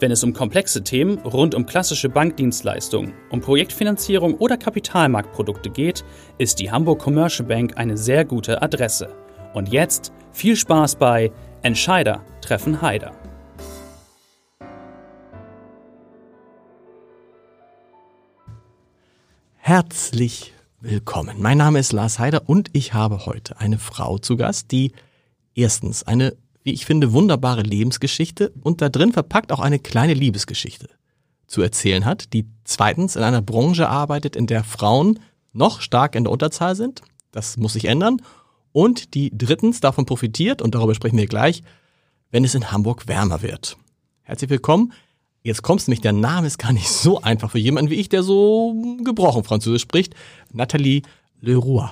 Wenn 0.00 0.12
es 0.12 0.24
um 0.24 0.32
komplexe 0.32 0.82
Themen 0.82 1.18
rund 1.18 1.54
um 1.54 1.66
klassische 1.66 2.08
Bankdienstleistungen, 2.08 3.12
um 3.28 3.42
Projektfinanzierung 3.42 4.32
oder 4.36 4.56
Kapitalmarktprodukte 4.56 5.68
geht, 5.68 6.06
ist 6.38 6.58
die 6.58 6.70
Hamburg 6.70 7.00
Commercial 7.00 7.46
Bank 7.46 7.76
eine 7.76 7.98
sehr 7.98 8.24
gute 8.24 8.62
Adresse. 8.62 9.14
Und 9.52 9.68
jetzt 9.68 10.10
viel 10.32 10.56
Spaß 10.56 10.96
bei 10.96 11.30
Entscheider 11.60 12.24
treffen 12.40 12.80
Heider. 12.80 13.12
Herzlich 19.58 20.54
willkommen. 20.80 21.36
Mein 21.42 21.58
Name 21.58 21.78
ist 21.78 21.92
Lars 21.92 22.18
Heider 22.18 22.48
und 22.48 22.70
ich 22.72 22.94
habe 22.94 23.26
heute 23.26 23.60
eine 23.60 23.78
Frau 23.78 24.16
zu 24.16 24.38
Gast, 24.38 24.72
die 24.72 24.92
erstens 25.54 26.04
eine 26.04 26.38
wie 26.62 26.72
ich 26.72 26.84
finde, 26.84 27.12
wunderbare 27.12 27.62
Lebensgeschichte 27.62 28.52
und 28.62 28.80
da 28.80 28.88
drin 28.88 29.12
verpackt 29.12 29.52
auch 29.52 29.60
eine 29.60 29.78
kleine 29.78 30.14
Liebesgeschichte 30.14 30.88
zu 31.46 31.62
erzählen 31.62 32.04
hat, 32.04 32.32
die 32.32 32.46
zweitens 32.64 33.16
in 33.16 33.22
einer 33.22 33.42
Branche 33.42 33.88
arbeitet, 33.88 34.36
in 34.36 34.46
der 34.46 34.62
Frauen 34.62 35.18
noch 35.52 35.80
stark 35.80 36.14
in 36.14 36.24
der 36.24 36.32
Unterzahl 36.32 36.76
sind. 36.76 37.02
Das 37.32 37.56
muss 37.56 37.72
sich 37.72 37.86
ändern. 37.86 38.22
Und 38.72 39.14
die 39.14 39.32
drittens 39.36 39.80
davon 39.80 40.06
profitiert, 40.06 40.62
und 40.62 40.76
darüber 40.76 40.94
sprechen 40.94 41.18
wir 41.18 41.26
gleich, 41.26 41.62
wenn 42.30 42.44
es 42.44 42.54
in 42.54 42.70
Hamburg 42.70 43.08
wärmer 43.08 43.42
wird. 43.42 43.76
Herzlich 44.22 44.50
willkommen. 44.50 44.92
Jetzt 45.42 45.62
kommst 45.62 45.86
du 45.86 45.90
nämlich, 45.90 46.02
der 46.02 46.12
Name 46.12 46.46
ist 46.46 46.58
gar 46.58 46.72
nicht 46.72 46.88
so 46.88 47.20
einfach 47.20 47.50
für 47.50 47.58
jemanden 47.58 47.90
wie 47.90 47.96
ich, 47.96 48.08
der 48.08 48.22
so 48.22 48.74
gebrochen 49.02 49.42
Französisch 49.42 49.82
spricht. 49.82 50.14
Nathalie 50.52 51.02
Leroy. 51.40 51.88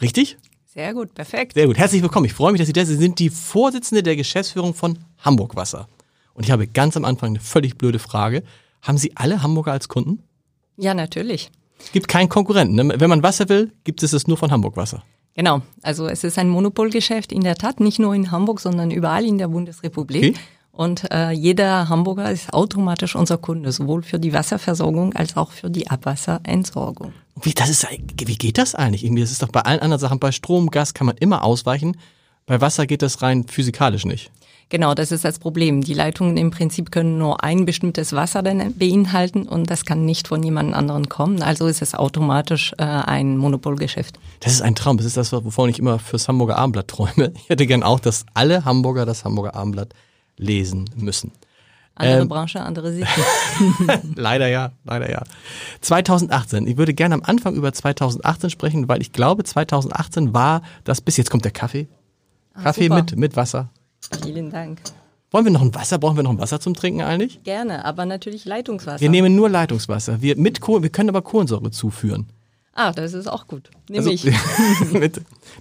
Richtig? 0.00 0.38
Sehr 0.76 0.92
gut, 0.92 1.14
perfekt. 1.14 1.54
Sehr 1.54 1.66
gut. 1.66 1.78
Herzlich 1.78 2.02
willkommen. 2.02 2.26
Ich 2.26 2.34
freue 2.34 2.52
mich, 2.52 2.58
dass 2.58 2.66
Sie 2.66 2.74
da 2.74 2.84
sind. 2.84 2.98
Sie 2.98 3.02
sind 3.02 3.18
die 3.18 3.30
Vorsitzende 3.30 4.02
der 4.02 4.14
Geschäftsführung 4.14 4.74
von 4.74 4.98
Hamburg 5.16 5.56
Wasser. 5.56 5.88
Und 6.34 6.44
ich 6.44 6.50
habe 6.50 6.66
ganz 6.66 6.98
am 6.98 7.06
Anfang 7.06 7.30
eine 7.30 7.40
völlig 7.40 7.78
blöde 7.78 7.98
Frage. 7.98 8.42
Haben 8.82 8.98
Sie 8.98 9.16
alle 9.16 9.42
Hamburger 9.42 9.72
als 9.72 9.88
Kunden? 9.88 10.22
Ja, 10.76 10.92
natürlich. 10.92 11.50
Es 11.78 11.92
gibt 11.92 12.08
keinen 12.08 12.28
Konkurrenten. 12.28 12.74
Ne? 12.74 12.94
Wenn 13.00 13.08
man 13.08 13.22
Wasser 13.22 13.48
will, 13.48 13.72
gibt 13.84 14.02
es 14.02 14.12
es 14.12 14.26
nur 14.26 14.36
von 14.36 14.50
Hamburg 14.50 14.76
Wasser. 14.76 15.02
Genau. 15.32 15.62
Also 15.80 16.08
es 16.08 16.24
ist 16.24 16.38
ein 16.38 16.50
Monopolgeschäft 16.50 17.32
in 17.32 17.40
der 17.40 17.54
Tat, 17.54 17.80
nicht 17.80 17.98
nur 17.98 18.14
in 18.14 18.30
Hamburg, 18.30 18.60
sondern 18.60 18.90
überall 18.90 19.24
in 19.24 19.38
der 19.38 19.48
Bundesrepublik. 19.48 20.34
Okay. 20.34 20.40
Und 20.76 21.10
äh, 21.10 21.30
jeder 21.30 21.88
Hamburger 21.88 22.30
ist 22.30 22.52
automatisch 22.52 23.16
unser 23.16 23.38
Kunde, 23.38 23.72
sowohl 23.72 24.02
für 24.02 24.18
die 24.18 24.34
Wasserversorgung 24.34 25.14
als 25.14 25.36
auch 25.36 25.50
für 25.50 25.70
die 25.70 25.88
Abwasserentsorgung. 25.88 27.14
Wie, 27.40 27.54
das 27.54 27.70
ist, 27.70 27.86
wie 27.90 28.36
geht 28.36 28.58
das 28.58 28.74
eigentlich? 28.74 29.02
Irgendwie, 29.02 29.22
das 29.22 29.30
ist 29.30 29.42
doch 29.42 29.48
bei 29.48 29.62
allen 29.62 29.80
anderen 29.80 30.00
Sachen, 30.00 30.18
bei 30.18 30.32
Strom, 30.32 30.70
Gas 30.70 30.92
kann 30.92 31.06
man 31.06 31.16
immer 31.16 31.44
ausweichen. 31.44 31.96
Bei 32.44 32.60
Wasser 32.60 32.86
geht 32.86 33.00
das 33.00 33.22
rein 33.22 33.48
physikalisch 33.48 34.04
nicht. 34.04 34.30
Genau, 34.68 34.94
das 34.94 35.12
ist 35.12 35.24
das 35.24 35.38
Problem. 35.38 35.80
Die 35.82 35.94
Leitungen 35.94 36.36
im 36.36 36.50
Prinzip 36.50 36.90
können 36.90 37.18
nur 37.18 37.42
ein 37.42 37.64
bestimmtes 37.64 38.12
Wasser 38.12 38.42
beinhalten 38.42 39.46
und 39.46 39.70
das 39.70 39.84
kann 39.84 40.04
nicht 40.04 40.28
von 40.28 40.42
jemand 40.42 40.74
anderen 40.74 41.08
kommen. 41.08 41.40
Also 41.40 41.68
ist 41.68 41.82
es 41.82 41.94
automatisch 41.94 42.72
äh, 42.76 42.82
ein 42.82 43.38
Monopolgeschäft. 43.38 44.18
Das 44.40 44.52
ist 44.52 44.62
ein 44.62 44.74
Traum. 44.74 44.96
Das 44.96 45.06
ist 45.06 45.16
das, 45.16 45.32
wovon 45.32 45.70
ich 45.70 45.78
immer 45.78 46.00
fürs 46.00 46.28
Hamburger 46.28 46.58
Abendblatt 46.58 46.88
träume. 46.88 47.32
Ich 47.36 47.48
hätte 47.48 47.66
gern 47.66 47.82
auch, 47.82 48.00
dass 48.00 48.26
alle 48.34 48.64
Hamburger 48.64 49.06
das 49.06 49.24
Hamburger 49.24 49.54
Abendblatt 49.54 49.94
lesen 50.36 50.88
müssen. 50.96 51.32
Andere 51.94 52.20
ähm, 52.20 52.28
Branche, 52.28 52.60
andere 52.60 52.92
Sicht. 52.92 53.08
leider 54.16 54.48
ja, 54.48 54.72
leider 54.84 55.10
ja. 55.10 55.22
2018. 55.80 56.66
Ich 56.66 56.76
würde 56.76 56.92
gerne 56.92 57.14
am 57.14 57.22
Anfang 57.22 57.54
über 57.54 57.72
2018 57.72 58.50
sprechen, 58.50 58.88
weil 58.88 59.00
ich 59.00 59.12
glaube, 59.12 59.44
2018 59.44 60.34
war 60.34 60.62
das 60.84 61.00
bis 61.00 61.16
jetzt 61.16 61.30
kommt 61.30 61.44
der 61.44 61.52
Kaffee. 61.52 61.88
Ach, 62.52 62.64
Kaffee 62.64 62.90
mit, 62.90 63.16
mit 63.16 63.36
Wasser. 63.36 63.70
Vielen 64.22 64.50
Dank. 64.50 64.80
Wollen 65.30 65.46
wir 65.46 65.52
noch 65.52 65.62
ein 65.62 65.74
Wasser? 65.74 65.98
Brauchen 65.98 66.16
wir 66.16 66.22
noch 66.22 66.30
ein 66.30 66.38
Wasser 66.38 66.60
zum 66.60 66.74
Trinken 66.74 67.00
eigentlich? 67.00 67.42
Gerne, 67.42 67.84
aber 67.84 68.04
natürlich 68.04 68.44
Leitungswasser. 68.44 69.00
Wir 69.00 69.10
nehmen 69.10 69.34
nur 69.34 69.48
Leitungswasser. 69.48 70.20
Wir, 70.22 70.36
mit 70.36 70.60
Kohl, 70.60 70.82
wir 70.82 70.90
können 70.90 71.08
aber 71.08 71.22
Kohlensäure 71.22 71.70
zuführen. 71.70 72.26
Ah, 72.78 72.92
das 72.92 73.14
ist 73.14 73.26
auch 73.26 73.46
gut. 73.46 73.70
Nehme 73.88 74.06
also, 74.06 74.10
ich. 74.10 74.30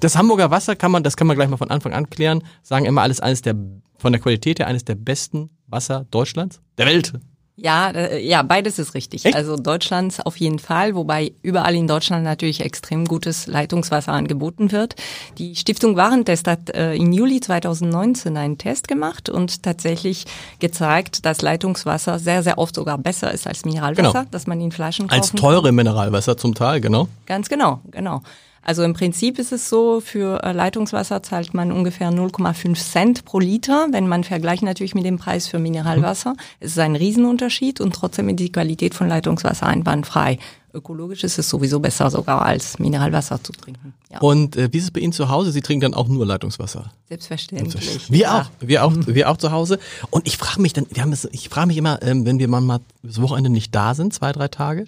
das 0.02 0.18
Hamburger 0.18 0.52
Wasser 0.52 0.76
kann 0.76 0.92
man, 0.92 1.02
das 1.02 1.16
kann 1.16 1.28
man 1.28 1.38
gleich 1.38 1.48
mal 1.48 1.56
von 1.56 1.72
Anfang 1.72 1.94
an 1.94 2.10
klären, 2.10 2.44
sagen 2.62 2.86
immer 2.86 3.04
alles 3.04 3.22
eines 3.22 3.42
der, 3.42 3.56
von 3.98 4.12
der 4.12 4.22
Qualität 4.22 4.60
her 4.60 4.68
eines 4.68 4.84
der 4.84 4.96
besten 4.96 5.50
Wasser 5.66 6.06
Deutschlands, 6.12 6.60
der 6.78 6.88
Welt. 6.88 7.14
Ja, 7.58 7.90
äh, 7.92 8.22
ja, 8.22 8.42
beides 8.42 8.80
ist 8.80 8.94
richtig. 8.96 9.26
Echt? 9.26 9.36
Also 9.36 9.56
Deutschlands 9.56 10.20
auf 10.20 10.36
jeden 10.38 10.60
Fall, 10.60 10.94
wobei 10.94 11.32
überall 11.42 11.74
in 11.76 11.88
Deutschland 11.88 12.26
natürlich 12.26 12.60
extrem 12.60 13.06
gutes 13.06 13.48
Leitungswasser 13.48 14.12
angeboten 14.12 14.74
wird. 14.74 14.96
Die 15.38 15.56
Stiftung 15.56 15.96
Warentest 15.96 16.48
hat 16.48 16.70
äh, 16.72 16.96
im 16.96 17.14
Juli 17.14 17.40
2019 17.40 18.36
einen 18.36 18.58
Test 18.58 18.90
gemacht 18.90 19.30
und 19.30 19.64
tatsächlich 19.64 20.26
gezeigt, 20.60 21.26
dass 21.26 21.42
Leitungswasser 21.42 22.20
sehr, 22.20 22.44
sehr 22.44 22.58
oft 22.58 22.76
sogar 22.76 22.98
besser 22.98 23.32
ist 23.32 23.48
als 23.48 23.64
Mineralwasser, 23.64 24.12
genau. 24.12 24.26
dass 24.32 24.48
man 24.48 24.60
in 24.60 24.74
Flaschen 24.74 25.08
kaufen 25.08 25.22
Als 25.22 25.32
teure 25.32 25.72
Mineralwasser 25.72 26.36
zum 26.36 26.56
Teil, 26.56 26.82
genau. 26.82 27.08
Ganz 27.26 27.48
genau, 27.48 27.80
genau. 27.90 28.22
Also 28.66 28.82
im 28.82 28.94
Prinzip 28.94 29.38
ist 29.38 29.52
es 29.52 29.70
so, 29.70 30.02
für 30.02 30.44
äh, 30.44 30.52
Leitungswasser 30.52 31.22
zahlt 31.22 31.54
man 31.54 31.72
ungefähr 31.72 32.10
0,5 32.10 32.76
Cent 32.76 33.24
pro 33.24 33.40
Liter. 33.40 33.88
Wenn 33.92 34.08
man 34.08 34.24
vergleicht 34.24 34.64
natürlich 34.64 34.96
mit 34.96 35.06
dem 35.06 35.20
Preis 35.20 35.48
für 35.48 35.60
Mineralwasser, 35.60 36.32
mhm. 36.32 36.40
es 36.60 36.72
ist 36.72 36.80
ein 36.80 36.96
Riesenunterschied 36.96 37.80
und 37.80 37.94
trotzdem 37.94 38.28
ist 38.30 38.40
die 38.40 38.52
Qualität 38.52 38.96
von 38.96 39.08
Leitungswasser 39.08 39.68
einwandfrei. 39.68 40.40
Ökologisch 40.74 41.24
ist 41.24 41.38
es 41.38 41.48
sowieso 41.48 41.80
besser 41.80 42.10
sogar 42.10 42.42
als 42.42 42.80
Mineralwasser 42.80 43.42
zu 43.42 43.54
trinken. 43.54 43.94
Ja. 44.12 44.20
Und 44.20 44.56
äh, 44.56 44.74
wie 44.74 44.80
ist 44.80 44.86
es 44.86 44.92
bei 44.92 45.00
Ihnen 45.00 45.14
zu 45.14 45.30
Hause? 45.30 45.52
Sie 45.52 45.62
trinken 45.62 45.82
dann 45.82 45.94
auch 45.94 46.08
nur 46.08 46.26
Leitungswasser? 46.26 46.92
Selbstverständlich. 47.08 48.12
Wir 48.12 48.20
ja. 48.20 48.42
auch, 48.42 48.68
wir 48.68 48.84
auch, 48.84 48.94
wir 49.06 49.30
auch 49.30 49.38
zu 49.38 49.52
Hause. 49.52 49.78
Und 50.10 50.28
ich 50.28 50.38
frage 50.38 50.60
mich 50.60 50.74
dann, 50.74 50.88
wir 50.90 51.04
haben 51.04 51.14
es, 51.14 51.30
ich 51.32 51.50
frage 51.50 51.68
mich 51.68 51.78
immer, 51.78 52.02
ähm, 52.02 52.26
wenn 52.26 52.40
wir 52.40 52.48
mal 52.48 52.80
das 53.04 53.22
Wochenende 53.22 53.52
nicht 53.52 53.76
da 53.76 53.94
sind, 53.94 54.12
zwei, 54.12 54.32
drei 54.32 54.48
Tage, 54.48 54.88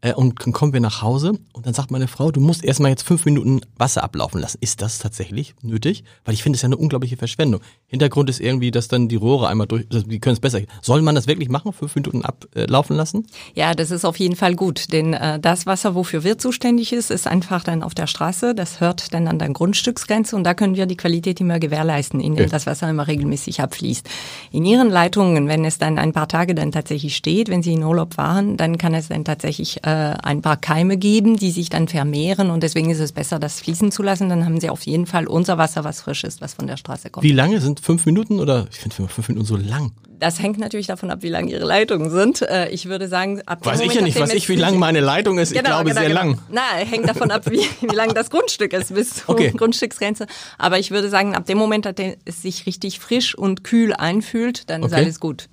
äh, 0.00 0.12
und 0.14 0.44
dann 0.44 0.52
kommen 0.52 0.72
wir 0.72 0.80
nach 0.80 1.02
Hause 1.02 1.32
und 1.52 1.66
dann 1.66 1.74
sagt 1.74 1.90
meine 1.90 2.06
Frau, 2.06 2.30
du 2.30 2.40
musst 2.40 2.64
erstmal 2.64 2.90
jetzt 2.90 3.02
fünf 3.02 3.24
Minuten 3.24 3.60
Wasser 3.76 4.04
ablaufen 4.04 4.40
lassen. 4.40 4.58
Ist 4.60 4.80
das 4.80 4.98
tatsächlich 4.98 5.54
nötig? 5.62 6.04
Weil 6.24 6.34
ich 6.34 6.42
finde 6.42 6.56
es 6.56 6.62
ja 6.62 6.66
eine 6.66 6.76
unglaubliche 6.76 7.16
Verschwendung. 7.16 7.60
Hintergrund 7.86 8.30
ist 8.30 8.40
irgendwie, 8.40 8.70
dass 8.70 8.86
dann 8.86 9.08
die 9.08 9.16
Rohre 9.16 9.48
einmal 9.48 9.66
durch, 9.66 9.86
also 9.92 10.06
die 10.06 10.20
können 10.20 10.34
es 10.34 10.40
besser. 10.40 10.60
Soll 10.82 11.02
man 11.02 11.14
das 11.14 11.26
wirklich 11.26 11.48
machen, 11.48 11.72
fünf 11.72 11.94
Minuten 11.96 12.22
ablaufen 12.22 12.96
lassen? 12.96 13.26
Ja, 13.54 13.74
das 13.74 13.90
ist 13.90 14.04
auf 14.04 14.18
jeden 14.18 14.36
Fall 14.36 14.54
gut, 14.54 14.92
denn 14.92 15.14
äh, 15.14 15.40
das 15.40 15.66
Wasser, 15.66 15.94
wofür 15.94 16.22
wir 16.22 16.38
zuständig 16.38 16.92
ist, 16.92 17.10
ist 17.10 17.26
einfach 17.26 17.64
dann 17.64 17.82
auf 17.82 17.94
der 17.94 18.06
Straße. 18.06 18.54
Das 18.54 18.80
hört 18.80 19.12
dann 19.14 19.26
an 19.26 19.38
der 19.40 19.48
Grundstücksgrenze 19.48 20.36
und 20.36 20.44
da 20.44 20.54
können 20.54 20.76
wir 20.76 20.86
die 20.86 20.96
Qualität 20.96 21.40
immer 21.40 21.58
gewährleisten, 21.58 22.20
indem 22.20 22.44
okay. 22.44 22.50
das 22.52 22.66
Wasser 22.66 22.88
immer 22.88 23.08
regelmäßig 23.08 23.60
abfließt. 23.60 24.08
In 24.52 24.64
Ihren 24.64 24.90
Leitungen, 24.90 25.48
wenn 25.48 25.64
es 25.64 25.78
dann 25.78 25.98
ein 25.98 26.12
paar 26.12 26.28
Tage 26.28 26.54
dann 26.54 26.70
tatsächlich 26.70 27.16
steht, 27.16 27.48
wenn 27.48 27.62
Sie 27.62 27.72
in 27.72 27.82
Urlaub 27.82 28.16
waren, 28.16 28.56
dann 28.56 28.78
kann 28.78 28.94
es 28.94 29.08
dann 29.08 29.24
tatsächlich 29.24 29.80
äh, 29.88 30.16
ein 30.22 30.42
paar 30.42 30.58
Keime 30.58 30.98
geben, 30.98 31.36
die 31.36 31.50
sich 31.50 31.70
dann 31.70 31.88
vermehren 31.88 32.50
und 32.50 32.62
deswegen 32.62 32.90
ist 32.90 33.00
es 33.00 33.12
besser, 33.12 33.38
das 33.38 33.60
fließen 33.60 33.90
zu 33.90 34.02
lassen. 34.02 34.28
Dann 34.28 34.44
haben 34.44 34.60
Sie 34.60 34.68
auf 34.68 34.82
jeden 34.82 35.06
Fall 35.06 35.26
unser 35.26 35.56
Wasser, 35.56 35.82
was 35.84 36.02
frisch 36.02 36.24
ist, 36.24 36.42
was 36.42 36.54
von 36.54 36.66
der 36.66 36.76
Straße 36.76 37.08
kommt. 37.08 37.24
Wie 37.24 37.32
lange 37.32 37.60
sind 37.60 37.80
fünf 37.80 38.04
Minuten 38.04 38.38
oder 38.38 38.66
ich 38.70 38.78
finde 38.78 39.08
fünf 39.08 39.28
Minuten 39.28 39.46
so 39.46 39.56
lang? 39.56 39.92
Das 40.18 40.40
hängt 40.40 40.58
natürlich 40.58 40.88
davon 40.88 41.10
ab, 41.10 41.20
wie 41.22 41.28
lang 41.28 41.48
Ihre 41.48 41.64
Leitungen 41.64 42.10
sind. 42.10 42.42
Äh, 42.42 42.68
ich 42.70 42.86
würde 42.86 43.08
sagen, 43.08 43.40
ab 43.46 43.64
Weiß 43.64 43.80
ich 43.80 43.94
ja 43.94 44.02
nicht, 44.02 44.18
weiß 44.20 44.34
ich, 44.34 44.48
wie 44.48 44.56
lang 44.56 44.78
meine 44.78 45.00
Leitung 45.00 45.38
ist. 45.38 45.52
Genau, 45.52 45.60
ich 45.60 45.66
glaube, 45.66 45.90
genau, 45.90 46.00
sehr 46.00 46.08
genau. 46.08 46.20
lang. 46.20 46.38
Na, 46.50 46.62
hängt 46.76 47.08
davon 47.08 47.30
ab, 47.30 47.50
wie, 47.50 47.60
wie 47.80 47.94
lang 47.94 48.12
das 48.14 48.28
Grundstück 48.28 48.72
ist 48.72 48.92
bis 48.92 49.14
zur 49.14 49.30
okay. 49.30 49.52
Grundstücksgrenze. 49.56 50.26
Aber 50.58 50.78
ich 50.78 50.90
würde 50.90 51.08
sagen, 51.08 51.34
ab 51.34 51.46
dem 51.46 51.56
Moment, 51.56 51.86
dass 51.86 51.94
es 52.24 52.42
sich 52.42 52.66
richtig 52.66 52.98
frisch 52.98 53.34
und 53.34 53.64
kühl 53.64 53.94
einfühlt, 53.94 54.68
dann 54.68 54.82
okay. 54.82 54.92
ist 54.92 54.98
alles 54.98 55.20
gut. 55.20 55.48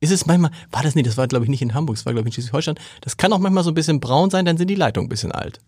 Ist 0.00 0.12
es 0.12 0.26
manchmal, 0.26 0.50
war 0.70 0.82
das 0.82 0.94
nicht, 0.94 1.06
das 1.06 1.16
war 1.16 1.26
glaube 1.26 1.44
ich 1.44 1.50
nicht 1.50 1.62
in 1.62 1.74
Hamburg, 1.74 1.96
das 1.96 2.06
war 2.06 2.12
glaube 2.12 2.28
ich 2.28 2.32
in 2.36 2.42
Schleswig-Holstein. 2.42 2.78
Das 3.00 3.16
kann 3.16 3.32
auch 3.32 3.38
manchmal 3.38 3.64
so 3.64 3.70
ein 3.70 3.74
bisschen 3.74 4.00
braun 4.00 4.30
sein, 4.30 4.44
dann 4.44 4.56
sind 4.56 4.68
die 4.68 4.74
Leitungen 4.74 5.06
ein 5.06 5.08
bisschen 5.08 5.32
alt. 5.32 5.60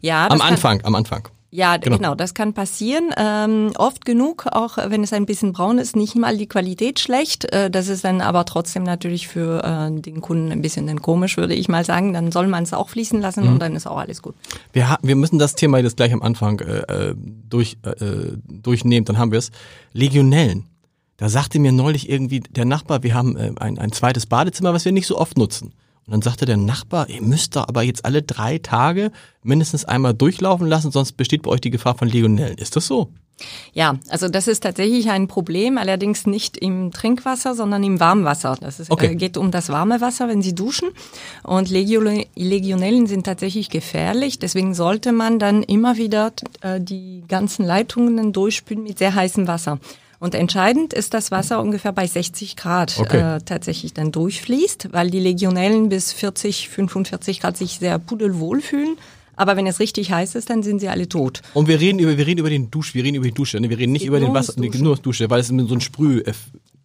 Ja, 0.00 0.28
am 0.28 0.40
Anfang, 0.40 0.82
am 0.84 0.94
Anfang. 0.94 1.28
Ja, 1.50 1.76
genau. 1.78 1.96
genau, 1.96 2.14
das 2.14 2.34
kann 2.34 2.52
passieren. 2.52 3.14
Ähm, 3.16 3.72
oft 3.78 4.04
genug, 4.04 4.46
auch 4.50 4.76
wenn 4.76 5.02
es 5.02 5.12
ein 5.12 5.24
bisschen 5.24 5.52
braun 5.52 5.78
ist, 5.78 5.96
nicht 5.96 6.14
mal 6.16 6.36
die 6.36 6.48
Qualität 6.48 6.98
schlecht. 7.00 7.50
Äh, 7.52 7.70
das 7.70 7.88
ist 7.88 8.04
dann 8.04 8.20
aber 8.20 8.44
trotzdem 8.44 8.82
natürlich 8.82 9.28
für 9.28 9.64
äh, 9.64 10.00
den 10.00 10.20
Kunden 10.20 10.52
ein 10.52 10.60
bisschen 10.60 11.00
komisch, 11.00 11.38
würde 11.38 11.54
ich 11.54 11.68
mal 11.68 11.84
sagen. 11.84 12.12
Dann 12.12 12.32
soll 12.32 12.48
man 12.48 12.64
es 12.64 12.74
auch 12.74 12.90
fließen 12.90 13.20
lassen 13.20 13.44
mhm. 13.44 13.52
und 13.54 13.58
dann 13.60 13.74
ist 13.76 13.86
auch 13.86 13.96
alles 13.96 14.20
gut. 14.22 14.34
Wir, 14.72 14.98
wir 15.02 15.16
müssen 15.16 15.38
das 15.38 15.54
Thema 15.54 15.78
jetzt 15.78 15.96
gleich 15.96 16.12
am 16.12 16.20
Anfang 16.20 16.60
äh, 16.60 17.10
äh 17.10 17.14
durch, 17.16 17.78
äh, 17.84 17.94
durchnehmen, 18.48 19.04
dann 19.04 19.16
haben 19.16 19.30
wir 19.30 19.38
es. 19.38 19.50
Legionellen 19.92 20.66
Da 21.16 21.28
sagte 21.28 21.58
mir 21.58 21.72
neulich 21.72 22.08
irgendwie 22.10 22.40
der 22.40 22.64
Nachbar, 22.66 23.02
wir 23.02 23.14
haben 23.14 23.36
äh, 23.36 23.52
ein, 23.58 23.78
ein 23.78 23.92
zweites 23.92 24.26
Badezimmer, 24.26 24.74
was 24.74 24.84
wir 24.84 24.92
nicht 24.92 25.06
so 25.06 25.16
oft 25.18 25.38
nutzen. 25.38 25.72
Und 26.06 26.12
dann 26.12 26.22
sagte 26.22 26.44
der 26.46 26.56
Nachbar, 26.56 27.08
ihr 27.08 27.22
müsst 27.22 27.56
da 27.56 27.64
aber 27.66 27.82
jetzt 27.82 28.04
alle 28.04 28.22
drei 28.22 28.58
Tage 28.58 29.10
mindestens 29.42 29.84
einmal 29.84 30.14
durchlaufen 30.14 30.66
lassen, 30.68 30.92
sonst 30.92 31.12
besteht 31.16 31.42
bei 31.42 31.50
euch 31.50 31.60
die 31.60 31.70
Gefahr 31.70 31.96
von 31.96 32.08
Legionellen. 32.08 32.58
Ist 32.58 32.76
das 32.76 32.86
so? 32.86 33.08
Ja, 33.74 33.98
also 34.08 34.28
das 34.28 34.46
ist 34.48 34.60
tatsächlich 34.62 35.10
ein 35.10 35.26
Problem, 35.28 35.76
allerdings 35.78 36.26
nicht 36.26 36.56
im 36.56 36.90
Trinkwasser, 36.90 37.54
sondern 37.54 37.82
im 37.84 37.98
Warmwasser. 38.00 38.56
Das 38.60 38.80
ist, 38.80 38.90
Okay. 38.90 39.08
äh, 39.08 39.14
geht 39.16 39.36
um 39.36 39.50
das 39.50 39.68
warme 39.68 40.00
Wasser, 40.00 40.28
wenn 40.28 40.40
Sie 40.42 40.54
duschen. 40.54 40.88
Und 41.42 41.68
Legio- 41.68 42.24
Legionellen 42.34 43.06
sind 43.06 43.24
tatsächlich 43.24 43.68
gefährlich. 43.68 44.38
Deswegen 44.38 44.74
sollte 44.74 45.12
man 45.12 45.38
dann 45.38 45.62
immer 45.64 45.96
wieder 45.98 46.32
äh, 46.62 46.80
die 46.80 47.24
ganzen 47.28 47.66
Leitungen 47.66 48.32
durchspülen 48.32 48.84
mit 48.84 48.98
sehr 48.98 49.14
heißem 49.14 49.46
Wasser. 49.48 49.80
Und 50.18 50.34
entscheidend 50.34 50.92
ist, 50.94 51.14
dass 51.14 51.30
Wasser 51.30 51.60
ungefähr 51.60 51.92
bei 51.92 52.06
60 52.06 52.56
Grad 52.56 52.98
Okay. 52.98 53.36
äh, 53.36 53.40
tatsächlich 53.44 53.92
dann 53.92 54.12
durchfließt, 54.12 54.88
weil 54.92 55.10
die 55.10 55.20
Legionellen 55.20 55.88
bis 55.88 56.12
40, 56.12 56.68
45 56.70 57.40
Grad 57.40 57.56
sich 57.56 57.78
sehr 57.78 57.98
pudelwohl 57.98 58.60
fühlen. 58.60 58.96
Aber 59.36 59.56
wenn 59.56 59.66
es 59.66 59.80
richtig 59.80 60.10
heiß 60.12 60.34
ist, 60.34 60.48
dann 60.48 60.62
sind 60.62 60.80
sie 60.80 60.88
alle 60.88 61.08
tot. 61.08 61.42
Und 61.52 61.68
wir 61.68 61.78
reden 61.78 61.98
über, 61.98 62.16
wir 62.16 62.26
reden 62.26 62.40
über 62.40 62.48
den 62.48 62.70
Dusch, 62.70 62.94
wir 62.94 63.04
reden 63.04 63.16
über 63.16 63.26
die 63.26 63.34
Dusche, 63.34 63.60
ne? 63.60 63.68
wir 63.68 63.78
reden 63.78 63.92
nicht 63.92 64.02
geht 64.02 64.08
über 64.08 64.18
den 64.18 64.32
Wasser, 64.32 64.54
Duschen. 64.54 64.82
nur 64.82 64.96
Dusche, 64.96 65.28
weil 65.28 65.40
es 65.40 65.48
so 65.48 65.54
ein 65.54 65.80
Sprüh, 65.82 66.22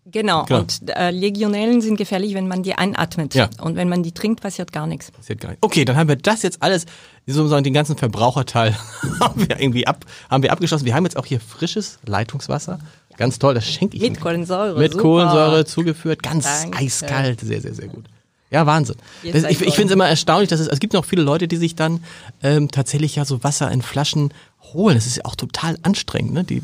Genau. 0.05 0.45
Genau. 0.45 0.61
Und 0.61 0.89
äh, 0.89 1.11
Legionellen 1.11 1.81
sind 1.81 1.95
gefährlich, 1.97 2.33
wenn 2.33 2.47
man 2.47 2.63
die 2.63 2.73
einatmet. 2.73 3.35
Ja. 3.35 3.49
Und 3.61 3.75
wenn 3.75 3.87
man 3.87 4.01
die 4.01 4.11
trinkt, 4.11 4.41
passiert 4.41 4.71
gar 4.71 4.87
nichts. 4.87 5.11
passiert 5.11 5.39
gar 5.39 5.49
nicht. 5.49 5.59
Okay, 5.61 5.85
dann 5.85 5.95
haben 5.95 6.09
wir 6.09 6.15
das 6.15 6.41
jetzt 6.41 6.63
alles, 6.63 6.85
sozusagen 7.27 7.63
den 7.63 7.73
ganzen 7.73 7.95
Verbraucherteil 7.97 8.75
haben 9.19 9.47
wir 9.47 9.59
irgendwie 9.59 9.85
ab, 9.85 10.05
haben 10.29 10.41
wir 10.41 10.51
abgeschlossen. 10.51 10.85
Wir 10.85 10.95
haben 10.95 11.03
jetzt 11.05 11.17
auch 11.17 11.25
hier 11.25 11.39
frisches 11.39 11.99
Leitungswasser. 12.05 12.79
Ganz 13.17 13.37
toll, 13.37 13.53
das 13.53 13.67
schenke 13.67 13.95
ich 13.95 14.01
Mit 14.01 14.13
Ihnen. 14.13 14.19
Kohlensäure. 14.19 14.79
Mit 14.79 14.93
super. 14.93 15.03
Kohlensäure 15.03 15.65
zugeführt, 15.65 16.23
ganz 16.23 16.45
Danke. 16.45 16.79
eiskalt, 16.79 17.41
sehr, 17.41 17.61
sehr, 17.61 17.75
sehr 17.75 17.87
gut. 17.87 18.05
Ja, 18.49 18.65
Wahnsinn. 18.65 18.95
Das, 19.23 19.43
ich 19.43 19.61
ich 19.61 19.75
finde 19.75 19.85
es 19.85 19.91
immer 19.91 20.09
erstaunlich, 20.09 20.49
dass 20.49 20.59
es, 20.59 20.67
es 20.67 20.79
gibt 20.79 20.93
noch 20.93 21.05
viele 21.05 21.21
Leute, 21.21 21.47
die 21.47 21.55
sich 21.55 21.75
dann 21.75 22.03
ähm, 22.43 22.69
tatsächlich 22.69 23.15
ja 23.15 23.23
so 23.23 23.43
Wasser 23.43 23.71
in 23.71 23.81
Flaschen 23.81 24.33
holen. 24.73 24.95
Das 24.95 25.05
ist 25.05 25.17
ja 25.17 25.25
auch 25.25 25.35
total 25.35 25.77
anstrengend, 25.83 26.33
ne? 26.33 26.43
Die 26.43 26.61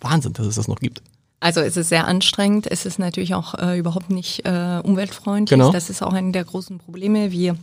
Wahnsinn, 0.00 0.32
dass 0.32 0.46
es 0.46 0.54
das 0.54 0.68
noch 0.68 0.78
gibt. 0.78 1.02
Also 1.42 1.60
es 1.60 1.76
ist 1.76 1.88
sehr 1.88 2.06
anstrengend. 2.06 2.70
Es 2.70 2.86
ist 2.86 3.00
natürlich 3.00 3.34
auch 3.34 3.54
äh, 3.54 3.76
überhaupt 3.76 4.10
nicht 4.10 4.46
äh, 4.46 4.78
umweltfreundlich. 4.84 5.58
Genau. 5.58 5.72
Das 5.72 5.90
ist 5.90 6.00
auch 6.00 6.12
ein 6.12 6.32
der 6.32 6.44
großen 6.44 6.78
Probleme. 6.78 7.32
Wir 7.32 7.56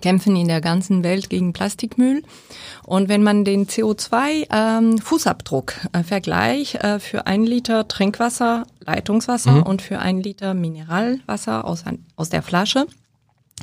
kämpfen 0.00 0.34
in 0.34 0.48
der 0.48 0.60
ganzen 0.60 1.04
Welt 1.04 1.30
gegen 1.30 1.52
Plastikmüll. 1.52 2.24
Und 2.84 3.08
wenn 3.08 3.22
man 3.22 3.44
den 3.44 3.68
CO2-Fußabdruck 3.68 5.74
äh, 5.92 6.02
vergleicht 6.02 6.82
äh, 6.82 6.98
für 6.98 7.28
ein 7.28 7.44
Liter 7.44 7.86
Trinkwasser, 7.86 8.66
Leitungswasser 8.80 9.64
und 9.64 9.82
für 9.82 10.00
ein 10.00 10.20
Liter 10.20 10.54
Mineralwasser 10.54 11.64
aus, 11.64 11.84
aus 12.16 12.28
der 12.28 12.42
Flasche, 12.42 12.88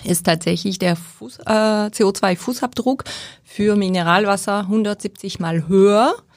ist 0.05 0.25
tatsächlich 0.25 0.79
der 0.79 0.95
Fuß, 0.95 1.39
äh, 1.39 1.89
CO2-Fußabdruck 1.89 3.03
für 3.43 3.75
Mineralwasser 3.75 4.59
170 4.59 5.41
mal 5.41 5.67
höher 5.67 6.13
100 6.13 6.28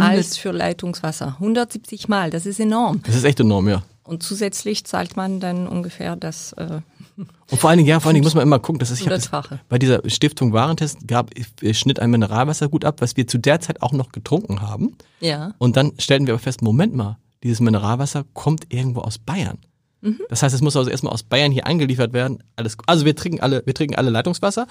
als 0.00 0.36
für 0.36 0.50
Leitungswasser. 0.52 1.36
170 1.38 2.08
mal, 2.08 2.30
das 2.30 2.46
ist 2.46 2.60
enorm. 2.60 3.00
Das 3.04 3.14
ist 3.14 3.24
echt 3.24 3.40
enorm, 3.40 3.68
ja. 3.68 3.82
Und 4.02 4.22
zusätzlich 4.22 4.84
zahlt 4.84 5.16
man 5.16 5.38
dann 5.40 5.68
ungefähr 5.68 6.16
das. 6.16 6.52
Äh, 6.54 6.80
Und 7.16 7.58
vor 7.58 7.70
allen 7.70 7.76
Dingen, 7.76 7.88
ja, 7.88 8.00
vor 8.00 8.08
allen 8.08 8.14
Dingen 8.14 8.24
muss 8.24 8.34
man 8.34 8.42
immer 8.42 8.58
gucken, 8.58 8.80
dass 8.80 8.90
ich 8.90 9.02
Hundertfache. 9.02 9.60
bei 9.68 9.78
dieser 9.78 10.00
Stiftung 10.08 10.52
Warentest 10.52 11.06
gab, 11.06 11.30
äh, 11.62 11.74
schnitt 11.74 12.00
ein 12.00 12.10
Mineralwasser 12.10 12.68
gut 12.68 12.84
ab, 12.84 13.00
was 13.00 13.16
wir 13.16 13.26
zu 13.28 13.38
der 13.38 13.60
Zeit 13.60 13.82
auch 13.82 13.92
noch 13.92 14.10
getrunken 14.10 14.62
haben. 14.62 14.96
ja. 15.20 15.52
Und 15.58 15.76
dann 15.76 15.92
stellten 15.98 16.26
wir 16.26 16.34
aber 16.34 16.42
fest, 16.42 16.62
Moment 16.62 16.94
mal, 16.94 17.18
dieses 17.42 17.60
Mineralwasser 17.60 18.24
kommt 18.34 18.72
irgendwo 18.72 19.00
aus 19.00 19.18
Bayern. 19.18 19.58
Mhm. 20.00 20.20
Das 20.28 20.42
heißt, 20.42 20.54
es 20.54 20.60
muss 20.60 20.76
also 20.76 20.90
erstmal 20.90 21.12
aus 21.12 21.22
Bayern 21.22 21.52
hier 21.52 21.66
eingeliefert 21.66 22.12
werden. 22.12 22.42
Alles, 22.56 22.76
also 22.86 23.04
wir 23.04 23.16
trinken 23.16 23.40
alle, 23.40 23.62
wir 23.64 23.74
trinken 23.74 23.96
alle 23.96 24.10
Leitungswasser. 24.10 24.66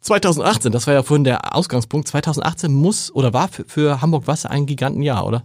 2018, 0.00 0.72
das 0.72 0.86
war 0.86 0.94
ja 0.94 1.02
vorhin 1.02 1.24
der 1.24 1.54
Ausgangspunkt, 1.54 2.08
2018 2.08 2.72
muss 2.72 3.14
oder 3.14 3.32
war 3.32 3.48
für, 3.48 3.64
für 3.64 4.00
Hamburg 4.00 4.26
Wasser 4.26 4.50
ein 4.50 4.66
Gigantenjahr, 4.66 5.26
oder? 5.26 5.42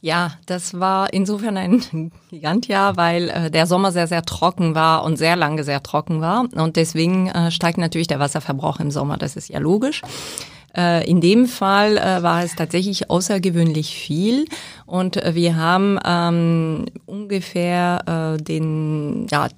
Ja, 0.00 0.32
das 0.46 0.78
war 0.78 1.12
insofern 1.12 1.56
ein 1.56 2.12
Gigantjahr, 2.30 2.96
weil 2.96 3.28
äh, 3.30 3.50
der 3.50 3.66
Sommer 3.66 3.90
sehr, 3.90 4.06
sehr 4.06 4.22
trocken 4.22 4.74
war 4.74 5.02
und 5.02 5.16
sehr 5.16 5.34
lange 5.34 5.64
sehr 5.64 5.82
trocken 5.82 6.20
war. 6.20 6.46
Und 6.54 6.76
deswegen 6.76 7.28
äh, 7.28 7.50
steigt 7.50 7.78
natürlich 7.78 8.06
der 8.06 8.20
Wasserverbrauch 8.20 8.78
im 8.78 8.92
Sommer. 8.92 9.16
Das 9.16 9.34
ist 9.34 9.48
ja 9.48 9.58
logisch. 9.58 10.02
Äh, 10.76 11.08
in 11.08 11.20
dem 11.20 11.46
Fall 11.46 11.96
äh, 11.96 12.22
war 12.22 12.42
es 12.44 12.54
tatsächlich 12.54 13.10
außergewöhnlich 13.10 13.94
viel. 13.94 14.46
Und 14.86 15.16
äh, 15.16 15.34
wir 15.34 15.56
haben 15.56 15.98
ähm, 16.04 16.86
ungefähr 17.06 18.36
äh, 18.38 18.42
den, 18.42 19.26
ja, 19.30 19.48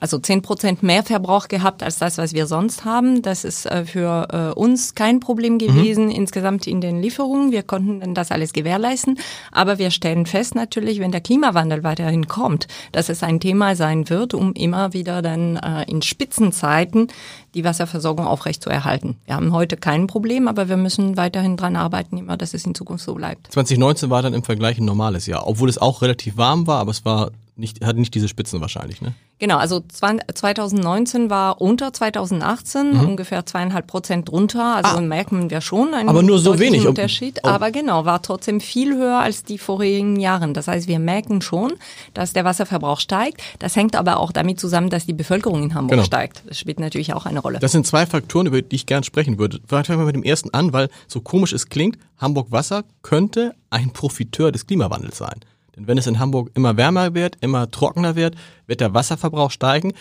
also 0.00 0.18
10 0.18 0.42
Prozent 0.42 0.82
mehr 0.82 1.02
Verbrauch 1.02 1.48
gehabt 1.48 1.82
als 1.82 1.98
das, 1.98 2.18
was 2.18 2.32
wir 2.32 2.46
sonst 2.46 2.84
haben. 2.84 3.22
Das 3.22 3.44
ist 3.44 3.66
äh, 3.66 3.84
für 3.84 4.28
äh, 4.32 4.58
uns 4.58 4.94
kein 4.94 5.20
Problem 5.20 5.58
gewesen 5.58 6.10
insgesamt 6.10 6.66
in 6.66 6.80
den 6.80 7.00
Lieferungen. 7.00 7.52
Wir 7.52 7.62
konnten 7.62 8.00
dann 8.00 8.14
das 8.14 8.30
alles 8.30 8.52
gewährleisten. 8.52 9.18
Aber 9.52 9.78
wir 9.78 9.90
stellen 9.90 10.26
fest 10.26 10.54
natürlich, 10.54 11.00
wenn 11.00 11.12
der 11.12 11.20
Klimawandel 11.20 11.84
weiterhin 11.84 12.26
kommt, 12.26 12.66
dass 12.92 13.08
es 13.08 13.22
ein 13.22 13.40
Thema 13.40 13.76
sein 13.76 14.08
wird, 14.08 14.34
um 14.34 14.54
immer 14.54 14.92
wieder 14.94 15.22
dann 15.22 15.56
äh, 15.56 15.84
in 15.84 16.02
Spitzenzeiten 16.02 17.08
die 17.54 17.64
Wasserversorgung 17.64 18.26
aufrechtzuerhalten. 18.26 19.16
Wir 19.26 19.34
haben 19.34 19.52
heute 19.52 19.76
kein 19.76 20.06
Problem, 20.06 20.48
aber 20.48 20.68
wir 20.68 20.76
müssen 20.76 21.16
weiterhin 21.16 21.56
dran 21.56 21.76
arbeiten, 21.76 22.16
immer, 22.16 22.36
dass 22.36 22.54
es 22.54 22.64
in 22.64 22.74
Zukunft 22.74 23.04
so 23.04 23.14
bleibt. 23.14 23.52
2019 23.52 24.08
war 24.08 24.22
dann 24.22 24.34
im 24.34 24.44
Vergleich 24.44 24.78
ein 24.78 24.84
normales 24.84 25.26
Jahr, 25.26 25.46
obwohl 25.46 25.68
es 25.68 25.78
auch 25.78 26.02
relativ 26.02 26.36
warm 26.36 26.66
war, 26.66 26.78
aber 26.78 26.92
es 26.92 27.04
war 27.04 27.30
nicht, 27.60 27.84
hatte 27.84 27.98
nicht 28.00 28.14
diese 28.14 28.28
Spitzen 28.28 28.60
wahrscheinlich, 28.60 29.00
ne? 29.02 29.14
Genau, 29.38 29.56
also 29.56 29.80
20 29.80 30.26
2019 30.34 31.30
war 31.30 31.60
unter 31.62 31.92
2018 31.92 32.92
ungefähr 32.92 33.46
zweieinhalb 33.46 33.86
Prozent 33.86 34.28
drunter. 34.28 34.76
Also 34.76 34.98
Mhm. 34.98 35.04
Ah. 35.04 35.08
merken 35.08 35.50
wir 35.50 35.60
schon 35.60 35.94
einen 35.94 36.08
Aber 36.08 36.22
nur 36.22 36.38
so 36.38 36.58
wenig. 36.58 36.86
Unterschied. 36.86 37.40
Oh. 37.42 37.48
Aber 37.48 37.70
genau, 37.70 38.04
war 38.04 38.20
trotzdem 38.22 38.60
viel 38.60 38.94
höher 38.96 39.18
als 39.20 39.44
die 39.44 39.56
vorigen 39.58 40.16
Jahren. 40.20 40.52
Das 40.52 40.68
heißt, 40.68 40.88
wir 40.88 40.98
merken 40.98 41.40
schon, 41.40 41.72
dass 42.12 42.32
der 42.34 42.44
Wasserverbrauch 42.44 43.00
steigt. 43.00 43.40
Das 43.60 43.76
hängt 43.76 43.96
aber 43.96 44.18
auch 44.18 44.32
damit 44.32 44.60
zusammen, 44.60 44.90
dass 44.90 45.06
die 45.06 45.12
Bevölkerung 45.14 45.62
in 45.62 45.74
Hamburg 45.74 45.90
Genau. 45.92 46.04
steigt. 46.04 46.42
Das 46.46 46.58
spielt 46.58 46.80
natürlich 46.80 47.14
auch 47.14 47.24
eine 47.24 47.40
Rolle. 47.40 47.58
Das 47.60 47.72
sind 47.72 47.86
zwei 47.86 48.04
Faktoren, 48.06 48.46
über 48.46 48.60
die 48.60 48.76
ich 48.76 48.86
gern 48.86 49.04
sprechen 49.04 49.38
würde. 49.38 49.60
Vielleicht 49.66 49.86
fangen 49.86 50.00
wir 50.00 50.06
mit 50.06 50.16
dem 50.16 50.22
ersten 50.24 50.50
an, 50.52 50.72
weil 50.72 50.88
so 51.08 51.20
komisch 51.20 51.52
es 51.52 51.68
klingt, 51.68 51.98
Hamburg 52.18 52.52
Wasser 52.52 52.84
könnte 53.02 53.54
ein 53.70 53.92
Profiteur 53.92 54.52
des 54.52 54.66
Klimawandels 54.66 55.16
sein. 55.16 55.40
Denn 55.80 55.86
wenn 55.86 55.96
es 55.96 56.06
in 56.06 56.18
Hamburg 56.18 56.50
immer 56.54 56.76
wärmer 56.76 57.14
wird, 57.14 57.38
immer 57.40 57.70
trockener 57.70 58.14
wird, 58.14 58.34
wird 58.66 58.82
der 58.82 58.92
Wasserverbrauch 58.92 59.50
steigen. 59.50 59.94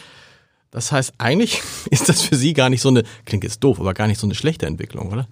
Das 0.72 0.92
heißt, 0.92 1.14
eigentlich 1.18 1.62
ist 1.90 2.10
das 2.10 2.22
für 2.22 2.36
Sie 2.36 2.54
gar 2.54 2.70
nicht 2.70 2.82
so 2.82 2.90
eine, 2.90 3.04
klingt 3.24 3.46
jetzt 3.46 3.64
doof, 3.64 3.80
aber 3.80 3.94
gar 3.94 4.08
nicht 4.08 4.20
so 4.20 4.28
eine 4.28 4.36
schlechte 4.36 4.66
Entwicklung, 4.66 5.10
oder? 5.12 5.30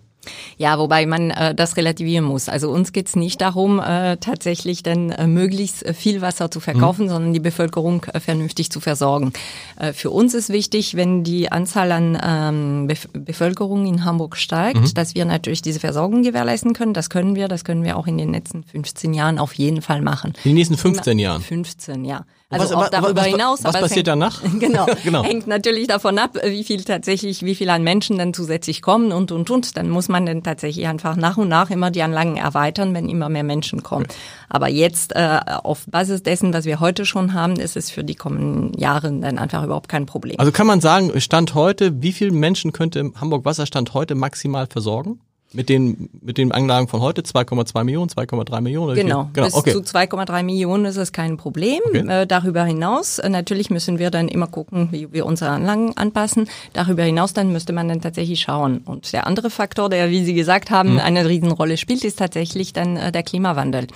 Ja, 0.58 0.80
wobei 0.80 1.06
man 1.06 1.32
äh, 1.32 1.54
das 1.56 1.78
relativieren 1.78 2.26
muss. 2.26 2.50
Also 2.50 2.70
uns 2.70 2.92
geht's 2.94 3.16
nicht 3.16 3.42
darum, 3.42 3.80
äh, 3.80 4.18
tatsächlich 4.18 4.84
dann 4.84 5.12
äh, 5.12 5.28
möglichst 5.28 5.86
äh, 5.86 5.94
viel 5.94 6.22
Wasser 6.22 6.50
zu 6.52 6.60
verkaufen, 6.60 7.06
Mhm. 7.06 7.10
sondern 7.10 7.34
die 7.34 7.40
Bevölkerung 7.40 8.04
äh, 8.14 8.20
vernünftig 8.20 8.70
zu 8.72 8.80
versorgen. 8.80 9.34
Äh, 9.80 9.94
für 9.94 10.10
uns 10.12 10.34
ist 10.34 10.50
wichtig, 10.50 10.96
wenn 10.96 11.24
die 11.24 11.52
Anzahl 11.52 11.92
an 11.92 12.18
ähm, 12.24 12.88
Bef 12.88 13.08
Bevölkerung 13.14 13.86
in 13.86 14.04
Hamburg 14.06 14.38
steigt, 14.38 14.80
Mhm. 14.82 14.94
dass 14.94 15.16
wir 15.16 15.26
natürlich 15.26 15.62
diese 15.62 15.80
Versorgung 15.80 16.24
gewährleisten 16.24 16.74
können. 16.74 16.94
Das 16.94 17.10
können 17.10 17.36
wir, 17.36 17.48
das 17.48 17.64
können 17.64 17.84
wir 17.84 17.98
auch 17.98 18.08
in 18.08 18.18
den 18.18 18.32
letzten 18.34 18.64
15 18.64 19.14
Jahren 19.14 19.40
auf 19.40 19.54
jeden 19.54 19.82
Fall 19.82 20.02
machen. 20.02 20.34
In 20.44 20.52
den 20.52 20.56
nächsten 20.56 20.78
15 20.78 21.20
Jahren. 21.20 21.42
15, 21.42 22.06
ja. 22.06 22.26
Also 22.50 22.76
was- 22.76 22.86
auch 22.86 22.90
darüber 22.90 23.22
was- 23.22 23.28
hinaus. 23.28 23.64
was 23.64 23.74
passiert 23.74 24.08
hängt, 24.08 24.22
danach? 24.22 24.42
Genau, 24.60 24.86
Genau. 25.04 25.24
Hängt 25.24 25.48
natürlich 25.48 25.88
davon 25.88 26.18
ab, 26.18 26.38
wie 26.46 26.64
viel 26.64 26.82
tatsächlich, 26.84 27.44
wie 27.44 27.56
viel 27.56 27.70
an 27.70 27.84
Menschen 27.84 28.18
dann 28.18 28.34
zusätzlich 28.34 28.82
kommen 28.82 29.12
und, 29.12 29.34
und, 29.34 29.50
und. 29.50 29.76
Dann 29.76 29.90
muss 29.90 30.08
man 30.08 30.26
dann 30.26 30.44
tatsächlich 30.44 30.88
einfach 30.88 31.18
nach 31.18 31.36
und 31.38 31.50
nach 31.50 31.70
immer 31.70 31.92
die 31.92 32.02
Anlagen 32.04 32.38
erweitern, 32.38 32.94
wenn 32.94 33.10
immer 33.10 33.28
mehr 33.28 33.44
Menschen 33.44 33.84
kommen. 33.84 34.08
Aber 34.48 34.70
jetzt, 34.70 35.14
äh, 35.14 35.40
auf 35.64 35.86
Basis 35.88 36.24
dessen, 36.24 36.54
was 36.54 36.64
wir 36.64 36.80
heute 36.80 37.06
schon 37.06 37.34
haben, 37.34 37.58
ist 37.58 37.76
es 37.76 37.92
für 37.92 38.06
die 38.06 38.16
kommenden 38.16 38.80
Jahre 38.80 39.12
dann 39.12 39.38
einfach 39.38 39.64
überhaupt 39.66 39.90
kein 39.90 40.06
Problem. 40.06 40.40
Also 40.40 40.54
kann 40.54 40.68
man 40.68 40.80
sagen, 40.80 41.20
Stand 41.20 41.54
heute, 41.54 42.02
wie 42.02 42.14
viele 42.14 42.32
Menschen 42.32 42.72
könnte 42.72 43.12
Hamburg 43.20 43.44
Wasserstand 43.44 43.94
heute 43.94 44.16
maximal 44.16 44.68
versorgen? 44.68 45.20
Mit 45.54 45.70
den, 45.70 46.10
mit 46.22 46.38
den 46.38 46.52
Anlagen 46.52 46.90
von 46.90 47.00
heute? 47.00 47.22
2,2 47.22 47.84
Millionen, 47.86 48.10
2,3 48.10 48.60
Millionen? 48.60 48.96
Genau, 48.96 49.30
genau 49.32 49.46
bis 49.46 49.54
okay. 49.56 49.72
zu 49.72 49.80
2,3 49.80 50.44
Millionen 50.44 50.84
ist 50.86 50.98
es 50.98 51.14
kein 51.14 51.38
Problem. 51.38 51.80
Okay. 51.88 52.06
Äh, 52.06 52.28
darüber 52.28 52.66
hinaus, 52.66 53.18
äh, 53.20 53.30
natürlich 53.30 53.70
müssen 53.70 53.98
wir 53.98 54.12
dann 54.12 54.28
immer 54.28 54.48
gucken, 54.48 54.90
wie 54.92 55.12
wir 55.14 55.26
unsere 55.26 55.52
Anlagen 55.52 55.96
anpassen. 55.96 56.50
Darüber 56.74 57.04
hinaus 57.04 57.32
dann 57.32 57.54
müsste 57.54 57.72
man 57.72 57.88
dann 57.88 58.02
tatsächlich 58.02 58.42
schauen. 58.42 58.80
Und 58.80 59.14
der 59.14 59.26
andere 59.26 59.50
Faktor, 59.50 59.90
der, 59.90 60.10
wie 60.10 60.26
Sie 60.26 60.34
gesagt 60.34 60.70
haben, 60.70 60.94
Mhm. 60.96 61.00
eine 61.00 61.30
Riesenrolle 61.30 61.78
spielt, 61.78 62.04
ist 62.04 62.20
tatsächlich 62.20 62.74
dann 62.74 62.98
äh, 62.98 63.12
der 63.14 63.24
Klimawandel. 63.24 63.88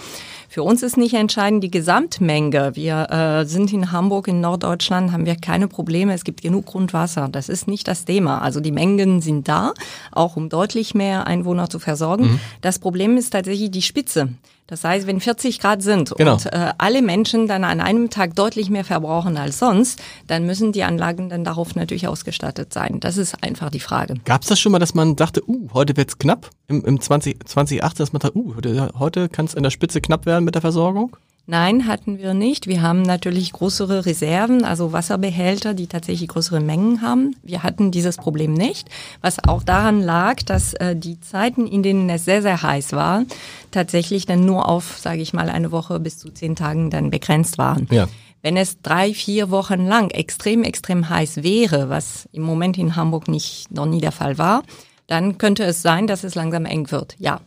Für 0.52 0.64
uns 0.64 0.84
ist 0.84 0.98
nicht 0.98 1.14
entscheidend 1.14 1.64
die 1.64 1.72
Gesamtmenge. 1.72 2.76
Wir 2.76 3.10
äh, 3.10 3.46
sind 3.46 3.72
in 3.72 3.94
Hamburg, 3.94 4.28
in 4.28 4.42
Norddeutschland, 4.42 5.14
haben 5.14 5.26
wir 5.26 5.38
keine 5.38 5.70
Probleme. 5.70 6.14
Es 6.14 6.26
gibt 6.26 6.42
genug 6.42 6.66
Grundwasser. 6.66 7.30
Das 7.32 7.48
ist 7.48 7.70
nicht 7.70 7.88
das 7.88 8.04
Thema. 8.04 8.42
Also 8.42 8.60
die 8.60 8.74
Mengen 8.74 9.22
sind 9.22 9.48
da, 9.48 9.74
auch 10.12 10.36
um 10.36 10.50
deutlich 10.50 10.94
mehr 10.94 11.26
Einwohner 11.26 11.70
zu 11.70 11.80
versorgen. 11.80 12.42
Das 12.60 12.80
Problem 12.80 13.16
ist 13.16 13.30
tatsächlich 13.30 13.72
die 13.72 13.82
Spitze. 13.82 14.28
Das 14.68 14.84
heißt, 14.84 15.06
wenn 15.06 15.20
40 15.20 15.60
Grad 15.60 15.82
sind 15.84 16.14
Genau. 16.18 16.34
und 16.34 16.46
äh, 16.46 16.72
alle 16.78 17.02
Menschen 17.02 17.48
dann 17.48 17.64
an 17.66 17.82
einem 17.82 18.10
Tag 18.10 18.36
deutlich 18.36 18.70
mehr 18.70 18.86
verbrauchen 18.86 19.36
als 19.38 19.60
sonst, 19.60 20.00
dann 20.28 20.46
müssen 20.46 20.72
die 20.72 20.84
Anlagen 20.84 21.28
dann 21.30 21.44
darauf 21.44 21.76
natürlich 21.76 22.08
ausgestattet 22.08 22.72
sein. 22.72 23.00
Das 23.02 23.18
ist 23.18 23.44
einfach 23.44 23.70
die 23.70 23.82
Frage. 23.82 24.16
Gab 24.24 24.44
es 24.44 24.48
das 24.48 24.60
schon 24.60 24.72
mal, 24.72 24.80
dass 24.80 24.94
man 24.94 25.16
dachte, 25.18 25.42
uh, 25.48 25.70
heute 25.74 25.98
wird's 25.98 26.18
knapp 26.18 26.50
im, 26.68 26.86
im 26.86 27.02
20, 27.02 27.46
2018, 27.48 27.98
dass 28.04 28.14
man 28.14 28.22
dachte, 28.22 28.38
uh, 28.38 28.56
heute, 28.98 29.28
kann 29.28 29.46
es 29.46 29.54
in 29.54 29.64
der 29.64 29.72
Spitze 29.72 30.00
knapp 30.00 30.26
werden 30.26 30.46
mit 30.46 30.56
der 30.56 30.62
Versorgung? 30.62 31.18
Nein, 31.48 31.88
hatten 31.88 32.20
wir 32.20 32.34
nicht. 32.34 32.68
Wir 32.68 32.82
haben 32.82 33.02
natürlich 33.02 33.52
größere 33.52 34.06
Reserven, 34.06 34.64
also 34.64 34.94
Wasserbehälter, 34.94 35.74
die 35.74 35.88
tatsächlich 35.88 36.30
größere 36.30 36.60
Mengen 36.60 37.02
haben. 37.02 37.36
Wir 37.42 37.64
hatten 37.64 37.92
dieses 37.92 38.18
Problem 38.18 38.54
nicht, 38.54 38.88
was 39.22 39.44
auch 39.44 39.64
daran 39.64 40.02
lag, 40.02 40.44
dass 40.44 40.74
äh, 40.76 40.96
die 40.96 41.20
Zeiten, 41.20 41.66
in 41.66 41.84
denen 41.84 42.10
es 42.10 42.26
sehr, 42.26 42.42
sehr 42.42 42.62
heiß 42.62 42.94
war, 42.94 43.24
tatsächlich 43.72 44.26
dann 44.26 44.46
nur 44.46 44.70
auf, 44.70 44.98
sage 45.00 45.22
ich 45.22 45.34
mal, 45.34 45.50
eine 45.50 45.72
Woche 45.72 46.00
bis 46.00 46.20
zu 46.20 46.30
zehn 46.30 46.56
Tagen 46.56 46.90
dann 46.90 47.10
begrenzt 47.10 47.58
waren. 47.58 47.88
Ja. 47.92 48.08
Wenn 48.44 48.56
es 48.56 48.82
drei, 48.82 49.14
vier 49.14 49.50
Wochen 49.50 49.86
lang 49.86 50.10
extrem, 50.12 50.64
extrem 50.64 51.10
heiß 51.10 51.44
wäre, 51.44 51.90
was 51.90 52.30
im 52.32 52.44
Moment 52.44 52.78
in 52.78 52.96
Hamburg 52.96 53.28
nicht, 53.28 53.72
noch 53.72 53.86
nie 53.86 54.02
der 54.02 54.12
Fall 54.12 54.38
war, 54.38 54.64
dann 55.08 55.38
könnte 55.38 55.64
es 55.64 55.82
sein, 55.82 56.08
dass 56.08 56.24
es 56.24 56.36
langsam 56.36 56.66
eng 56.66 56.90
wird. 56.92 57.16
Ja. 57.20 57.42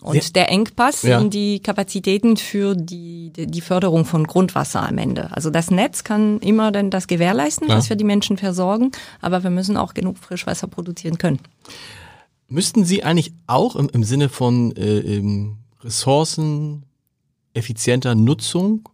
Und 0.00 0.14
Ja. 0.16 0.22
der 0.34 0.50
Engpass 0.50 1.02
Ja. 1.02 1.18
sind 1.18 1.34
die 1.34 1.60
Kapazitäten 1.60 2.36
für 2.36 2.74
die, 2.76 3.32
die 3.34 3.60
Förderung 3.60 4.04
von 4.04 4.26
Grundwasser 4.26 4.86
am 4.86 4.98
Ende. 4.98 5.30
Also 5.32 5.50
das 5.50 5.70
Netz 5.70 6.04
kann 6.04 6.38
immer 6.38 6.72
dann 6.72 6.90
das 6.90 7.06
gewährleisten, 7.06 7.68
Ja. 7.68 7.76
was 7.76 7.88
wir 7.88 7.96
die 7.96 8.04
Menschen 8.04 8.36
versorgen, 8.36 8.92
aber 9.20 9.42
wir 9.42 9.50
müssen 9.50 9.76
auch 9.76 9.94
genug 9.94 10.18
Frischwasser 10.18 10.66
produzieren 10.66 11.18
können. 11.18 11.40
Müssten 12.48 12.84
Sie 12.84 13.02
eigentlich 13.02 13.32
auch 13.46 13.76
im, 13.76 13.88
im 13.92 14.04
Sinne 14.04 14.28
von 14.28 14.74
äh, 14.76 14.98
ähm, 14.98 15.56
Ressourcen 15.82 16.84
effizienter 17.54 18.14
Nutzung 18.14 18.88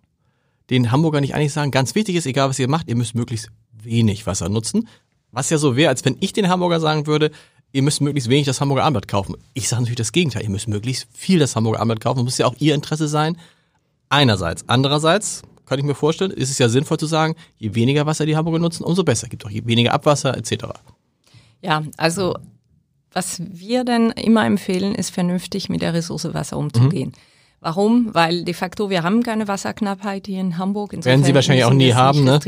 den 0.71 0.93
Hamburger 0.93 1.21
nicht 1.21 1.35
eigentlich 1.35 1.53
sagen, 1.53 1.71
ganz 1.71 1.95
wichtig 1.95 2.17
ist, 2.17 2.27
egal 2.27 2.49
was 2.51 2.59
ihr 2.59 2.69
macht, 2.69 2.89
ihr 2.89 2.97
müsst 2.97 3.15
möglichst 3.15 3.49
wenig 3.83 4.27
Wasser 4.27 4.49
nutzen. 4.49 4.87
Was 5.33 5.49
ja 5.51 5.59
so 5.59 5.77
wäre, 5.77 5.89
als 5.91 6.05
wenn 6.05 6.17
ich 6.21 6.33
den 6.33 6.49
Hamburger 6.49 6.81
sagen 6.81 7.07
würde, 7.07 7.31
ihr 7.73 7.83
müsst 7.83 8.01
möglichst 8.01 8.31
wenig 8.31 8.47
das 8.47 8.61
Hamburger 8.61 8.85
Abendblatt 8.85 9.09
kaufen. 9.09 9.37
Ich 9.55 9.69
sage 9.69 9.83
natürlich 9.83 9.97
das 9.97 10.13
Gegenteil, 10.13 10.43
ihr 10.43 10.51
müsst 10.51 10.69
möglichst 10.69 11.09
viel 11.13 11.39
das 11.39 11.57
Hamburger 11.57 11.81
Abendblatt 11.81 12.03
kaufen. 12.03 12.19
Das 12.19 12.25
muss 12.25 12.39
ja 12.39 12.47
auch 12.47 12.55
ihr 12.59 12.75
Interesse 12.75 13.09
sein. 13.09 13.37
Einerseits. 14.09 14.65
Andererseits 14.69 15.43
kann 15.67 15.79
ich 15.79 15.85
mir 15.85 15.95
vorstellen, 15.95 16.31
ist 16.31 16.51
es 16.51 16.59
ja 16.59 16.69
sinnvoll 16.69 16.99
zu 16.99 17.07
sagen, 17.07 17.35
je 17.59 17.75
weniger 17.75 18.07
Wasser 18.07 18.25
die 18.25 18.37
Hamburger 18.37 18.59
nutzen, 18.59 18.85
umso 18.85 19.05
besser. 19.05 19.29
Gibt 19.29 19.45
auch 19.45 19.51
je 19.51 19.67
weniger 19.67 19.93
Abwasser 19.93 20.37
etc. 20.37 20.67
Ja, 21.61 21.83
also 21.97 22.35
was 23.13 23.41
wir 23.41 23.85
dann 23.85 24.13
immer 24.13 24.47
empfehlen, 24.47 24.95
ist 24.95 25.11
vernünftig 25.11 25.69
mit 25.69 25.83
der 25.83 25.95
Ressource 25.95 26.33
Wasser 26.33 26.57
umzugehen. 26.57 27.13
Warum? 27.61 28.15
Weil 28.15 28.45
de 28.45 28.55
facto 28.55 28.89
wir 28.89 29.03
haben 29.03 29.23
keine 29.25 29.49
Wasserknappheit 29.49 30.27
hier 30.29 30.41
in 30.41 30.59
Hamburg. 30.59 30.93
Werden 31.05 31.25
Sie 31.25 31.35
wahrscheinlich 31.35 31.65
auch 31.65 31.73
nie 31.73 31.93
haben, 31.93 32.23
ne? 32.23 32.39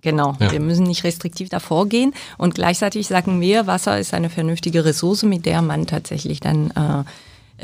Genau, 0.00 0.34
Ja. 0.40 0.50
wir 0.50 0.60
müssen 0.60 0.86
nicht 0.86 1.04
restriktiv 1.04 1.48
davor 1.48 1.88
gehen. 1.88 2.12
Und 2.36 2.56
gleichzeitig 2.56 3.06
sagen 3.06 3.40
wir, 3.40 3.66
Wasser 3.68 3.98
ist 4.00 4.12
eine 4.12 4.28
vernünftige 4.28 4.84
Ressource, 4.84 5.22
mit 5.22 5.46
der 5.46 5.62
man 5.62 5.86
tatsächlich 5.86 6.40
dann 6.40 6.70
äh, 6.72 7.04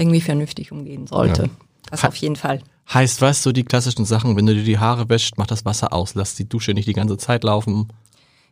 irgendwie 0.01 0.21
vernünftig 0.21 0.71
umgehen 0.71 1.07
sollte. 1.09 1.43
Ja. 1.45 1.49
Das 1.91 2.05
auf 2.05 2.15
jeden 2.17 2.37
Fall. 2.37 2.61
Heißt 2.93 3.21
was, 3.21 3.43
so 3.43 3.53
die 3.53 3.65
klassischen 3.65 4.05
Sachen, 4.05 4.37
wenn 4.37 4.47
du 4.47 4.55
dir 4.55 4.65
die 4.65 4.79
Haare 4.79 5.09
wäscht, 5.09 5.35
mach 5.37 5.47
das 5.47 5.65
Wasser 5.65 5.93
aus, 5.93 6.15
lass 6.15 6.35
die 6.37 6.49
Dusche 6.49 6.73
nicht 6.73 6.87
die 6.89 6.93
ganze 6.93 7.17
Zeit 7.17 7.43
laufen. 7.45 7.89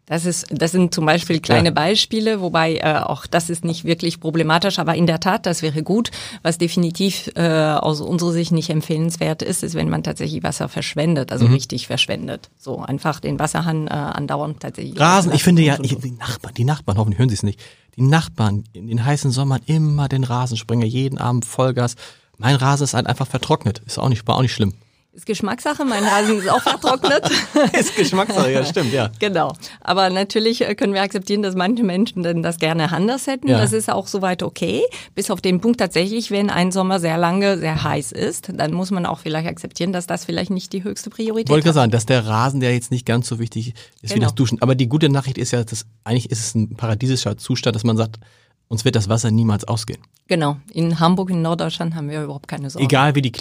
Das 0.07 0.25
ist, 0.25 0.47
das 0.51 0.73
sind 0.73 0.93
zum 0.93 1.07
Beispiel 1.07 1.39
kleine 1.39 1.69
Ja. 1.69 1.75
Beispiele, 1.75 2.41
wobei 2.41 2.79
äh, 2.79 2.97
auch 2.99 3.27
das 3.27 3.49
ist 3.49 3.65
nicht 3.65 3.85
wirklich 3.85 4.19
problematisch, 4.19 4.81
aber 4.81 4.97
in 4.97 5.07
der 5.07 5.21
Tat, 5.21 5.47
das 5.47 5.63
wäre 5.63 5.85
gut. 5.85 6.11
Was 6.43 6.59
definitiv 6.59 7.31
äh, 7.37 7.43
aus 7.75 8.01
unserer 8.01 8.33
Sicht 8.33 8.51
nicht 8.51 8.71
empfehlenswert 8.71 9.43
ist, 9.43 9.63
ist, 9.63 9.77
wenn 9.77 9.89
man 9.89 10.03
tatsächlich 10.03 10.43
Wasser 10.43 10.69
verschwendet, 10.69 11.31
Mhm. 11.31 11.33
also 11.33 11.47
richtig 11.47 11.87
verschwendet. 11.87 12.51
So 12.59 12.81
einfach 12.81 13.21
den 13.21 13.39
Wasserhahn 13.39 13.87
äh, 13.87 13.91
andauernd 13.91 14.59
tatsächlich. 14.61 14.99
Rasen, 14.99 15.33
ich 15.33 15.45
finde 15.45 15.63
ja, 15.63 15.79
ich, 15.81 15.97
die 15.97 16.11
Nachbarn, 16.11 16.55
die 16.55 16.65
Nachbarn, 16.65 16.99
hoffentlich 16.99 17.21
hören 17.21 17.29
sie 17.29 17.37
es 17.37 17.45
nicht, 17.45 17.61
die 17.95 18.03
Nachbarn 18.03 18.65
in 18.73 18.89
den 18.89 19.05
heißen 19.05 19.31
Sommern 19.31 19.61
immer 19.67 20.09
den 20.09 20.25
Rasensprenger, 20.25 20.87
jeden 20.87 21.19
Abend 21.19 21.45
Vollgas. 21.45 21.95
Mein 22.37 22.57
Rasen 22.57 22.83
ist 22.85 22.95
halt 22.95 23.07
einfach 23.07 23.29
vertrocknet. 23.29 23.81
Ist 23.87 23.99
auch 23.99 24.09
nicht, 24.09 24.27
war 24.27 24.35
auch 24.37 24.43
nicht 24.43 24.55
schlimm. 24.55 24.75
Ist 25.21 25.27
Geschmackssache, 25.27 25.85
mein 25.85 26.03
Rasen 26.03 26.39
ist 26.39 26.49
auch 26.49 26.63
vertrocknet. 26.63 27.31
ist 27.79 27.95
Geschmackssache, 27.95 28.53
ja, 28.53 28.65
stimmt, 28.65 28.91
ja. 28.91 29.11
Genau. 29.19 29.53
Aber 29.83 30.09
natürlich 30.09 30.67
äh, 30.67 30.75
können 30.75 30.95
wir 30.95 31.03
akzeptieren, 31.03 31.43
dass 31.43 31.55
manche 31.55 31.85
Menschen 31.85 32.23
denn 32.23 32.43
das 32.43 32.57
gerne 32.57 32.91
anders 32.91 33.27
hätten. 33.27 33.49
Ja. 33.49 33.59
Das 33.59 33.75
ist 33.75 33.91
auch 33.91 34.07
soweit 34.07 34.43
okay. 34.43 34.81
Bis 35.15 35.31
auf 35.31 35.43
den 35.43 35.61
Punkt 35.61 35.79
tatsächlich, 35.79 36.31
wenn 36.31 36.49
ein 36.49 36.73
Sommer 36.73 37.01
sehr 37.01 37.19
lange 37.19 37.59
sehr 37.59 37.85
heiß 37.85 38.13
ist, 38.13 38.51
dann 38.55 38.73
muss 38.73 38.91
man 38.91 39.05
auch 39.05 39.19
vielleicht 39.19 39.47
akzeptieren, 39.47 39.93
dass 39.93 40.07
das 40.07 40.25
vielleicht 40.25 40.51
nicht 40.51 40.73
die 40.73 40.85
höchste 40.85 41.11
Priorität 41.11 41.51
Wollte 41.51 41.69
hat. 41.69 41.75
gerade 41.75 41.83
sagen, 41.83 41.91
dass 41.93 42.07
der 42.07 42.27
Rasen, 42.27 42.61
der 42.61 42.73
jetzt 42.73 42.91
nicht 42.91 43.05
ganz 43.05 43.29
so 43.29 43.39
wichtig 43.39 43.75
ist 44.01 44.13
wie 44.13 44.15
Genau. 44.15 44.25
das 44.29 44.35
Duschen. 44.35 44.63
Aber 44.63 44.75
die 44.75 44.89
gute 44.89 45.11
Nachricht 45.11 45.37
ist 45.37 45.51
ja, 45.51 45.63
dass 45.65 45.85
eigentlich 46.03 46.31
ist 46.31 46.41
es 46.41 46.55
ein 46.55 46.77
paradiesischer 46.77 47.37
Zustand, 47.37 47.77
dass 47.77 47.85
man 47.85 47.99
sagt, 47.99 48.21
uns 48.69 48.87
wird 48.87 48.97
das 48.97 49.11
Wasser 49.11 49.31
niemals 49.31 49.65
ausgehen. 49.69 50.01
Genau. 50.29 50.57
In 50.73 50.99
Hamburg, 50.99 51.29
in 51.29 51.43
Norddeutschland 51.43 51.95
haben 51.95 52.09
wir 52.09 52.23
überhaupt 52.23 52.49
keine 52.49 52.71
Sorgen. 52.71 52.87
Egal 52.87 53.15
wie 53.17 53.21
die 53.21 53.33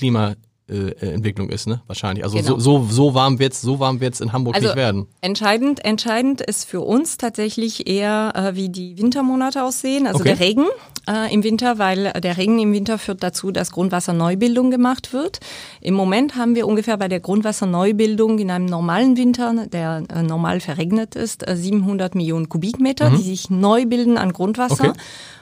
Klimaentwicklung 0.70 1.50
ist, 1.50 1.68
ne? 1.68 1.82
Wahrscheinlich. 1.88 2.24
Also 2.24 2.38
Genau. 2.38 2.60
so, 2.60 2.80
so, 2.82 2.88
so 2.90 3.14
warm 3.14 3.40
wird's, 3.40 3.62
so 3.62 3.80
warm 3.80 4.00
wird's 4.00 4.20
in 4.22 4.32
Hamburg 4.34 4.56
Also 4.56 4.68
nicht 4.68 4.76
werden. 4.78 5.08
entscheidend, 5.22 5.84
entscheidend 5.84 6.42
ist 6.42 6.66
für 6.66 6.82
uns 6.82 7.18
tatsächlich 7.18 7.88
eher, 7.88 8.34
äh, 8.36 8.56
wie 8.56 8.70
die 8.70 8.98
Wintermonate 8.98 9.64
aussehen, 9.64 10.08
also 10.08 10.20
Okay. 10.20 10.30
der 10.36 10.40
Regen 10.40 10.66
äh, 11.10 11.34
im 11.34 11.44
Winter, 11.44 11.78
weil 11.80 12.12
der 12.22 12.38
Regen 12.38 12.60
im 12.60 12.72
Winter 12.72 12.98
führt 13.00 13.24
dazu, 13.24 13.52
dass 13.52 13.72
Grundwasserneubildung 13.72 14.70
gemacht 14.72 15.12
wird. 15.14 15.40
Im 15.82 15.94
Moment 15.96 16.36
haben 16.36 16.56
wir 16.56 16.68
ungefähr 16.68 16.98
bei 16.98 17.08
der 17.08 17.20
Grundwasserneubildung 17.20 18.40
in 18.40 18.52
einem 18.52 18.66
normalen 18.66 19.18
Winter, 19.18 19.66
der 19.72 20.04
äh, 20.14 20.22
normal 20.24 20.60
verregnet 20.60 21.16
ist, 21.16 21.48
äh, 21.48 21.56
700 21.56 22.16
Millionen 22.16 22.50
Kubikmeter, 22.50 23.10
die 23.10 23.22
sich 23.24 23.50
neu 23.50 23.86
bilden 23.86 24.18
an 24.18 24.34
Grundwasser. 24.34 24.84
Mhm. 24.84 24.90
Okay. 24.92 25.00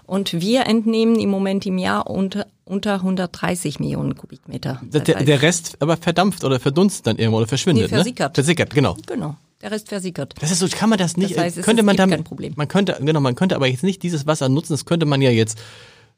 Und 0.08 0.34
wir 0.42 0.66
entnehmen 0.66 1.20
im 1.20 1.30
Moment 1.30 1.66
im 1.66 1.78
Jahr 1.78 2.10
unter, 2.10 2.48
unter 2.66 2.96
130 2.96 3.80
Millionen 3.80 4.16
Kubikmeter. 4.16 4.82
Der, 4.84 5.02
der, 5.02 5.42
Rest 5.42 5.76
aber 5.82 5.98
verdampft 5.98 6.44
oder 6.46 6.60
verdunstet 6.60 7.06
dann 7.08 7.18
irgendwo 7.18 7.38
oder 7.38 7.48
verschwindet, 7.48 7.84
Nee, 7.92 7.96
versickert. 7.96 8.32
ne? 8.32 8.36
Versickert, 8.36 8.74
genau. 8.74 8.96
Genau, 9.06 9.36
der 9.62 9.72
Rest 9.72 9.90
versickert. 9.90 10.34
Das 10.40 10.50
ist 10.50 10.60
so, 10.60 10.68
kann 10.70 10.90
man 10.90 10.98
das 10.98 11.18
nicht, 11.18 11.36
Das 11.36 11.44
heißt, 11.44 11.58
es 11.58 11.66
könnte 11.66 11.82
ist- 11.82 11.86
man 11.86 11.98
damit, 11.98 12.16
kein 12.16 12.24
Problem. 12.24 12.54
man 12.56 12.68
könnte, 12.70 12.98
genau, 13.02 13.20
man 13.20 13.36
könnte 13.36 13.56
aber 13.58 13.68
jetzt 13.68 13.84
nicht 13.84 14.02
dieses 14.02 14.26
Wasser 14.26 14.48
nutzen, 14.50 14.72
das 14.74 14.86
könnte 14.86 15.06
man 15.06 15.22
ja 15.22 15.30
jetzt, 15.30 15.60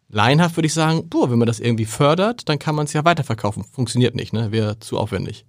laienhaft 0.09 0.55
würde 0.55 0.67
ich 0.67 0.73
sagen, 0.73 1.09
boah, 1.09 1.31
wenn 1.31 1.39
man 1.39 1.47
das 1.47 1.59
irgendwie 1.59 1.85
fördert, 1.85 2.47
dann 2.47 2.59
kann 2.59 2.75
man 2.75 2.85
es 2.85 2.93
ja 2.93 3.03
weiterverkaufen. 3.05 3.63
Funktioniert 3.63 4.13
nicht, 4.15 4.33
ne, 4.33 4.51
wäre 4.51 4.79
zu 4.79 4.99
aufwendig. 4.99 5.45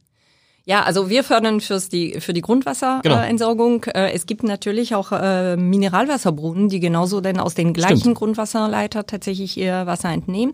Ja, 0.70 0.84
also 0.84 1.10
wir 1.10 1.24
fördern 1.24 1.60
fürs 1.60 1.88
die, 1.88 2.20
für 2.20 2.32
die 2.32 2.42
Grundwasserentsorgung. 2.42 3.80
Genau. 3.80 3.96
Äh, 3.96 4.12
es 4.12 4.26
gibt 4.26 4.44
natürlich 4.44 4.94
auch 4.94 5.10
äh, 5.10 5.56
Mineralwasserbrunnen, 5.56 6.68
die 6.68 6.78
genauso 6.78 7.20
denn 7.20 7.40
aus 7.40 7.56
den 7.56 7.72
gleichen 7.72 7.98
Stimmt. 7.98 8.18
Grundwasserleiter 8.18 9.04
tatsächlich 9.04 9.56
ihr 9.56 9.86
Wasser 9.86 10.10
entnehmen. 10.10 10.52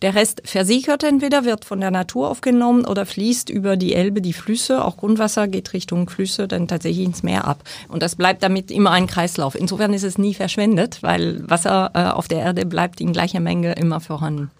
Der 0.00 0.14
Rest 0.14 0.40
versickert 0.46 1.04
entweder, 1.04 1.44
wird 1.44 1.66
von 1.66 1.80
der 1.80 1.90
Natur 1.90 2.30
aufgenommen 2.30 2.86
oder 2.86 3.04
fließt 3.04 3.50
über 3.50 3.76
die 3.76 3.92
Elbe, 3.92 4.22
die 4.22 4.32
Flüsse. 4.32 4.82
Auch 4.82 4.96
Grundwasser 4.96 5.48
geht 5.48 5.74
Richtung 5.74 6.08
Flüsse 6.08 6.48
dann 6.48 6.66
tatsächlich 6.66 7.04
ins 7.04 7.22
Meer 7.22 7.46
ab. 7.46 7.62
Und 7.88 8.02
das 8.02 8.16
bleibt 8.16 8.42
damit 8.42 8.70
immer 8.70 8.92
ein 8.92 9.06
Kreislauf. 9.06 9.54
Insofern 9.54 9.92
ist 9.92 10.02
es 10.02 10.16
nie 10.16 10.32
verschwendet, 10.32 11.02
weil 11.02 11.46
Wasser 11.46 11.90
äh, 11.92 12.04
auf 12.04 12.26
der 12.26 12.38
Erde 12.38 12.64
bleibt 12.64 13.02
in 13.02 13.12
gleicher 13.12 13.40
Menge 13.40 13.74
immer 13.74 14.00
vorhanden. 14.00 14.50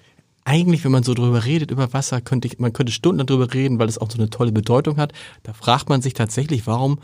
Eigentlich, 0.49 0.83
wenn 0.83 0.93
man 0.93 1.03
so 1.03 1.13
drüber 1.13 1.45
redet, 1.45 1.71
über 1.71 1.93
Wasser, 1.93 2.23
könnte 2.23 2.49
ich, 2.49 2.59
man 2.59 2.73
könnte 2.73 2.91
Stunden 2.91 3.27
darüber 3.27 3.53
reden, 3.53 3.79
weil 3.79 3.87
es 3.87 3.99
auch 3.99 4.11
so 4.11 4.17
eine 4.17 4.31
tolle 4.31 4.51
Bedeutung 4.51 4.97
hat. 4.97 5.13
Da 5.43 5.53
fragt 5.53 5.91
man 5.91 6.01
sich 6.01 6.15
tatsächlich, 6.15 6.67
warum, 6.67 7.01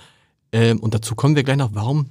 ähm, 0.50 0.80
und 0.80 0.94
dazu 0.94 1.14
kommen 1.14 1.36
wir 1.36 1.42
gleich 1.44 1.58
noch, 1.58 1.74
warum 1.74 2.06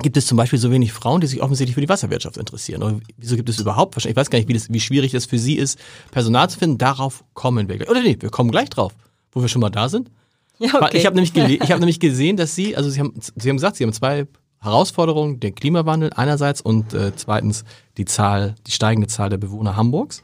gibt 0.00 0.16
es 0.16 0.26
zum 0.26 0.38
Beispiel 0.38 0.58
so 0.58 0.70
wenig 0.70 0.94
Frauen, 0.94 1.20
die 1.20 1.26
sich 1.26 1.42
offensichtlich 1.42 1.74
für 1.74 1.82
die 1.82 1.90
Wasserwirtschaft 1.90 2.38
interessieren? 2.38 2.82
Oder 2.82 3.00
wieso 3.18 3.36
gibt 3.36 3.50
es 3.50 3.60
überhaupt, 3.60 3.96
wahrscheinlich, 3.96 4.16
ich 4.16 4.16
weiß 4.18 4.30
gar 4.30 4.38
nicht, 4.38 4.48
wie, 4.48 4.54
das, 4.54 4.72
wie 4.72 4.80
schwierig 4.80 5.12
das 5.12 5.26
für 5.26 5.38
Sie 5.38 5.56
ist, 5.56 5.78
Personal 6.10 6.48
zu 6.48 6.58
finden. 6.58 6.78
Darauf 6.78 7.22
kommen 7.34 7.68
wir 7.68 7.76
gleich. 7.76 7.90
Oder 7.90 8.00
nee, 8.00 8.16
wir 8.18 8.30
kommen 8.30 8.50
gleich 8.50 8.70
drauf, 8.70 8.94
wo 9.32 9.42
wir 9.42 9.48
schon 9.48 9.60
mal 9.60 9.70
da 9.70 9.90
sind. 9.90 10.10
Ja, 10.58 10.80
Weil 10.80 10.96
Ich 10.96 11.04
habe 11.04 11.16
nämlich, 11.16 11.36
ich 11.36 11.70
hab 11.70 11.80
nämlich 11.80 12.00
gesehen, 12.00 12.38
dass 12.38 12.54
Sie, 12.54 12.74
also 12.74 12.88
Sie 12.88 12.98
haben, 12.98 13.12
Sie 13.20 13.50
haben 13.50 13.56
gesagt, 13.58 13.76
Sie 13.76 13.84
haben 13.84 13.92
zwei 13.92 14.26
Herausforderungen, 14.58 15.38
den 15.38 15.54
Klimawandel 15.54 16.14
einerseits 16.14 16.62
und 16.62 16.94
äh, 16.94 17.12
zweitens 17.14 17.64
die 17.98 18.06
Zahl, 18.06 18.54
die 18.66 18.70
steigende 18.70 19.06
Zahl 19.06 19.28
der 19.28 19.36
Bewohner 19.36 19.76
Hamburgs. 19.76 20.22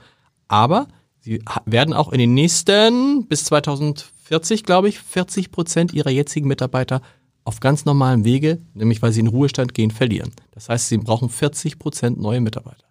Aber 0.53 0.87
Sie 1.21 1.43
werden 1.65 1.95
auch 1.95 2.13
in 2.13 2.19
den 2.19 2.35
nächsten, 2.35 3.27
bis 3.27 3.45
2040, 3.45 4.65
glaube 4.65 4.89
ich, 4.89 4.99
40 4.99 5.51
Prozent 5.51 5.95
Ihrer 5.95 6.11
jetzigen 6.11 6.47
Mitarbeiter 6.47 7.01
auf 7.45 7.61
ganz 7.61 7.85
normalem 7.87 8.25
Wege, 8.25 8.59
nämlich 8.75 9.01
weil 9.01 9.13
sie 9.13 9.21
in 9.21 9.29
Ruhestand 9.29 9.73
gehen, 9.73 9.91
verlieren. 9.91 10.33
Das 10.51 10.69
heißt, 10.69 10.89
Sie 10.89 10.99
brauchen 10.99 11.31
40 11.31 11.79
Prozent 11.79 12.21
neue 12.21 12.41
Mitarbeiter. 12.41 12.85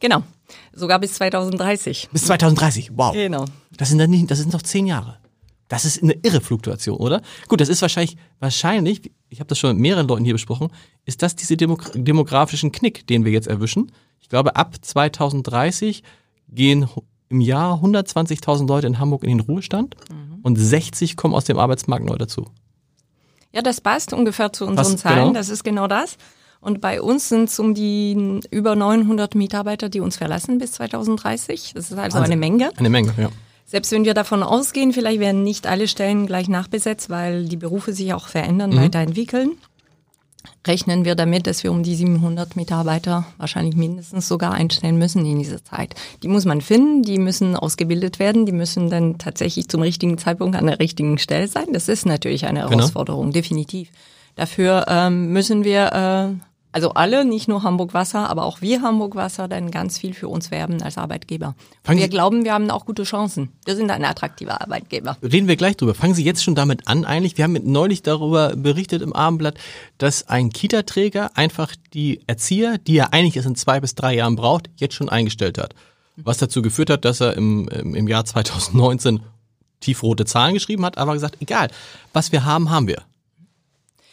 Genau. 0.00 0.24
Sogar 0.72 0.98
bis 0.98 1.14
2030. 1.14 2.08
Bis 2.10 2.24
2030, 2.24 2.90
wow. 2.94 3.12
Genau. 3.12 3.44
Das 3.76 3.90
sind 3.90 3.98
dann 3.98 4.10
nicht, 4.10 4.28
das 4.28 4.38
sind 4.38 4.52
noch 4.52 4.62
zehn 4.62 4.86
Jahre. 4.86 5.18
Das 5.68 5.84
ist 5.84 6.02
eine 6.02 6.14
irre 6.22 6.40
Fluktuation, 6.40 6.96
oder? 6.96 7.22
Gut, 7.46 7.60
das 7.60 7.68
ist 7.68 7.82
wahrscheinlich, 7.82 8.16
wahrscheinlich, 8.40 9.12
ich 9.28 9.38
habe 9.38 9.48
das 9.48 9.58
schon 9.58 9.70
mit 9.70 9.80
mehreren 9.80 10.08
Leuten 10.08 10.24
hier 10.24 10.34
besprochen, 10.34 10.70
ist 11.04 11.22
das 11.22 11.36
diese 11.36 11.56
Demok 11.56 11.92
demografischen 11.94 12.72
Knick, 12.72 13.06
den 13.06 13.24
wir 13.24 13.30
jetzt 13.30 13.46
erwischen. 13.46 13.92
Ich 14.20 14.28
glaube, 14.28 14.56
ab 14.56 14.74
2030 14.80 16.02
gehen 16.48 16.88
im 17.28 17.40
Jahr 17.40 17.82
120.000 17.82 18.66
Leute 18.66 18.86
in 18.86 18.98
Hamburg 18.98 19.22
in 19.24 19.30
den 19.36 19.40
Ruhestand 19.40 19.96
Mhm. 20.10 20.38
und 20.42 20.56
60 20.56 21.16
kommen 21.16 21.34
aus 21.34 21.44
dem 21.44 21.58
Arbeitsmarkt 21.58 22.04
neu 22.06 22.16
dazu. 22.16 22.46
Ja, 23.52 23.62
das 23.62 23.80
passt 23.80 24.12
ungefähr 24.12 24.52
zu 24.52 24.66
unseren 24.66 24.94
Was, 24.94 24.96
Zahlen. 25.00 25.18
genau? 25.20 25.32
Das 25.32 25.48
ist 25.48 25.64
genau 25.64 25.86
das. 25.86 26.16
Und 26.60 26.80
bei 26.80 27.00
uns 27.00 27.28
sind 27.28 27.48
es 27.48 27.58
um 27.60 27.72
die 27.74 28.40
über 28.50 28.74
900 28.74 29.34
Mitarbeiter, 29.34 29.88
die 29.88 30.00
uns 30.00 30.16
verlassen 30.16 30.58
bis 30.58 30.72
2030. 30.72 31.72
Das 31.74 31.90
ist 31.90 31.92
also 31.98 32.16
Wahnsinn. 32.18 32.32
eine 32.32 32.36
Menge. 32.36 32.70
Eine 32.76 32.90
Menge, 32.90 33.14
ja. 33.16 33.30
Selbst 33.64 33.92
wenn 33.92 34.04
wir 34.04 34.14
davon 34.14 34.42
ausgehen, 34.42 34.92
vielleicht 34.92 35.20
werden 35.20 35.44
nicht 35.44 35.66
alle 35.66 35.86
Stellen 35.88 36.26
gleich 36.26 36.48
nachbesetzt, 36.48 37.10
weil 37.10 37.44
die 37.44 37.56
Berufe 37.58 37.92
sich 37.92 38.12
auch 38.14 38.26
verändern, 38.26 38.70
Mhm. 38.70 38.76
weiterentwickeln, 38.76 39.52
rechnen 40.66 41.04
wir 41.04 41.14
damit, 41.14 41.46
dass 41.46 41.62
wir 41.64 41.70
um 41.70 41.82
die 41.82 41.94
700 41.94 42.56
Mitarbeiter 42.56 43.26
wahrscheinlich 43.38 43.76
mindestens 43.76 44.28
sogar 44.28 44.52
einstellen 44.52 44.98
müssen 44.98 45.24
in 45.26 45.38
dieser 45.38 45.64
Zeit. 45.64 45.94
Die 46.22 46.28
muss 46.28 46.44
man 46.44 46.60
finden, 46.60 47.02
die 47.02 47.18
müssen 47.18 47.56
ausgebildet 47.56 48.18
werden, 48.18 48.46
die 48.46 48.52
müssen 48.52 48.90
dann 48.90 49.18
tatsächlich 49.18 49.68
zum 49.68 49.82
richtigen 49.82 50.18
Zeitpunkt 50.18 50.56
an 50.56 50.66
der 50.66 50.78
richtigen 50.78 51.18
Stelle 51.18 51.48
sein. 51.48 51.66
Das 51.72 51.88
ist 51.88 52.06
natürlich 52.06 52.46
eine 52.46 52.60
Genau. 52.60 52.70
Herausforderung, 52.70 53.32
definitiv. 53.32 53.90
Dafür 54.36 54.86
ähm, 54.88 55.32
müssen 55.32 55.64
wir 55.64 55.92
äh, 55.92 56.47
also 56.72 56.90
alle, 56.94 57.24
nicht 57.24 57.48
nur 57.48 57.62
Hamburg 57.62 57.94
Wasser, 57.94 58.28
aber 58.28 58.44
auch 58.44 58.60
wir 58.60 58.82
Hamburg 58.82 59.14
Wasser, 59.14 59.48
dann 59.48 59.70
ganz 59.70 59.98
viel 59.98 60.12
für 60.14 60.28
uns 60.28 60.50
werben 60.50 60.82
als 60.82 60.98
Arbeitgeber. 60.98 61.54
Wir 61.84 61.96
Sie- 62.02 62.08
glauben, 62.08 62.44
wir 62.44 62.52
haben 62.52 62.70
auch 62.70 62.84
gute 62.84 63.04
Chancen. 63.04 63.50
Wir 63.64 63.74
sind 63.74 63.90
ein 63.90 64.04
attraktiver 64.04 64.60
Arbeitgeber. 64.60 65.16
Reden 65.22 65.48
wir 65.48 65.56
gleich 65.56 65.76
drüber. 65.76 65.94
Fangen 65.94 66.14
Sie 66.14 66.24
jetzt 66.24 66.44
schon 66.44 66.54
damit 66.54 66.86
an 66.86 67.04
eigentlich. 67.04 67.36
Wir 67.38 67.44
haben 67.44 67.58
neulich 67.64 68.02
darüber 68.02 68.54
berichtet 68.54 69.00
im 69.02 69.12
Abendblatt, 69.14 69.56
dass 69.96 70.28
ein 70.28 70.50
Kita-Träger 70.50 71.30
einfach 71.36 71.74
die 71.94 72.20
Erzieher, 72.26 72.78
die 72.78 72.98
er 72.98 73.12
eigentlich 73.12 73.36
erst 73.36 73.48
in 73.48 73.56
zwei 73.56 73.80
bis 73.80 73.94
drei 73.94 74.14
Jahren 74.14 74.36
braucht, 74.36 74.68
jetzt 74.76 74.94
schon 74.94 75.08
eingestellt 75.08 75.56
hat. 75.58 75.74
Was 76.16 76.38
dazu 76.38 76.62
geführt 76.62 76.90
hat, 76.90 77.04
dass 77.04 77.20
er 77.20 77.34
im, 77.36 77.68
im 77.68 77.94
im 77.94 78.08
Jahr 78.08 78.24
2019 78.24 79.20
tiefrote 79.80 80.24
Zahlen 80.24 80.54
geschrieben 80.54 80.84
hat, 80.84 80.98
aber 80.98 81.14
gesagt, 81.14 81.36
egal, 81.40 81.70
was 82.12 82.32
wir 82.32 82.44
haben, 82.44 82.70
haben 82.70 82.88
wir. 82.88 83.02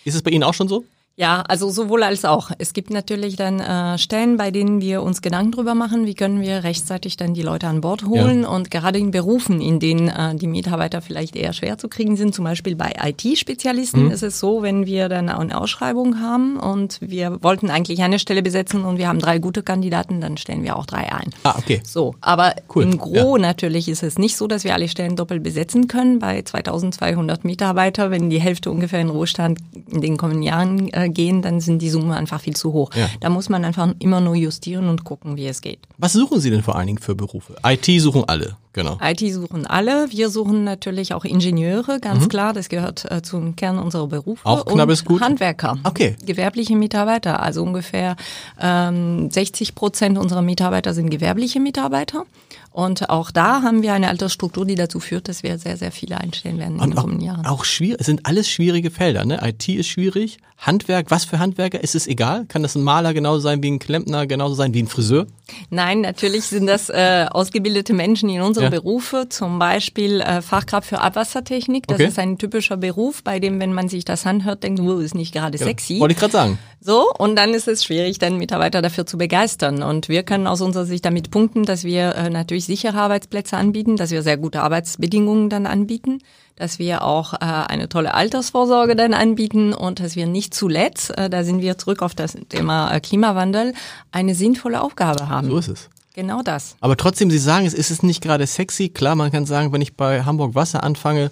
Ist 0.04 0.14
es 0.16 0.22
bei 0.22 0.30
Ihnen 0.32 0.44
auch 0.44 0.54
schon 0.54 0.68
so? 0.68 0.84
Ja, 1.18 1.44
also 1.48 1.70
sowohl 1.70 2.04
als 2.04 2.26
auch. 2.26 2.52
Es 2.58 2.74
gibt 2.74 2.90
natürlich 2.90 3.38
dann 3.38 3.62
äh, 3.62 3.98
Stellen, 3.98 4.36
bei 4.36 4.52
denen 4.52 4.82
wir 4.82 5.02
uns 5.02 5.22
Gedanken 5.22 5.54
drüber 5.54 5.74
machen, 5.74 6.06
wie 6.06 6.14
können 6.14 6.42
wir 6.42 6.66
rechtzeitig 6.66 7.16
dann 7.16 7.34
die 7.34 7.42
Leute 7.42 7.68
an 7.68 7.80
Bord 7.80 8.06
holen. 8.06 8.44
Und 8.44 8.70
gerade 8.70 9.00
in 9.00 9.12
Berufen, 9.12 9.62
in 9.62 9.80
denen 9.80 10.10
äh, 10.10 10.36
die 10.36 10.48
Mitarbeiter 10.48 11.02
vielleicht 11.02 11.38
eher 11.38 11.54
schwer 11.54 11.78
zu 11.78 11.88
kriegen 11.88 12.18
sind, 12.18 12.36
zum 12.36 12.44
Beispiel 12.44 12.76
bei 12.76 12.94
IT-Spezialisten, 13.02 14.12
ist 14.12 14.24
es 14.24 14.42
so, 14.42 14.62
wenn 14.62 14.86
wir 14.86 15.08
dann 15.08 15.30
eine 15.30 15.58
Ausschreibung 15.58 16.20
haben 16.20 16.58
und 16.58 16.98
wir 17.00 17.42
wollten 17.42 17.70
eigentlich 17.70 18.04
eine 18.04 18.20
Stelle 18.20 18.44
besetzen 18.44 18.84
und 18.84 18.98
wir 18.98 19.08
haben 19.08 19.20
drei 19.20 19.40
gute 19.40 19.64
Kandidaten, 19.64 20.20
dann 20.20 20.36
stellen 20.36 20.64
wir 20.64 20.76
auch 20.76 20.86
drei 20.86 21.14
ein. 21.14 21.30
Ah, 21.44 21.56
okay. 21.58 21.82
So, 21.86 22.16
aber 22.20 22.56
Cool, 22.74 22.84
im 22.84 22.98
Gro 22.98 23.38
natürlich 23.38 23.88
ist 23.88 24.04
es 24.04 24.18
nicht 24.18 24.36
so, 24.36 24.48
dass 24.48 24.66
wir 24.66 24.74
alle 24.74 24.90
Stellen 24.90 25.16
doppelt 25.16 25.44
besetzen 25.44 25.88
können. 25.88 26.20
Bei 26.20 26.42
2200 26.42 27.46
Mitarbeiter, 27.46 28.12
wenn 28.12 28.30
die 28.30 28.42
Hälfte 28.42 28.70
ungefähr 28.70 29.00
in 29.00 29.10
Ruhestand 29.10 29.60
in 29.90 30.02
den 30.02 30.18
kommenden 30.18 30.44
Jahren 30.44 30.92
äh, 30.92 31.05
gehen, 31.10 31.42
dann 31.42 31.60
sind 31.60 31.82
die 31.82 31.90
Summen 31.90 32.12
einfach 32.12 32.42
viel 32.42 32.56
zu 32.56 32.74
hoch. 32.74 32.92
Ja. 32.96 33.10
Da 33.20 33.30
muss 33.30 33.50
man 33.50 33.66
einfach 33.66 33.94
immer 34.00 34.22
nur 34.22 34.36
justieren 34.36 34.90
und 34.90 35.04
gucken, 35.04 35.38
wie 35.38 35.48
es 35.48 35.62
geht. 35.62 35.80
Was 35.98 36.14
suchen 36.14 36.40
Sie 36.40 36.50
denn 36.50 36.64
vor 36.64 36.76
allen 36.76 36.88
Dingen 36.88 37.00
für 37.00 37.16
Berufe? 37.16 37.56
IT 37.66 37.86
suchen 38.02 38.24
alle, 38.28 38.58
genau. 38.74 38.98
IT 39.02 39.20
suchen 39.34 39.66
alle. 39.66 40.12
Wir 40.12 40.30
suchen 40.30 40.64
natürlich 40.64 41.14
auch 41.14 41.26
Ingenieure, 41.26 42.00
ganz 42.00 42.30
klar. 42.30 42.54
Das 42.54 42.70
gehört 42.70 43.10
äh, 43.12 43.22
zum 43.22 43.56
Kern 43.56 43.80
unserer 43.80 44.08
Berufe. 44.08 44.42
Mhm. 44.48 44.52
Auch 44.52 44.66
knapp 44.66 44.88
und 44.88 44.94
ist 44.94 45.06
gut? 45.06 45.22
Handwerker. 45.22 45.78
Okay. 45.84 46.16
Gewerbliche 46.26 46.76
Mitarbeiter. 46.76 47.42
Also 47.42 47.64
ungefähr 47.64 48.16
ähm, 48.60 49.30
60 49.30 49.76
Prozent 49.76 50.18
unserer 50.18 50.42
Mitarbeiter 50.42 50.94
sind 50.94 51.10
gewerbliche 51.10 51.60
Mitarbeiter. 51.60 52.26
Und 52.76 53.10
auch 53.10 53.32
da 53.32 53.62
haben 53.62 53.84
wir 53.84 53.94
eine 53.94 54.10
Altersstruktur, 54.10 54.66
die 54.66 54.76
dazu 54.76 55.00
führt, 55.00 55.30
dass 55.30 55.44
wir 55.44 55.58
sehr, 55.58 55.78
sehr 55.78 55.94
viele 55.94 56.20
einstellen 56.20 56.58
werden 56.60 56.76
in 56.82 56.90
den 56.90 56.96
kommenden 56.96 57.22
Jahren. 57.26 57.46
auch 57.46 57.64
schwierig, 57.64 58.02
es 58.02 58.06
sind 58.06 58.26
alles 58.26 58.50
schwierige 58.50 58.92
Felder, 58.92 59.24
ne? 59.24 59.40
IT 59.42 59.70
ist 59.70 59.88
schwierig, 59.88 60.40
Handwerk, 60.58 61.10
was 61.10 61.24
für 61.24 61.40
Handwerker, 61.40 61.82
ist 61.82 61.96
es 61.96 62.06
egal? 62.06 62.46
Kann 62.48 62.64
das 62.64 62.76
ein 62.76 62.84
Maler 62.84 63.14
genauso 63.14 63.40
sein 63.40 63.64
wie 63.64 63.72
ein 63.72 63.80
Klempner, 63.80 64.28
genauso 64.28 64.56
sein 64.56 64.74
wie 64.74 64.84
ein 64.84 64.88
Friseur? 64.88 65.26
Nein, 65.70 66.02
natürlich 66.02 66.46
sind 66.46 66.68
das 66.68 66.90
äh, 66.90 67.28
ausgebildete 67.30 67.94
Menschen 67.94 68.28
in 68.30 68.42
unseren 68.42 68.66
Ja. 68.66 68.70
Berufe, 68.72 69.28
zum 69.30 69.58
Beispiel 69.58 70.20
äh, 70.22 70.42
Fachkraft 70.42 70.90
für 70.90 71.00
Abwassertechnik. 71.00 71.88
Das 71.88 71.96
Okay. 71.96 72.08
ist 72.08 72.20
ein 72.20 72.38
typischer 72.38 72.76
Beruf, 72.78 73.24
bei 73.24 73.40
dem, 73.40 73.60
wenn 73.62 73.74
man 73.74 73.88
sich 73.88 74.04
das 74.04 74.26
anhört, 74.26 74.64
denkt, 74.64 74.82
oh, 74.82 75.00
ist 75.00 75.16
nicht 75.16 75.34
gerade 75.34 75.58
sexy. 75.58 76.00
Wollte 76.02 76.14
ich 76.14 76.20
gerade 76.20 76.34
sagen. 76.34 76.60
So, 76.86 77.12
und 77.18 77.36
dann 77.36 77.56
ist 77.56 77.68
es 77.68 77.84
schwierig, 77.84 78.20
dann 78.20 78.38
Mitarbeiter 78.38 78.84
dafür 78.84 79.08
zu 79.08 79.18
begeistern. 79.18 79.82
Und 79.82 80.08
wir 80.08 80.22
können 80.22 80.46
aus 80.46 80.62
unserer 80.62 80.86
Sicht 80.86 81.04
damit 81.04 81.32
punkten, 81.32 81.64
dass 81.64 81.84
wir 81.84 82.14
äh, 82.14 82.30
natürlich 82.30 82.66
sichere 82.66 83.00
Arbeitsplätze 83.00 83.58
anbieten, 83.58 83.96
dass 83.98 84.12
wir 84.12 84.22
sehr 84.22 84.38
gute 84.38 84.62
Arbeitsbedingungen 84.62 85.50
dann 85.50 85.66
anbieten, 85.66 86.20
dass 86.56 86.78
wir 86.78 87.04
auch 87.04 87.34
äh, 87.34 87.38
eine 87.40 87.90
tolle 87.90 88.14
Altersvorsorge 88.14 88.96
dann 88.96 89.16
anbieten 89.16 89.74
und 89.74 90.00
dass 90.00 90.16
wir 90.16 90.28
nicht 90.28 90.54
zuletzt, 90.54 91.18
äh, 91.18 91.28
da 91.28 91.44
sind 91.44 91.64
wir 91.64 91.80
zurück 91.80 92.04
auf 92.04 92.14
das 92.14 92.38
Thema 92.50 93.00
Klimawandel, 93.00 93.74
eine 94.12 94.36
sinnvolle 94.36 94.80
Aufgabe 94.80 95.28
haben. 95.28 95.50
So 95.50 95.58
ist 95.58 95.70
es. 95.70 95.90
Genau 96.14 96.44
das. 96.44 96.76
Aber 96.82 96.98
trotzdem, 96.98 97.32
Sie 97.32 97.40
sagen, 97.40 97.66
es 97.66 97.74
ist 97.74 97.90
es 97.90 98.04
nicht 98.04 98.22
gerade 98.22 98.46
sexy. 98.46 98.90
Klar, 98.90 99.16
man 99.16 99.32
kann 99.32 99.48
sagen, 99.48 99.74
wenn 99.74 99.82
ich 99.82 99.96
bei 99.96 100.24
Hamburg 100.24 100.54
Wasser 100.54 100.84
anfange, 100.84 101.32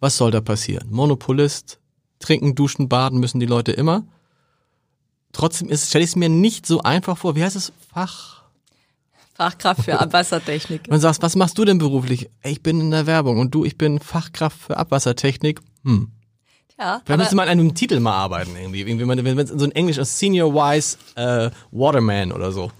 was 0.00 0.18
soll 0.18 0.30
da 0.30 0.42
passieren? 0.42 0.88
Monopolist, 0.90 1.78
trinken, 2.20 2.54
duschen, 2.54 2.90
baden 2.90 3.20
müssen 3.20 3.40
die 3.40 3.46
Leute 3.46 3.72
immer. 3.72 4.04
Trotzdem 5.32 5.68
ist, 5.68 5.88
stelle 5.88 6.04
ich 6.04 6.10
es 6.10 6.16
mir 6.16 6.28
nicht 6.28 6.66
so 6.66 6.82
einfach 6.82 7.16
vor. 7.18 7.34
Wie 7.36 7.42
heißt 7.42 7.56
es? 7.56 7.72
Fach. 7.92 8.42
Fachkraft 9.34 9.84
für 9.84 9.98
Abwassertechnik. 10.00 10.88
Man 10.88 11.00
sagt, 11.00 11.22
was 11.22 11.36
machst 11.36 11.56
du 11.58 11.64
denn 11.64 11.78
beruflich? 11.78 12.30
Ich 12.44 12.62
bin 12.62 12.80
in 12.80 12.90
der 12.90 13.06
Werbung 13.06 13.38
und 13.38 13.54
du, 13.54 13.64
ich 13.64 13.78
bin 13.78 13.98
Fachkraft 13.98 14.58
für 14.58 14.76
Abwassertechnik. 14.76 15.60
Hm. 15.84 16.10
Ja, 16.78 17.00
Vielleicht 17.04 17.18
müsste 17.18 17.36
man 17.36 17.48
an 17.48 17.58
einem 17.58 17.74
Titel 17.74 18.00
mal 18.00 18.14
arbeiten 18.14 18.56
irgendwie. 18.56 18.80
irgendwie 18.80 19.06
wenn 19.06 19.38
es 19.38 19.50
in 19.50 19.58
so 19.58 19.64
ein 19.64 19.72
Englisch 19.72 19.98
ist, 19.98 20.18
Senior 20.18 20.52
Wise 20.54 20.96
äh, 21.14 21.50
Waterman 21.70 22.32
oder 22.32 22.50
so. 22.52 22.70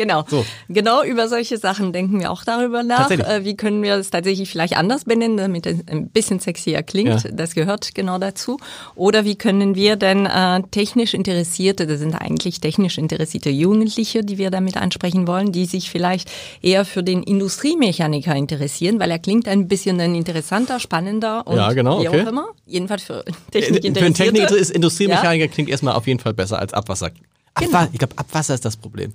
Genau. 0.00 0.24
So. 0.28 0.46
Genau 0.70 1.02
über 1.02 1.28
solche 1.28 1.58
Sachen 1.58 1.92
denken 1.92 2.20
wir 2.20 2.30
auch 2.30 2.42
darüber 2.42 2.82
nach. 2.82 3.10
Äh, 3.10 3.44
wie 3.44 3.54
können 3.54 3.82
wir 3.82 3.96
es 3.96 4.08
tatsächlich 4.08 4.48
vielleicht 4.48 4.74
anders 4.74 5.04
benennen, 5.04 5.36
damit 5.36 5.66
es 5.66 5.86
ein 5.88 6.08
bisschen 6.08 6.40
sexier 6.40 6.82
klingt. 6.82 7.24
Ja. 7.24 7.30
Das 7.30 7.54
gehört 7.54 7.94
genau 7.94 8.16
dazu. 8.16 8.58
Oder 8.94 9.26
wie 9.26 9.36
können 9.36 9.74
wir 9.74 9.96
denn 9.96 10.24
äh, 10.24 10.62
technisch 10.70 11.12
Interessierte, 11.12 11.86
das 11.86 11.98
sind 11.98 12.14
eigentlich 12.14 12.60
technisch 12.60 12.96
interessierte 12.96 13.50
Jugendliche, 13.50 14.24
die 14.24 14.38
wir 14.38 14.50
damit 14.50 14.78
ansprechen 14.78 15.26
wollen, 15.26 15.52
die 15.52 15.66
sich 15.66 15.90
vielleicht 15.90 16.30
eher 16.62 16.86
für 16.86 17.02
den 17.02 17.22
Industriemechaniker 17.22 18.34
interessieren, 18.34 19.00
weil 19.00 19.10
er 19.10 19.18
klingt 19.18 19.48
ein 19.48 19.68
bisschen 19.68 19.98
dann 19.98 20.14
interessanter, 20.14 20.80
spannender 20.80 21.46
und 21.46 21.56
Ja, 21.58 21.74
genau, 21.74 22.00
wie 22.02 22.08
okay. 22.08 22.22
auch 22.22 22.28
immer. 22.28 22.46
Jedenfalls 22.64 23.02
für 23.02 23.26
Äh, 23.26 23.32
Technikinteressierte. 23.50 23.98
Für 24.00 24.04
einen 24.06 24.14
Techniker 24.14 24.56
ist 24.56 24.70
Industriemechaniker 24.70 25.48
klingt 25.48 25.68
erstmal 25.68 25.94
auf 25.94 26.06
jeden 26.06 26.20
Fall 26.20 26.32
besser 26.32 26.58
als 26.58 26.72
Abwasser. 26.72 27.10
Abwa 27.52 27.88
Ich 27.92 27.98
glaube, 27.98 28.16
Abwasser 28.16 28.54
ist 28.54 28.64
das 28.64 28.78
Problem. 28.78 29.12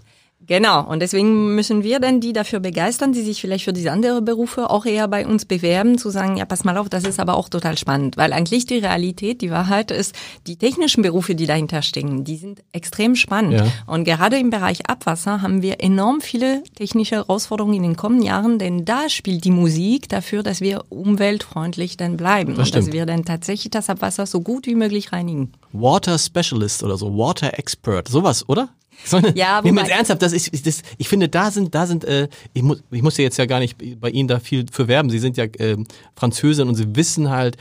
Genau, 0.48 0.86
und 0.86 1.00
deswegen 1.02 1.56
müssen 1.56 1.84
wir 1.84 2.00
dann 2.00 2.22
die 2.22 2.34
dafür 2.34 2.60
begeistern, 2.60 3.14
die 3.14 3.22
sich 3.22 3.42
vielleicht 3.42 3.66
für 3.66 3.74
diese 3.74 3.92
andere 3.92 4.22
Berufe 4.22 4.70
auch 4.70 4.86
eher 4.86 5.08
bei 5.08 5.26
uns 5.26 5.46
bewerben, 5.46 5.98
zu 5.98 6.10
sagen, 6.10 6.38
ja, 6.38 6.46
pass 6.46 6.64
mal 6.64 6.78
auf, 6.78 6.90
das 6.90 7.04
ist 7.04 7.20
aber 7.20 7.36
auch 7.36 7.50
total 7.50 7.78
spannend, 7.78 8.18
weil 8.18 8.32
eigentlich 8.32 8.66
die 8.66 8.78
Realität, 8.78 9.42
die 9.42 9.50
Wahrheit 9.50 9.92
ist, 9.92 10.16
die 10.46 10.58
technischen 10.58 11.02
Berufe, 11.02 11.36
die 11.36 11.48
dahinter 11.48 11.82
stecken, 11.82 12.24
die 12.24 12.38
sind 12.38 12.62
extrem 12.74 13.16
spannend. 13.16 13.54
Ja. 13.54 13.66
Und 13.88 14.04
gerade 14.04 14.38
im 14.38 14.50
Bereich 14.50 14.88
Abwasser 14.88 15.42
haben 15.42 15.62
wir 15.62 15.82
enorm 15.82 16.22
viele 16.22 16.64
technische 16.76 17.16
Herausforderungen 17.16 17.76
in 17.76 17.84
den 17.84 17.96
kommenden 17.96 18.28
Jahren, 18.28 18.60
denn 18.60 18.86
da 18.86 19.10
spielt 19.10 19.46
die 19.46 19.52
Musik 19.52 20.10
dafür, 20.10 20.44
dass 20.44 20.62
wir 20.62 20.84
umweltfreundlich 20.90 21.98
dann 21.98 22.18
bleiben 22.18 22.56
und 22.56 22.68
stimmt. 22.68 22.88
dass 22.88 22.94
wir 22.94 23.06
dann 23.06 23.26
tatsächlich 23.26 23.72
das 23.72 23.90
Abwasser 23.90 24.26
so 24.26 24.42
gut 24.42 24.68
wie 24.68 24.76
möglich 24.76 25.12
reinigen. 25.12 25.52
Water 25.74 26.18
Specialist 26.20 26.84
oder 26.84 26.98
so, 26.98 27.18
Water 27.18 27.58
Expert, 27.58 28.08
sowas, 28.08 28.48
oder? 28.48 28.70
So 29.06 29.18
eine, 29.18 29.36
Ja, 29.36 29.62
nee, 29.64 29.70
wobei- 29.72 29.82
jetzt 29.82 29.92
ernsthaft, 29.92 30.22
das 30.22 30.34
ist, 30.34 30.54
ich- 30.54 30.64
das, 30.64 30.82
ich 30.98 31.08
finde, 31.08 31.30
da 31.30 31.52
sind, 31.52 31.76
da 31.76 31.86
sind, 31.86 32.04
äh, 32.06 32.28
ich 32.54 32.64
muss, 32.64 32.82
ich 32.92 33.02
muss 33.02 33.18
ja 33.18 33.24
jetzt 33.24 33.38
ja 33.38 33.46
gar 33.46 33.60
nicht 33.60 33.78
bei 34.00 34.10
Ihnen 34.10 34.28
da 34.28 34.40
viel 34.40 34.66
für 34.72 34.88
werben. 34.88 35.10
Sie 35.10 35.20
sind 35.20 35.38
ja 35.38 35.46
ähm, 35.60 35.86
Französin 36.16 36.68
und 36.68 36.76
Sie 36.76 36.96
wissen 36.96 37.30
halt, 37.30 37.58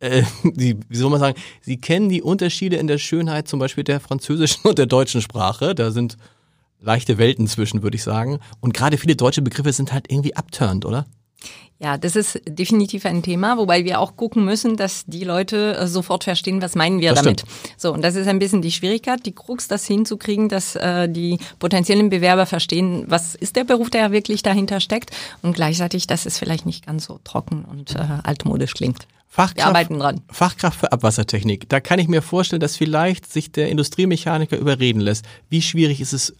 äh, 0.00 0.22
die, 0.44 0.76
wie 0.88 0.96
soll 0.96 1.10
man 1.10 1.18
sagen, 1.20 1.36
Sie 1.62 1.78
kennen 1.78 2.08
die 2.08 2.22
Unterschiede 2.22 2.76
in 2.76 2.86
der 2.86 2.98
Schönheit 2.98 3.48
zum 3.48 3.58
Beispiel 3.58 3.82
der 3.84 3.98
französischen 4.00 4.60
und 4.68 4.78
der 4.78 4.86
deutschen 4.86 5.22
Sprache. 5.22 5.74
Da 5.74 5.90
sind 5.90 6.16
leichte 6.80 7.18
Welten 7.18 7.46
zwischen, 7.48 7.82
würde 7.82 7.96
ich 7.96 8.02
sagen. 8.02 8.38
Und 8.60 8.74
gerade 8.74 8.98
viele 8.98 9.16
deutsche 9.16 9.42
Begriffe 9.42 9.72
sind 9.72 9.92
halt 9.92 10.10
irgendwie 10.10 10.36
abturnt, 10.36 10.84
oder? 10.84 11.06
Ja, 11.78 11.98
das 11.98 12.16
ist 12.16 12.40
definitiv 12.48 13.04
ein 13.04 13.22
Thema, 13.22 13.58
wobei 13.58 13.84
wir 13.84 14.00
auch 14.00 14.16
gucken 14.16 14.46
müssen, 14.46 14.78
dass 14.78 15.04
die 15.06 15.24
Leute 15.24 15.76
äh, 15.76 15.86
sofort 15.86 16.24
verstehen, 16.24 16.62
was 16.62 16.74
meinen 16.74 17.00
wir 17.00 17.10
Das 17.10 17.22
damit. 17.22 17.40
stimmt. 17.40 17.52
So, 17.76 17.92
und 17.92 18.02
das 18.02 18.14
ist 18.14 18.28
ein 18.28 18.38
bisschen 18.38 18.62
die 18.62 18.72
Schwierigkeit, 18.72 19.26
die 19.26 19.32
Krux, 19.32 19.68
das 19.68 19.84
hinzukriegen, 19.86 20.48
dass 20.48 20.74
äh, 20.76 21.06
die 21.06 21.38
potenziellen 21.58 22.08
Bewerber 22.08 22.46
verstehen, 22.46 23.04
was 23.08 23.34
ist 23.34 23.56
der 23.56 23.64
Beruf, 23.64 23.90
der 23.90 24.10
wirklich 24.10 24.42
dahinter 24.42 24.80
steckt 24.80 25.10
und 25.42 25.54
gleichzeitig, 25.54 26.06
dass 26.06 26.24
es 26.24 26.38
vielleicht 26.38 26.64
nicht 26.64 26.86
ganz 26.86 27.04
so 27.04 27.20
trocken 27.24 27.66
und 27.66 27.94
äh, 27.94 27.98
altmodisch 28.22 28.72
klingt. 28.72 29.06
Fachkraft, 29.28 29.56
Wir 29.58 29.66
arbeiten 29.66 29.98
dran. 29.98 30.22
Fachkraft 30.30 30.80
für 30.80 30.92
Abwassertechnik. 30.92 31.68
Da 31.68 31.80
kann 31.80 31.98
ich 31.98 32.08
mir 32.08 32.22
vorstellen, 32.22 32.60
dass 32.60 32.76
vielleicht 32.76 33.30
sich 33.30 33.52
der 33.52 33.68
Industriemechaniker 33.68 34.56
überreden 34.56 35.00
lässt. 35.00 35.26
Wie 35.50 35.60
schwierig 35.60 36.00
ist 36.00 36.14
es, 36.14 36.34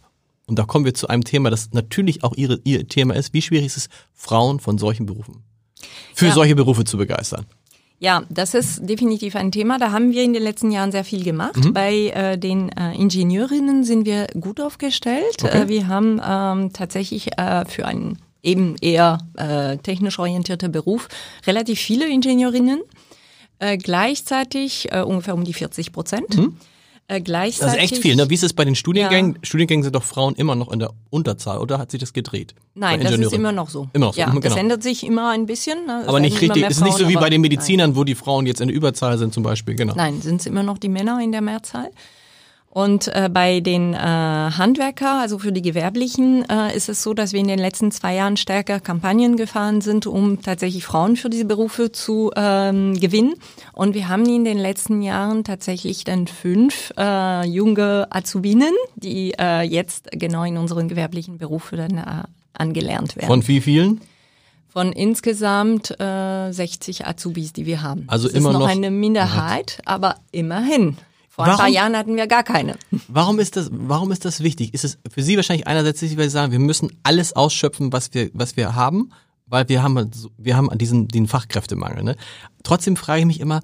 Und 0.47 0.57
da 0.57 0.63
kommen 0.63 0.85
wir 0.85 0.93
zu 0.93 1.07
einem 1.07 1.23
Thema, 1.23 1.49
das 1.49 1.69
natürlich 1.73 2.23
auch 2.23 2.33
ihre, 2.35 2.59
ihr 2.63 2.87
Thema 2.87 3.15
ist. 3.15 3.33
Wie 3.33 3.41
schwierig 3.41 3.65
ist 3.67 3.77
es, 3.77 3.89
Frauen 4.13 4.59
von 4.59 4.77
solchen 4.77 5.05
Berufen, 5.05 5.43
für 6.15 6.27
Ja. 6.27 6.33
solche 6.33 6.55
Berufe 6.55 6.83
zu 6.85 6.97
begeistern? 6.97 7.45
Ja, 7.99 8.23
das 8.29 8.53
ist 8.53 8.87
definitiv 8.87 9.35
ein 9.35 9.51
Thema. 9.51 9.79
Da 9.79 9.91
haben 9.91 10.11
wir 10.11 10.23
in 10.23 10.31
den 10.33 10.43
letzten 10.43 10.71
Jahren 10.71 10.91
sehr 10.91 11.03
viel 11.03 11.23
gemacht. 11.23 11.57
Mhm. 11.57 11.73
Bei 11.73 11.93
äh, 12.09 12.37
den 12.37 12.69
äh, 12.69 12.93
Ingenieurinnen 12.93 13.83
sind 13.83 14.05
wir 14.05 14.27
gut 14.39 14.61
aufgestellt. 14.61 15.43
Okay. 15.43 15.63
Äh, 15.63 15.67
wir 15.67 15.87
haben 15.87 16.21
ähm, 16.23 16.71
tatsächlich 16.73 17.37
äh, 17.39 17.65
für 17.65 17.85
einen 17.87 18.19
eben 18.43 18.75
eher 18.81 19.17
äh, 19.35 19.77
technisch 19.79 20.19
orientierter 20.19 20.69
Beruf 20.69 21.07
relativ 21.47 21.79
viele 21.79 22.07
Ingenieurinnen. 22.07 22.81
Äh, 23.59 23.77
gleichzeitig 23.79 24.91
äh, 24.91 25.01
ungefähr 25.01 25.33
um 25.33 25.43
die 25.43 25.53
40 25.53 25.91
Prozent. 25.91 26.39
Äh, 27.09 27.13
Mhm. 27.13 27.17
Das 27.19 27.23
gleichzeitig 27.23 27.83
ist 27.85 27.91
echt 27.93 28.01
viel, 28.01 28.15
ne? 28.17 28.29
Wie 28.29 28.33
ist 28.33 28.43
es 28.43 28.51
bei 28.53 28.65
den 28.65 28.75
Studiengängen? 28.75 29.39
Studiengängen 29.41 29.83
sind 29.83 29.95
doch 29.95 30.03
Frauen 30.03 30.35
immer 30.35 30.55
noch 30.55 30.71
in 30.71 30.79
der 30.79 30.91
Unterzahl, 31.09 31.57
oder 31.59 31.77
hat 31.79 31.89
sich 31.91 32.01
das 32.01 32.11
gedreht? 32.11 32.53
Nein, 32.75 32.99
das 33.01 33.13
ist 33.13 33.33
immer 33.33 33.53
noch 33.53 33.69
so. 33.69 33.87
Immer 33.93 34.07
noch 34.07 34.13
so, 34.13 34.19
Ja, 34.19 34.27
mhm, 34.27 34.35
das 34.41 34.43
genau. 34.53 34.55
ändert 34.57 34.83
sich 34.83 35.05
immer 35.05 35.29
ein 35.31 35.45
bisschen. 35.45 35.85
ne? 35.85 36.01
Es 36.01 36.07
Aber 36.09 36.19
nicht 36.19 36.41
richtig, 36.41 36.59
mehr 36.61 36.69
ist 36.69 36.81
nicht 36.81 36.97
so 36.97 37.07
wie 37.07 37.15
bei 37.15 37.29
den 37.29 37.41
nein. 37.41 37.49
Medizinern, 37.49 37.95
wo 37.95 38.03
die 38.03 38.15
Frauen 38.15 38.45
jetzt 38.45 38.59
in 38.59 38.67
der 38.67 38.75
Überzahl 38.75 39.17
sind 39.17 39.33
zum 39.33 39.43
Beispiel, 39.43 39.75
genau. 39.75 39.93
Nein, 39.95 40.21
sind 40.21 40.41
es 40.41 40.47
immer 40.47 40.63
noch 40.63 40.77
die 40.77 40.89
Männer 40.89 41.19
in 41.21 41.31
der 41.31 41.41
Mehrzahl. 41.41 41.91
Und 42.77 43.07
äh, 43.07 43.27
bei 43.33 43.59
den 43.59 43.95
äh, 43.95 43.97
Handwerker, 43.97 45.19
also 45.19 45.39
für 45.39 45.51
die 45.51 45.63
Gewerblichen, 45.63 46.47
äh, 46.47 46.77
ist 46.77 46.89
es 46.89 47.01
so, 47.01 47.15
dass 47.15 47.33
wir 47.33 47.39
in 47.39 47.47
den 47.47 47.57
letzten 47.57 47.89
zwei 47.91 48.13
Jahren 48.13 48.37
stärker 48.37 48.79
Kampagnen 48.79 49.35
gefahren 49.35 49.81
sind, 49.81 50.05
um 50.05 50.43
tatsächlich 50.43 50.85
Frauen 50.85 51.15
für 51.15 51.31
diese 51.31 51.45
Berufe 51.45 51.91
zu 51.91 52.29
ähm, 52.35 52.93
gewinnen. 52.99 53.33
Und 53.73 53.95
wir 53.95 54.09
haben 54.09 54.27
in 54.27 54.45
den 54.45 54.59
letzten 54.59 55.01
Jahren 55.01 55.43
tatsächlich 55.43 56.03
dann 56.03 56.27
fünf 56.27 56.93
äh, 56.99 57.47
junge 57.47 58.05
Azubinen, 58.11 58.73
die 58.95 59.33
äh, 59.39 59.63
jetzt 59.63 60.11
genau 60.11 60.43
in 60.43 60.57
unseren 60.57 60.87
gewerblichen 60.87 61.39
Berufe 61.39 61.77
dann 61.77 61.97
äh, 61.97 62.03
angelernt 62.53 63.15
werden. 63.15 63.27
Von 63.27 63.47
wie 63.47 63.59
vielen? 63.59 64.01
Von 64.69 64.91
insgesamt 64.91 65.99
äh, 65.99 66.51
60 66.51 67.07
Azubis, 67.07 67.53
die 67.53 67.65
wir 67.65 67.81
haben. 67.81 68.03
Also 68.05 68.27
das 68.27 68.37
immer 68.37 68.49
ist 68.49 68.53
noch, 68.53 68.59
noch- 68.59 68.67
eine 68.69 68.91
Minderheit, 68.91 69.79
aber 69.85 70.17
immerhin. 70.31 70.97
Vor 71.37 71.45
ein 71.45 71.51
paar 71.51 71.59
Warum- 71.59 71.73
Jahren 71.73 71.95
hatten 71.95 72.15
wir 72.15 72.25
gar 72.27 72.43
keine. 72.43 72.75
Warum 73.07 73.37
ist 73.39 73.55
das, 73.55 73.69
warum 73.71 74.11
ist 74.11 74.25
das 74.25 74.41
wichtig? 74.41 74.73
Ist 74.73 74.83
es 74.83 74.97
für 75.09 75.21
Sie 75.21 75.35
wahrscheinlich 75.35 75.67
einerseits 75.67 76.01
wichtig, 76.01 76.17
weil 76.17 76.25
Sie 76.29 76.33
sagen, 76.33 76.51
wir 76.51 76.57
müssen 76.59 76.91
alles 77.03 77.33
ausschöpfen, 77.33 77.93
was 77.93 78.11
wir, 78.15 78.31
was 78.33 78.57
wir 78.57 78.73
haben, 78.73 79.11
weil 79.45 79.69
wir 79.69 79.83
haben, 79.83 79.95
halt 79.97 80.15
wir 80.39 80.57
haben 80.57 80.75
diesen, 80.79 81.07
den 81.07 81.27
Fachkräftemangel, 81.27 82.03
ne? 82.03 82.15
Trotzdem 82.63 82.95
frage 82.95 83.19
ich 83.21 83.27
mich 83.27 83.39
immer, 83.39 83.61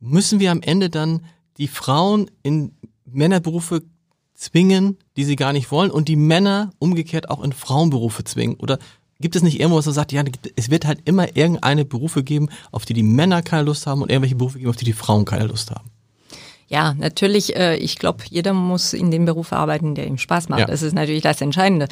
müssen 0.00 0.40
wir 0.40 0.50
am 0.50 0.62
Ende 0.62 0.90
dann 0.90 1.24
die 1.58 1.68
Frauen 1.68 2.28
in 2.42 2.74
Männerberufe 3.04 3.82
zwingen, 4.34 4.98
die 5.16 5.24
sie 5.24 5.36
gar 5.36 5.52
nicht 5.52 5.70
wollen 5.70 5.92
und 5.92 6.08
die 6.08 6.16
Männer 6.16 6.72
umgekehrt 6.80 7.30
auch 7.30 7.40
in 7.44 7.52
Frauenberufe 7.52 8.24
zwingen? 8.24 8.56
Oder 8.56 8.80
gibt 9.20 9.36
es 9.36 9.42
nicht 9.44 9.60
irgendwo, 9.60 9.78
was 9.78 9.86
man 9.86 9.94
sagt, 9.94 10.10
ja, 10.10 10.24
es 10.56 10.70
wird 10.70 10.86
halt 10.86 11.02
immer 11.04 11.36
irgendeine 11.36 11.84
Berufe 11.84 12.24
geben, 12.24 12.48
auf 12.72 12.84
die 12.84 12.94
die 12.94 13.04
Männer 13.04 13.42
keine 13.42 13.62
Lust 13.62 13.86
haben 13.86 14.02
und 14.02 14.10
irgendwelche 14.10 14.34
Berufe 14.34 14.58
geben, 14.58 14.70
auf 14.70 14.76
die 14.76 14.86
die 14.86 14.92
Frauen 14.92 15.24
keine 15.24 15.46
Lust 15.46 15.70
haben? 15.70 15.88
Ja, 16.72 16.94
natürlich, 16.98 17.54
äh, 17.54 17.76
ich 17.76 17.98
glaube, 17.98 18.24
jeder 18.30 18.54
muss 18.54 18.94
in 18.94 19.10
dem 19.10 19.26
Beruf 19.26 19.52
arbeiten, 19.52 19.94
der 19.94 20.06
ihm 20.06 20.16
Spaß 20.16 20.48
macht. 20.48 20.60
Ja. 20.60 20.66
Das 20.66 20.80
ist 20.80 20.94
natürlich 20.94 21.20
das 21.20 21.42
Entscheidende. 21.42 21.86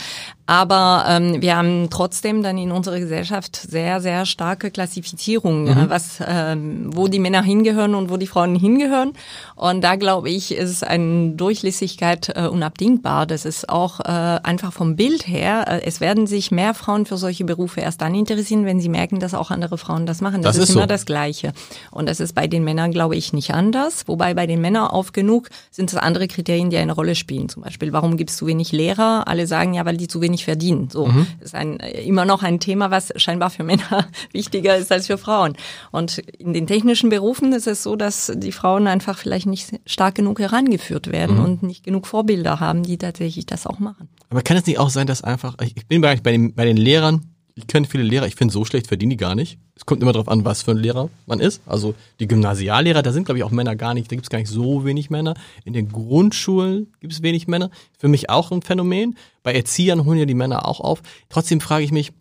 Aber 0.46 1.04
ähm, 1.06 1.42
wir 1.42 1.54
haben 1.58 1.88
trotzdem 1.90 2.42
dann 2.42 2.56
in 2.56 2.72
unserer 2.72 2.98
Gesellschaft 2.98 3.56
sehr, 3.56 4.00
sehr 4.00 4.24
starke 4.24 4.70
Klassifizierungen, 4.70 5.64
Mhm. 5.64 5.80
äh, 5.84 5.90
was, 5.90 6.18
ähm, 6.26 6.90
wo 6.96 7.08
die 7.08 7.18
Männer 7.18 7.42
hingehören 7.42 7.94
und 7.94 8.08
wo 8.10 8.16
die 8.16 8.26
Frauen 8.26 8.56
hingehören. 8.56 9.12
Und 9.54 9.82
da 9.82 9.96
glaube 9.96 10.30
ich, 10.30 10.52
ist 10.54 10.82
eine 10.82 11.32
Durchlässigkeit 11.32 12.32
äh, 12.34 12.46
unabdingbar. 12.46 13.26
Das 13.26 13.44
ist 13.44 13.68
auch 13.68 14.00
äh, 14.00 14.04
einfach 14.42 14.72
vom 14.72 14.96
Bild 14.96 15.26
her. 15.28 15.66
Äh, 15.68 15.82
es 15.84 16.00
werden 16.00 16.26
sich 16.26 16.50
mehr 16.50 16.72
Frauen 16.72 17.04
für 17.04 17.18
solche 17.18 17.44
Berufe 17.44 17.82
erst 17.82 18.00
dann 18.00 18.14
interessieren, 18.14 18.64
wenn 18.64 18.80
sie 18.80 18.88
merken, 18.88 19.20
dass 19.20 19.34
auch 19.34 19.50
andere 19.50 19.76
Frauen 19.76 20.06
das 20.06 20.22
machen. 20.22 20.40
Das, 20.40 20.56
Das 20.56 20.62
ist, 20.64 20.70
ist 20.70 20.74
immer 20.74 20.84
so. 20.84 20.88
das 20.88 21.04
Gleiche. 21.04 21.52
Und 21.90 22.08
das 22.08 22.18
ist 22.18 22.34
bei 22.34 22.46
den 22.46 22.64
Männern, 22.64 22.92
glaube 22.92 23.14
ich, 23.14 23.34
nicht 23.34 23.52
anders. 23.52 24.04
Wobei 24.08 24.32
bei 24.32 24.46
den 24.46 24.60
Männern 24.60 24.69
auf 24.76 25.12
genug 25.12 25.48
sind 25.70 25.90
es 25.92 25.96
andere 25.96 26.28
Kriterien, 26.28 26.70
die 26.70 26.76
eine 26.76 26.92
Rolle 26.92 27.14
spielen. 27.14 27.48
Zum 27.48 27.62
Beispiel, 27.62 27.92
warum 27.92 28.16
gibt 28.16 28.30
es 28.30 28.36
zu 28.36 28.46
wenig 28.46 28.72
Lehrer? 28.72 29.26
Alle 29.28 29.46
sagen 29.46 29.74
ja, 29.74 29.84
weil 29.84 29.96
die 29.96 30.08
zu 30.08 30.20
wenig 30.20 30.44
verdienen. 30.44 30.88
So, 30.90 31.06
Mhm. 31.06 31.26
das 31.40 31.48
ist 31.50 31.54
ein, 31.54 31.80
äh, 31.80 32.02
immer 32.02 32.24
noch 32.24 32.42
ein 32.42 32.60
Thema, 32.60 32.90
was 32.90 33.12
scheinbar 33.16 33.50
für 33.50 33.64
Männer 33.64 34.06
wichtiger 34.32 34.76
ist 34.76 34.90
als 34.92 35.06
für 35.08 35.18
Frauen. 35.18 35.54
Und 35.90 36.18
in 36.38 36.52
den 36.54 36.66
technischen 36.66 37.10
Berufen 37.10 37.52
ist 37.52 37.66
es 37.66 37.82
so, 37.82 37.96
dass 37.96 38.32
die 38.34 38.52
Frauen 38.52 38.86
einfach 38.86 39.18
vielleicht 39.18 39.46
nicht 39.46 39.70
stark 39.86 40.14
genug 40.14 40.40
herangeführt 40.40 41.10
werden 41.12 41.36
Mhm. 41.38 41.44
und 41.44 41.62
nicht 41.62 41.84
genug 41.84 42.06
Vorbilder 42.06 42.60
haben, 42.60 42.82
die 42.82 42.98
tatsächlich 42.98 43.46
das 43.46 43.66
auch 43.66 43.78
machen. 43.78 44.08
Aber 44.30 44.42
kann 44.42 44.56
es 44.56 44.66
nicht 44.66 44.78
auch 44.78 44.90
sein, 44.90 45.06
dass 45.06 45.22
einfach, 45.24 45.56
ich 45.62 45.76
ich 45.76 45.86
bin 45.86 46.00
bei, 46.00 46.14
bei, 46.16 46.32
den, 46.32 46.54
bei 46.54 46.64
den 46.64 46.76
Lehrern, 46.76 47.26
ich 47.54 47.66
kenne 47.66 47.86
viele 47.86 48.02
Lehrer, 48.02 48.26
ich 48.26 48.34
finde, 48.34 48.52
so 48.52 48.64
schlecht 48.64 48.86
verdienen 48.86 49.10
die 49.10 49.16
gar 49.16 49.34
nicht. 49.34 49.58
Es 49.74 49.86
kommt 49.86 50.02
immer 50.02 50.12
darauf 50.12 50.28
an, 50.28 50.44
was 50.44 50.62
für 50.62 50.72
ein 50.72 50.76
Lehrer 50.76 51.10
man 51.26 51.40
ist. 51.40 51.62
Also 51.66 51.94
die 52.18 52.28
Gymnasiallehrer, 52.28 53.02
da 53.02 53.12
sind, 53.12 53.24
glaube 53.24 53.38
ich, 53.38 53.44
auch 53.44 53.50
Männer 53.50 53.76
gar 53.76 53.94
nicht, 53.94 54.10
da 54.10 54.16
gibt 54.16 54.26
es 54.26 54.30
gar 54.30 54.38
nicht 54.38 54.50
so 54.50 54.84
wenig 54.84 55.10
Männer. 55.10 55.34
In 55.64 55.72
den 55.72 55.90
Grundschulen 55.90 56.92
gibt 57.00 57.12
es 57.12 57.22
wenig 57.22 57.48
Männer. 57.48 57.70
Für 57.98 58.08
mich 58.08 58.30
auch 58.30 58.52
ein 58.52 58.62
Phänomen. 58.62 59.16
Bei 59.42 59.52
Erziehern 59.54 60.04
holen 60.04 60.18
ja 60.18 60.26
die 60.26 60.34
Männer 60.34 60.66
auch 60.66 60.80
auf. 60.80 61.02
Trotzdem 61.28 61.60
frage 61.60 61.84
ich 61.84 61.92
mich, 61.92 62.12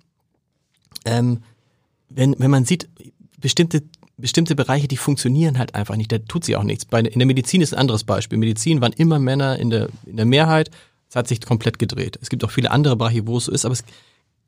ähm, 1.05 1.39
wenn, 2.09 2.35
wenn 2.39 2.51
man 2.51 2.65
sieht, 2.65 2.89
bestimmte, 3.39 3.83
bestimmte 4.17 4.55
Bereiche, 4.55 4.87
die 4.87 4.97
funktionieren 4.97 5.57
halt 5.57 5.75
einfach 5.75 5.95
nicht, 5.95 6.11
da 6.11 6.17
tut 6.19 6.43
sie 6.43 6.55
auch 6.55 6.63
nichts. 6.63 6.85
Bei, 6.85 6.99
in 6.99 7.19
der 7.19 7.25
Medizin 7.25 7.61
ist 7.61 7.73
ein 7.73 7.79
anderes 7.79 8.03
Beispiel. 8.03 8.37
Medizin 8.37 8.81
waren 8.81 8.93
immer 8.93 9.19
Männer 9.19 9.57
in 9.57 9.69
der, 9.69 9.89
in 10.05 10.17
der 10.17 10.25
Mehrheit. 10.25 10.71
Es 11.09 11.15
hat 11.15 11.27
sich 11.27 11.41
komplett 11.41 11.79
gedreht. 11.79 12.19
Es 12.21 12.29
gibt 12.29 12.43
auch 12.43 12.51
viele 12.51 12.71
andere 12.71 12.95
Bereiche, 12.95 13.25
wo 13.25 13.37
es 13.37 13.45
so 13.45 13.51
ist, 13.51 13.65
aber 13.65 13.73
es 13.73 13.83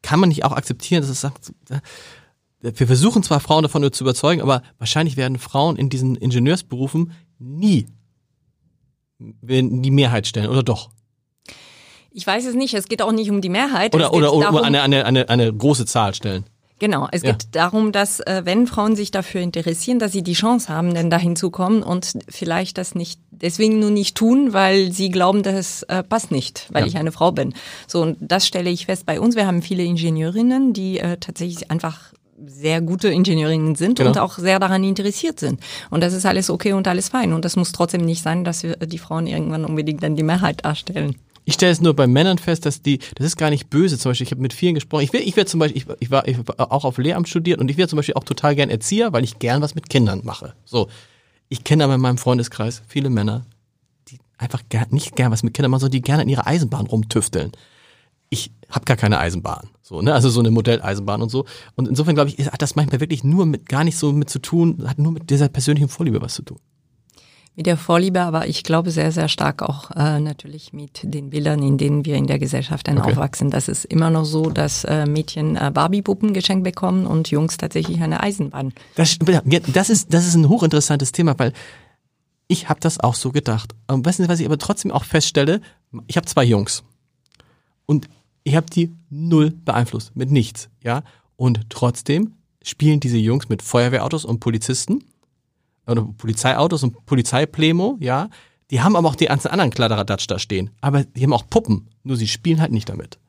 kann 0.01 0.19
man 0.19 0.29
nicht 0.29 0.43
auch 0.43 0.51
akzeptieren, 0.51 1.01
dass 1.01 1.09
es 1.09 1.21
sagt, 1.21 1.53
wir 2.61 2.87
versuchen 2.87 3.23
zwar 3.23 3.39
Frauen 3.39 3.63
davon 3.63 3.81
nur 3.81 3.91
zu 3.91 4.03
überzeugen, 4.03 4.41
aber 4.41 4.61
wahrscheinlich 4.77 5.17
werden 5.17 5.39
Frauen 5.39 5.77
in 5.77 5.89
diesen 5.89 6.15
Ingenieursberufen 6.15 7.11
nie 7.39 7.87
die 9.19 9.91
Mehrheit 9.91 10.27
stellen, 10.27 10.49
oder 10.49 10.63
doch? 10.63 10.89
Ich 12.11 12.27
weiß 12.27 12.45
es 12.45 12.55
nicht, 12.55 12.73
es 12.73 12.87
geht 12.87 13.01
auch 13.01 13.11
nicht 13.11 13.29
um 13.29 13.41
die 13.41 13.49
Mehrheit. 13.49 13.95
Oder, 13.95 14.13
oder, 14.13 14.33
oder 14.33 14.45
darum, 14.47 14.63
eine, 14.63 14.81
eine, 14.81 15.05
eine, 15.05 15.29
eine 15.29 15.53
große 15.53 15.85
Zahl 15.85 16.13
stellen. 16.13 16.45
Genau, 16.81 17.07
es 17.11 17.21
Ja. 17.21 17.33
geht 17.33 17.49
darum, 17.51 17.91
dass 17.91 18.21
äh, 18.21 18.41
wenn 18.43 18.65
Frauen 18.65 18.95
sich 18.95 19.11
dafür 19.11 19.39
interessieren, 19.41 19.99
dass 19.99 20.13
sie 20.13 20.23
die 20.23 20.33
Chance 20.33 20.67
haben, 20.67 20.95
denn 20.95 21.11
dahin 21.11 21.35
zu 21.35 21.51
kommen 21.51 21.83
und 21.83 22.13
vielleicht 22.27 22.79
das 22.79 22.95
nicht 22.95 23.19
deswegen 23.29 23.77
nur 23.77 23.91
nicht 23.91 24.15
tun, 24.17 24.51
weil 24.51 24.91
sie 24.91 25.09
glauben, 25.11 25.43
das 25.43 25.83
äh, 25.83 26.01
passt 26.01 26.31
nicht, 26.31 26.67
weil 26.71 26.81
Ja. 26.81 26.87
ich 26.87 26.97
eine 26.97 27.11
Frau 27.11 27.31
bin. 27.31 27.53
So 27.87 28.01
und 28.01 28.17
das 28.19 28.47
stelle 28.47 28.71
ich 28.71 28.87
fest 28.87 29.05
bei 29.05 29.19
uns. 29.19 29.35
Wir 29.35 29.45
haben 29.45 29.61
viele 29.61 29.83
Ingenieurinnen, 29.83 30.73
die 30.73 30.97
äh, 30.97 31.17
tatsächlich 31.17 31.69
einfach 31.69 32.13
sehr 32.47 32.81
gute 32.81 33.09
Ingenieurinnen 33.09 33.75
sind 33.75 33.99
Genau. 33.99 34.09
und 34.09 34.17
auch 34.17 34.39
sehr 34.39 34.57
daran 34.57 34.83
interessiert 34.83 35.39
sind. 35.39 35.59
Und 35.91 36.01
das 36.01 36.13
ist 36.13 36.25
alles 36.25 36.49
okay 36.49 36.73
und 36.73 36.87
alles 36.87 37.09
fein. 37.09 37.33
Und 37.33 37.45
das 37.45 37.55
muss 37.57 37.71
trotzdem 37.73 38.01
nicht 38.03 38.23
sein, 38.23 38.43
dass 38.43 38.63
wir 38.63 38.75
die 38.77 38.97
Frauen 38.97 39.27
irgendwann 39.27 39.65
unbedingt 39.65 40.01
dann 40.01 40.15
die 40.15 40.23
Mehrheit 40.23 40.65
darstellen. 40.65 41.15
Ich 41.43 41.55
stelle 41.55 41.71
es 41.71 41.81
nur 41.81 41.95
bei 41.95 42.07
Männern 42.07 42.37
fest, 42.37 42.65
dass 42.65 42.81
die, 42.81 42.99
das 43.15 43.25
ist 43.25 43.37
gar 43.37 43.49
nicht 43.49 43.69
böse. 43.69 43.97
Zum 43.97 44.11
Beispiel, 44.11 44.25
ich 44.25 44.31
habe 44.31 44.41
mit 44.41 44.53
vielen 44.53 44.75
gesprochen. 44.75 45.03
Ich 45.03 45.13
will, 45.13 45.21
ich 45.21 45.35
werde 45.35 45.49
zum 45.49 45.59
Beispiel, 45.59 45.81
ich, 45.81 45.87
ich 45.99 46.11
war, 46.11 46.27
ich 46.27 46.37
war 46.37 46.71
auch 46.71 46.85
auf 46.85 46.97
Lehramt 46.97 47.27
studiert 47.27 47.59
und 47.59 47.69
ich 47.69 47.77
wäre 47.77 47.87
zum 47.87 47.97
Beispiel 47.97 48.15
auch 48.15 48.23
total 48.23 48.55
gern 48.55 48.69
Erzieher, 48.69 49.11
weil 49.13 49.23
ich 49.23 49.39
gern 49.39 49.61
was 49.61 49.75
mit 49.75 49.89
Kindern 49.89 50.21
mache. 50.23 50.53
So, 50.65 50.87
ich 51.49 51.63
kenne 51.63 51.83
aber 51.83 51.95
in 51.95 52.01
meinem 52.01 52.17
Freundeskreis 52.17 52.83
viele 52.87 53.09
Männer, 53.09 53.45
die 54.07 54.19
einfach 54.37 54.61
gern, 54.69 54.87
nicht 54.91 55.15
gern 55.15 55.31
was 55.31 55.43
mit 55.43 55.53
Kindern 55.53 55.71
machen, 55.71 55.81
sondern 55.81 55.93
die 55.93 56.01
gerne 56.01 56.23
in 56.23 56.29
ihrer 56.29 56.47
Eisenbahn 56.47 56.85
rumtüfteln. 56.85 57.51
Ich 58.29 58.51
habe 58.69 58.85
gar 58.85 58.95
keine 58.95 59.19
Eisenbahn, 59.19 59.69
so 59.81 60.01
ne, 60.01 60.13
also 60.13 60.29
so 60.29 60.39
eine 60.39 60.51
Modelleisenbahn 60.51 61.21
und 61.21 61.29
so. 61.29 61.45
Und 61.75 61.89
insofern 61.89 62.15
glaube 62.15 62.29
ich, 62.29 62.37
hat 62.45 62.61
das 62.61 62.75
manchmal 62.75 63.01
wirklich 63.01 63.25
nur 63.25 63.45
mit 63.45 63.67
gar 63.67 63.83
nicht 63.83 63.97
so 63.97 64.13
mit 64.13 64.29
zu 64.29 64.39
tun, 64.39 64.87
hat 64.87 64.99
nur 64.99 65.11
mit 65.11 65.29
dieser 65.29 65.49
persönlichen 65.49 65.89
Vorliebe 65.89 66.21
was 66.21 66.35
zu 66.35 66.43
tun. 66.43 66.59
Mit 67.55 67.65
der 67.65 67.75
Vorliebe, 67.77 68.21
aber 68.21 68.47
ich 68.47 68.63
glaube 68.63 68.91
sehr, 68.91 69.11
sehr 69.11 69.27
stark 69.27 69.61
auch 69.61 69.91
äh, 69.91 70.19
natürlich 70.19 70.71
mit 70.71 71.01
den 71.03 71.29
Bildern, 71.29 71.61
in 71.61 71.77
denen 71.77 72.05
wir 72.05 72.15
in 72.15 72.25
der 72.27 72.39
Gesellschaft 72.39 72.87
dann 72.87 72.97
Okay. 72.97 73.11
aufwachsen. 73.11 73.49
Das 73.51 73.67
ist 73.67 73.85
immer 73.85 74.09
noch 74.09 74.23
so, 74.25 74.49
dass 74.49 74.83
äh, 74.85 75.05
Mädchen 75.05 75.57
äh, 75.57 75.69
Barbie-Puppen 75.73 76.33
geschenkt 76.33 76.63
bekommen 76.63 77.05
und 77.05 77.29
Jungs 77.29 77.57
tatsächlich 77.57 78.01
eine 78.01 78.21
Eisenbahn. 78.21 78.73
Das, 78.95 79.17
das, 79.73 79.89
ist, 79.89 80.13
das 80.13 80.25
ist 80.27 80.35
ein 80.35 80.47
hochinteressantes 80.47 81.11
Thema, 81.11 81.37
weil 81.37 81.51
ich 82.47 82.69
habe 82.69 82.79
das 82.79 82.99
auch 82.99 83.15
so 83.15 83.31
gedacht. 83.31 83.73
Und 83.87 84.05
weißt 84.05 84.19
du, 84.19 84.27
was 84.29 84.39
ich 84.39 84.45
aber 84.45 84.57
trotzdem 84.57 84.91
auch 84.91 85.03
feststelle? 85.03 85.61
Ich 86.07 86.15
habe 86.17 86.25
zwei 86.27 86.43
Jungs 86.45 86.83
und 87.85 88.07
ich 88.43 88.55
habe 88.55 88.67
die 88.69 88.95
null 89.09 89.51
beeinflusst, 89.51 90.15
mit 90.15 90.31
nichts, 90.31 90.69
ja. 90.83 91.03
Und 91.35 91.69
trotzdem 91.69 92.33
spielen 92.63 92.99
diese 92.99 93.17
Jungs 93.17 93.49
mit 93.49 93.61
Feuerwehrautos 93.61 94.25
und 94.25 94.39
Polizisten 94.39 95.03
oder 95.87 96.03
Polizeiautos 96.17 96.83
und 96.83 97.05
Polizeiplemo, 97.05 97.97
ja. 97.99 98.29
Die 98.69 98.81
haben 98.81 98.95
aber 98.95 99.09
auch 99.09 99.15
die 99.15 99.25
ganzen 99.25 99.49
anderen 99.49 99.71
Kladderadatsch 99.71 100.27
da 100.27 100.39
stehen. 100.39 100.69
Aber 100.79 101.03
die 101.03 101.23
haben 101.23 101.33
auch 101.33 101.47
Puppen, 101.49 101.89
nur 102.03 102.15
sie 102.15 102.27
spielen 102.27 102.61
halt 102.61 102.71
nicht 102.71 102.87
damit. 102.87 103.19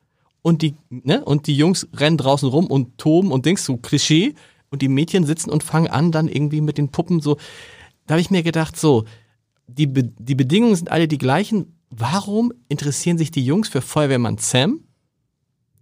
Und 0.41 0.61
die, 0.61 0.75
ne, 0.89 1.23
und 1.23 1.47
die 1.47 1.55
Jungs 1.55 1.87
rennen 1.93 2.17
draußen 2.17 2.47
rum 2.47 2.67
und 2.67 2.97
toben 2.97 3.31
und 3.31 3.45
denkst 3.45 3.63
so 3.63 3.77
Klischee. 3.77 4.35
Und 4.69 4.81
die 4.81 4.87
Mädchen 4.87 5.23
sitzen 5.25 5.51
und 5.51 5.63
fangen 5.63 5.87
an, 5.87 6.11
dann 6.11 6.27
irgendwie 6.27 6.61
mit 6.61 6.79
den 6.79 6.89
Puppen 6.89 7.19
so. 7.21 7.37
Da 8.07 8.13
habe 8.13 8.21
ich 8.21 8.31
mir 8.31 8.41
gedacht, 8.41 8.75
so, 8.75 9.05
die, 9.67 9.85
Be 9.85 10.03
die 10.17 10.35
Bedingungen 10.35 10.75
sind 10.75 10.91
alle 10.91 11.07
die 11.07 11.17
gleichen. 11.17 11.77
warum 11.89 12.51
interessieren 12.69 13.19
sich 13.19 13.29
die 13.29 13.45
Jungs 13.45 13.69
für 13.69 13.81
Feuerwehrmann 13.81 14.39
Sam? 14.39 14.79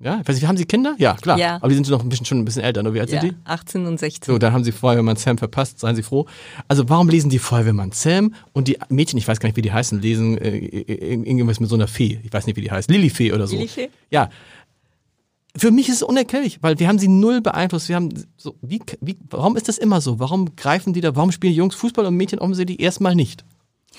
Ja, 0.03 0.19
ich 0.21 0.27
weiß 0.27 0.35
nicht, 0.35 0.47
haben 0.47 0.57
sie 0.57 0.65
Kinder? 0.65 0.95
Ja, 0.97 1.13
klar. 1.15 1.37
Ja. 1.37 1.55
Aber 1.57 1.69
die 1.69 1.75
sind 1.75 1.87
noch 1.89 2.01
ein 2.01 2.09
bisschen, 2.09 2.25
schon 2.25 2.39
ein 2.39 2.45
bisschen 2.45 2.63
älter. 2.63 2.81
ne? 2.81 2.93
Wie 2.93 2.99
alt 2.99 3.11
Ja, 3.11 3.21
sind 3.21 3.31
die? 3.33 3.37
18 3.45 3.85
und 3.85 3.99
16. 3.99 4.33
So, 4.33 4.39
dann 4.39 4.51
haben 4.53 4.63
sie 4.63 4.71
Feuerwehrmann 4.71 5.15
Sam 5.15 5.37
verpasst, 5.37 5.79
seien 5.79 5.95
sie 5.95 6.03
froh. 6.03 6.25
Also 6.67 6.89
warum 6.89 7.07
lesen 7.09 7.29
die 7.29 7.37
Feuerwehrmann 7.39 7.91
Sam 7.91 8.33
und 8.53 8.67
die 8.67 8.77
Mädchen, 8.89 9.17
ich 9.19 9.27
weiß 9.27 9.39
gar 9.39 9.47
nicht, 9.47 9.57
wie 9.57 9.61
die 9.61 9.71
heißen, 9.71 10.01
lesen 10.01 10.37
äh, 10.39 10.57
ir- 10.57 11.25
irgendwas 11.25 11.59
mit 11.59 11.69
so 11.69 11.75
einer 11.75 11.87
Fee. 11.87 12.19
Ich 12.23 12.33
weiß 12.33 12.47
nicht, 12.47 12.55
wie 12.55 12.61
die 12.61 12.71
heißt. 12.71 12.89
Lilifee 12.89 13.31
oder 13.31 13.45
so. 13.47 13.55
Lilifee? 13.55 13.89
Ja. 14.09 14.29
Für 15.55 15.69
mich 15.69 15.89
ist 15.89 15.95
es 15.95 16.03
unerklärlich, 16.03 16.59
weil 16.61 16.79
wir 16.79 16.87
haben 16.87 16.97
sie 16.97 17.09
null 17.09 17.41
beeinflusst. 17.41 17.89
Wir 17.89 17.97
haben 17.97 18.09
so, 18.37 18.55
wie, 18.61 18.81
wie, 19.01 19.17
warum 19.29 19.57
ist 19.57 19.67
das 19.67 19.77
immer 19.77 19.99
so? 19.99 20.17
Warum 20.17 20.55
greifen 20.55 20.93
die 20.93 21.01
da, 21.01 21.15
warum 21.15 21.31
spielen 21.33 21.53
Jungs 21.53 21.75
Fußball 21.75 22.05
und 22.05 22.15
Mädchen 22.15 22.39
offensichtlich 22.39 22.79
erstmal 22.79 23.15
nicht? 23.15 23.43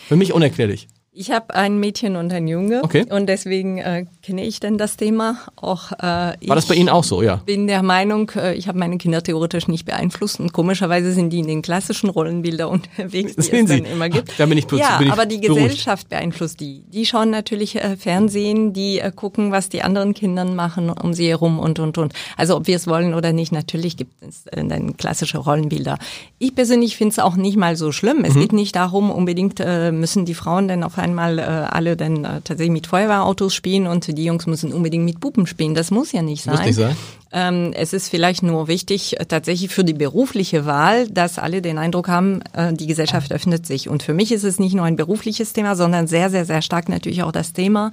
Für 0.08 0.16
mich 0.16 0.32
unerklärlich. 0.32 0.88
Ich 1.14 1.30
habe 1.30 1.54
ein 1.54 1.78
Mädchen 1.78 2.16
und 2.16 2.32
ein 2.32 2.48
Junge 2.48 2.82
Okay. 2.82 3.04
und 3.10 3.26
deswegen 3.26 3.76
äh, 3.76 4.06
kenne 4.22 4.46
ich 4.46 4.60
denn 4.60 4.78
das 4.78 4.96
Thema. 4.96 5.36
Auch 5.56 5.92
äh, 5.92 5.98
War 6.00 6.36
das 6.56 6.64
bei 6.64 6.74
Ihnen 6.74 6.88
auch 6.88 7.04
so, 7.04 7.20
ja? 7.20 7.36
bin 7.44 7.66
der 7.66 7.82
Meinung, 7.82 8.30
äh, 8.34 8.54
ich 8.54 8.66
habe 8.66 8.78
meine 8.78 8.96
Kinder 8.96 9.22
theoretisch 9.22 9.68
nicht 9.68 9.84
beeinflusst 9.84 10.40
und 10.40 10.54
komischerweise 10.54 11.12
sind 11.12 11.28
die 11.28 11.40
in 11.40 11.48
den 11.48 11.60
klassischen 11.60 12.08
Rollenbildern 12.08 12.66
unterwegs, 12.96 13.36
die 13.36 13.42
Sehen 13.42 13.66
es 13.66 13.70
Sie. 13.72 13.82
dann 13.82 13.92
immer 13.92 14.08
gibt. 14.08 14.32
Da 14.40 14.46
bin 14.46 14.56
ich 14.56 14.64
ja, 14.72 14.96
bin 14.96 15.08
ich 15.08 15.12
aber 15.12 15.26
die 15.26 15.36
beruhigt. 15.36 15.64
Gesellschaft 15.64 16.08
beeinflusst 16.08 16.60
die. 16.60 16.82
Die 16.88 17.04
schauen 17.04 17.28
natürlich 17.28 17.76
äh, 17.76 17.94
Fernsehen, 17.98 18.72
die 18.72 18.98
äh, 19.00 19.12
gucken, 19.14 19.52
was 19.52 19.68
die 19.68 19.82
anderen 19.82 20.14
Kindern 20.14 20.56
machen 20.56 20.88
um 20.88 21.12
sie 21.12 21.28
herum 21.28 21.58
und 21.58 21.78
und 21.78 21.98
und. 21.98 22.14
Also 22.38 22.56
ob 22.56 22.66
wir 22.66 22.76
es 22.76 22.86
wollen 22.86 23.12
oder 23.12 23.34
nicht, 23.34 23.52
natürlich 23.52 23.98
gibt 23.98 24.14
es 24.22 24.46
äh, 24.46 24.64
dann 24.66 24.96
klassische 24.96 25.36
Rollenbilder. 25.36 25.98
Ich 26.38 26.54
persönlich 26.54 26.96
finde 26.96 27.12
es 27.12 27.18
auch 27.18 27.36
nicht 27.36 27.58
mal 27.58 27.76
so 27.76 27.92
schlimm. 27.92 28.20
Mhm. 28.20 28.24
Es 28.24 28.32
geht 28.34 28.54
nicht 28.54 28.74
darum, 28.76 29.10
unbedingt 29.10 29.60
äh, 29.60 29.92
müssen 29.92 30.24
die 30.24 30.32
Frauen 30.32 30.68
dann 30.68 30.82
auf 30.82 30.96
einmal 31.02 31.38
äh, 31.38 31.42
alle 31.42 31.96
dann 31.96 32.24
äh, 32.24 32.40
tatsächlich 32.40 32.70
mit 32.70 32.86
Feuerwehrautos 32.86 33.54
spielen 33.54 33.86
und 33.86 34.06
die 34.16 34.24
Jungs 34.24 34.46
müssen 34.46 34.72
unbedingt 34.72 35.04
mit 35.04 35.20
Puppen 35.20 35.46
spielen. 35.46 35.74
Das 35.74 35.90
muss 35.90 36.12
ja 36.12 36.22
nicht 36.22 36.44
sein. 36.44 36.54
Muss 36.54 36.64
nicht 36.64 36.76
sein. 36.76 36.96
Ähm, 37.34 37.72
es 37.74 37.92
ist 37.92 38.08
vielleicht 38.08 38.42
nur 38.42 38.68
wichtig, 38.68 39.18
äh, 39.18 39.24
tatsächlich 39.24 39.72
für 39.72 39.84
die 39.84 39.94
berufliche 39.94 40.66
Wahl, 40.66 41.08
dass 41.08 41.38
alle 41.38 41.62
den 41.62 41.78
Eindruck 41.78 42.08
haben, 42.08 42.42
äh, 42.52 42.74
die 42.74 42.86
Gesellschaft 42.86 43.32
öffnet 43.32 43.66
sich. 43.66 43.88
Und 43.88 44.02
für 44.02 44.14
mich 44.14 44.32
ist 44.32 44.44
es 44.44 44.58
nicht 44.58 44.74
nur 44.74 44.84
ein 44.84 44.96
berufliches 44.96 45.52
Thema, 45.52 45.74
sondern 45.74 46.06
sehr, 46.06 46.30
sehr, 46.30 46.44
sehr 46.44 46.62
stark 46.62 46.88
natürlich 46.88 47.22
auch 47.22 47.32
das 47.32 47.54
Thema, 47.54 47.90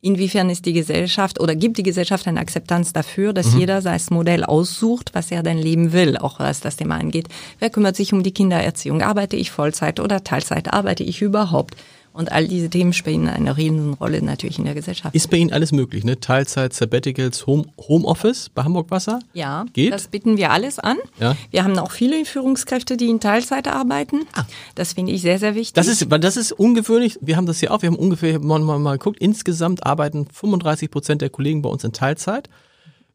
inwiefern 0.00 0.48
ist 0.48 0.64
die 0.64 0.72
Gesellschaft 0.72 1.40
oder 1.40 1.54
gibt 1.56 1.76
die 1.78 1.82
Gesellschaft 1.82 2.26
eine 2.28 2.40
Akzeptanz 2.40 2.92
dafür, 2.92 3.32
dass 3.32 3.54
jeder 3.54 3.82
sein 3.82 4.00
Modell 4.10 4.44
aussucht, 4.44 5.10
was 5.12 5.30
er 5.30 5.42
denn 5.42 5.58
leben 5.58 5.92
will, 5.92 6.16
auch 6.16 6.38
was 6.38 6.60
das 6.60 6.76
Thema 6.76 6.96
angeht. 6.96 7.28
Wer 7.58 7.70
kümmert 7.70 7.96
sich 7.96 8.12
um 8.12 8.22
die 8.22 8.32
Kindererziehung? 8.32 9.02
Arbeite 9.02 9.36
ich 9.36 9.50
Vollzeit 9.50 9.98
oder 9.98 10.22
Teilzeit? 10.22 10.72
Arbeite 10.72 11.02
ich 11.02 11.20
überhaupt? 11.20 11.76
Und 12.12 12.32
all 12.32 12.48
diese 12.48 12.68
Themen 12.68 12.92
spielen 12.92 13.28
eine 13.28 13.56
Riesenrolle 13.56 14.22
natürlich 14.22 14.58
in 14.58 14.64
der 14.64 14.74
Gesellschaft. 14.74 15.14
Ist 15.14 15.30
bei 15.30 15.36
Ihnen 15.36 15.52
alles 15.52 15.72
möglich, 15.72 16.04
ne? 16.04 16.18
Teilzeit, 16.18 16.72
Sabbaticals, 16.72 17.46
Home, 17.46 17.64
Homeoffice 17.78 18.48
bei 18.48 18.64
Hamburg 18.64 18.90
Wasser? 18.90 19.20
Ja, 19.34 19.66
Geht? 19.72 19.92
das 19.92 20.08
bieten 20.08 20.36
wir 20.36 20.50
alles 20.50 20.78
an. 20.78 20.96
Ja. 21.20 21.36
Wir 21.50 21.64
haben 21.64 21.78
auch 21.78 21.92
viele 21.92 22.24
Führungskräfte, 22.24 22.96
die 22.96 23.08
in 23.08 23.20
Teilzeit 23.20 23.68
arbeiten. 23.68 24.26
Das 24.74 24.94
finde 24.94 25.12
ich 25.12 25.22
sehr, 25.22 25.38
sehr 25.38 25.54
wichtig. 25.54 25.74
Das 25.74 25.86
ist, 25.86 26.06
das 26.08 26.36
ist 26.36 26.52
ungewöhnlich. 26.52 27.18
Wir 27.20 27.36
haben 27.36 27.46
das 27.46 27.60
hier 27.60 27.72
auch. 27.72 27.82
Wir 27.82 27.88
haben 27.88 27.96
ungefähr, 27.96 28.40
mal, 28.40 28.58
mal, 28.60 28.78
mal 28.78 28.98
geguckt, 28.98 29.18
insgesamt 29.20 29.86
arbeiten 29.86 30.26
35 30.32 30.90
Prozent 30.90 31.22
der 31.22 31.30
Kollegen 31.30 31.62
bei 31.62 31.68
uns 31.68 31.84
in 31.84 31.92
Teilzeit. 31.92 32.48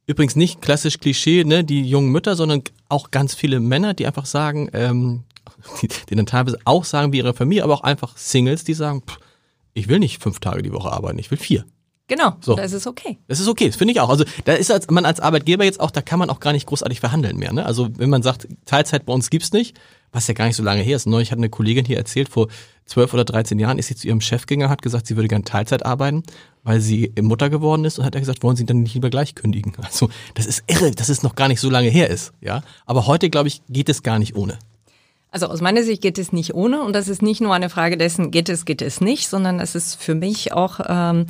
Übrigens 0.06 0.36
nicht 0.36 0.62
klassisch 0.62 1.00
Klischee, 1.00 1.44
ne, 1.46 1.64
die 1.64 1.84
jungen 1.84 2.12
Mütter, 2.12 2.36
sondern 2.36 2.62
auch 2.90 3.12
ganz 3.12 3.34
viele 3.36 3.60
Männer, 3.60 3.94
die 3.94 4.06
einfach 4.06 4.26
sagen, 4.26 4.70
ähm, 4.74 5.24
die, 5.82 5.88
die 6.10 6.16
dann 6.16 6.26
teilweise 6.26 6.58
auch 6.66 6.86
sagen 6.86 7.14
wie 7.14 7.18
ihre 7.18 7.34
Familie, 7.34 7.64
aber 7.64 7.74
auch 7.74 7.82
einfach 7.84 8.18
Singles, 8.18 8.64
die 8.64 8.74
sagen, 8.74 9.02
pff, 9.08 9.18
ich 9.74 9.88
will 9.88 10.00
nicht 10.00 10.22
fünf 10.22 10.40
Tage 10.40 10.62
die 10.62 10.72
Woche 10.72 10.92
arbeiten, 10.92 11.20
ich 11.20 11.32
will 11.32 11.38
vier. 11.38 11.66
genau, 12.08 12.34
So. 12.42 12.56
das 12.56 12.74
ist 12.74 12.86
okay. 12.86 13.18
Das 13.28 13.40
ist 13.40 13.48
okay, 13.48 13.68
das 13.68 13.76
finde 13.76 13.94
ich 13.94 14.00
auch. 14.00 14.10
Also 14.10 14.24
da 14.46 14.54
ist 14.54 14.70
als, 14.72 14.90
man 14.90 15.06
als 15.06 15.20
Arbeitgeber 15.20 15.64
jetzt 15.64 15.80
auch, 15.80 15.90
da 15.92 16.02
kann 16.02 16.20
man 16.20 16.30
auch 16.30 16.40
gar 16.40 16.54
nicht 16.54 16.68
großartig 16.68 17.00
verhandeln 17.00 17.38
mehr. 17.38 17.54
Ne? 17.54 17.66
Also 17.66 17.90
wenn 17.98 18.10
man 18.10 18.22
sagt, 18.22 18.48
Teilzeit 18.66 19.06
bei 19.06 19.14
uns 19.14 19.30
gibt's 19.30 19.52
nicht, 19.52 19.80
was 20.12 20.28
ja 20.28 20.36
gar 20.36 20.46
nicht 20.46 20.56
so 20.56 20.62
lange 20.62 20.82
her 20.84 20.96
ist. 20.96 21.08
Neulich 21.08 21.32
hat 21.32 21.40
eine 21.40 21.50
Kollegin 21.50 21.86
hier 21.86 21.98
erzählt, 21.98 22.30
vor 22.30 22.50
zwölf 22.86 23.14
oder 23.16 23.26
13 23.26 23.58
Jahren 23.58 23.80
ist 23.80 23.88
sie 23.88 23.96
zu 23.96 24.08
ihrem 24.08 24.22
Chef 24.22 24.46
gegangen, 24.46 24.70
hat 24.70 24.84
gesagt, 24.84 25.08
sie 25.08 25.16
würde 25.16 25.28
gerne 25.28 25.44
Teilzeit 25.44 25.86
arbeiten, 25.88 26.22
weil 26.62 26.82
sie 26.82 27.12
Mutter 27.20 27.50
geworden 27.50 27.84
ist 27.84 27.98
und 27.98 28.06
hat 28.06 28.14
er 28.14 28.22
gesagt, 28.22 28.44
wollen 28.44 28.56
Sie 28.56 28.66
dann 28.66 28.84
nicht 28.84 28.94
lieber 28.94 29.10
gleich 29.10 29.34
kündigen? 29.34 29.74
Also 29.82 30.10
das 30.36 30.46
ist 30.46 30.64
irre, 30.68 30.92
dass 30.92 31.10
es 31.10 31.24
noch 31.24 31.34
gar 31.34 31.48
nicht 31.48 31.60
so 31.60 31.70
lange 31.70 31.90
her 31.90 32.10
ist. 32.12 32.32
Ja, 32.42 32.62
aber 32.86 33.08
heute 33.08 33.32
glaube 33.32 33.48
ich 33.48 33.64
geht 33.70 33.90
es 33.90 34.04
gar 34.04 34.20
nicht 34.20 34.36
ohne. 34.36 34.60
Also 35.34 35.48
aus 35.48 35.62
meiner 35.62 35.82
Sicht 35.82 36.04
geht 36.04 36.20
es 36.20 36.32
nicht 36.32 36.54
ohne 36.54 36.84
und 36.84 36.94
das 36.96 37.08
ist 37.08 37.24
nicht 37.24 37.42
nur 37.42 37.56
eine 37.56 37.72
Frage 37.72 37.98
dessen, 37.98 38.30
geht 38.30 38.50
es, 38.50 38.66
geht 38.66 38.84
es 38.84 39.02
nicht, 39.02 39.28
sondern 39.28 39.60
es 39.60 39.74
ist 39.74 39.96
für 39.96 40.14
mich 40.14 40.54
auch 40.54 40.80
ähm, 40.88 41.26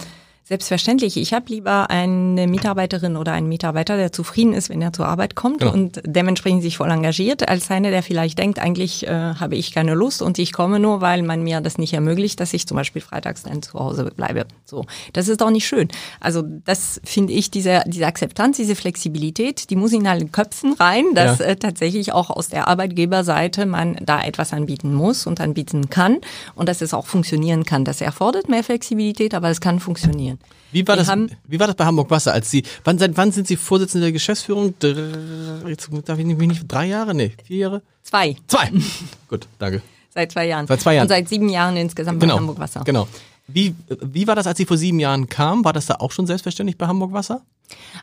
selbstverständlich. 0.45 1.15
Ich 1.17 1.34
habe 1.34 1.45
lieber 1.47 1.89
eine 1.89 2.47
Mitarbeiterin 2.47 3.15
oder 3.15 3.32
einen 3.32 3.47
Mitarbeiter, 3.47 3.95
der 3.95 4.12
zufrieden 4.12 4.53
ist, 4.53 4.69
wenn 4.69 4.82
er 4.82 4.91
zur 4.91 5.08
Arbeit 5.08 5.36
kommt 5.36 5.60
Genau. 5.60 5.71
und 5.73 6.01
dementsprechend 6.06 6.62
sich 6.63 6.77
voll 6.77 6.91
engagiert, 6.91 7.47
als 7.47 7.71
einer, 7.71 7.91
der 7.91 8.03
vielleicht 8.03 8.38
denkt, 8.39 8.60
eigentlich 8.60 9.08
äh, 9.08 9.10
habe 9.10 9.56
ich 9.56 9.71
keine 9.73 9.93
Lust 9.93 10.21
und 10.21 10.38
ich 10.39 10.51
komme 10.51 10.79
nur, 10.79 10.99
weil 10.99 11.23
man 11.23 11.43
mir 11.43 11.62
das 11.62 11.77
nicht 11.77 11.93
ermöglicht, 11.93 12.39
dass 12.41 12.53
ich 12.53 12.67
zum 12.67 12.75
Beispiel 12.75 13.01
freitags 13.01 13.43
dann 13.43 13.62
zu 13.62 13.73
Hause 13.79 14.12
bleibe. 14.15 14.45
So, 14.65 14.86
das 15.13 15.29
ist 15.29 15.39
doch 15.39 15.49
nicht 15.49 15.65
schön. 15.65 15.88
Also 16.19 16.43
das 16.65 16.99
finde 17.06 17.32
ich, 17.34 17.49
diese, 17.49 17.82
diese 17.88 18.06
Akzeptanz, 18.06 18.58
diese 18.58 18.75
Flexibilität, 18.75 19.69
die 19.69 19.75
muss 19.77 19.93
in 19.93 20.06
allen 20.08 20.32
Köpfen 20.34 20.73
rein, 20.73 21.06
dass 21.15 21.39
Ja. 21.39 21.45
äh, 21.45 21.56
tatsächlich 21.56 22.12
auch 22.12 22.29
aus 22.29 22.49
der 22.49 22.67
Arbeitgeberseite 22.67 23.65
man 23.65 23.95
da 24.06 24.21
etwas 24.21 24.51
anbieten 24.51 24.93
muss 24.93 25.25
und 25.25 25.39
anbieten 25.39 25.89
kann 25.89 26.17
und 26.56 26.67
dass 26.67 26.82
es 26.82 26.93
auch 26.93 27.06
funktionieren 27.06 27.63
kann. 27.63 27.86
Das 27.86 28.01
erfordert 28.01 28.49
mehr 28.49 28.63
Flexibilität, 28.63 29.34
aber 29.34 29.49
es 29.49 29.62
kann 29.62 29.79
funktionieren. 29.79 30.32
Wie 30.71 30.87
war 30.87 30.95
Wir 30.95 30.99
das? 30.99 31.09
haben- 31.09 31.29
Wie 31.45 31.59
war 31.59 31.67
das 31.67 31.75
bei 31.75 31.85
Hamburg 31.85 32.09
Wasser? 32.09 32.33
Als 32.33 32.49
Sie, 32.49 32.63
wann, 32.83 32.97
seit 32.97 33.15
wann 33.17 33.31
sind 33.31 33.47
Sie 33.47 33.55
Vorsitzende 33.55 34.05
der 34.05 34.11
Geschäftsführung? 34.11 34.73
Dr- 34.79 35.67
Jetzt 35.67 35.89
darf 36.05 36.17
ich 36.19 36.25
nicht, 36.25 36.39
nicht 36.39 36.63
drei 36.67 36.87
Jahre? 36.87 37.13
Nee, 37.13 37.33
vier 37.45 37.57
Jahre? 37.57 37.81
Zwei, 38.03 38.35
Zwei. 38.47 38.71
Gut, 39.29 39.47
danke. 39.59 39.81
seit 40.13 40.31
zwei 40.31 40.47
Jahren. 40.47 40.67
Seit 40.67 40.81
zwei 40.81 40.95
Jahren. 40.95 41.05
Und 41.05 41.09
seit 41.09 41.29
sieben 41.29 41.49
Jahren 41.49 41.77
insgesamt 41.77 42.19
Genau. 42.19 42.33
bei 42.35 42.39
Hamburg 42.39 42.59
Wasser. 42.59 42.81
Genau. 42.85 43.07
Wie, 43.47 43.75
wie 44.01 44.25
war 44.25 44.35
das, 44.35 44.47
als 44.47 44.57
Sie 44.57 44.65
vor 44.65 44.77
sieben 44.77 44.99
Jahren 44.99 45.27
kamen? 45.27 45.65
War 45.65 45.73
das 45.73 45.85
da 45.87 45.95
auch 45.95 46.11
schon 46.11 46.25
selbstverständlich 46.27 46.77
bei 46.77 46.87
Hamburg 46.87 47.11
Wasser? 47.11 47.41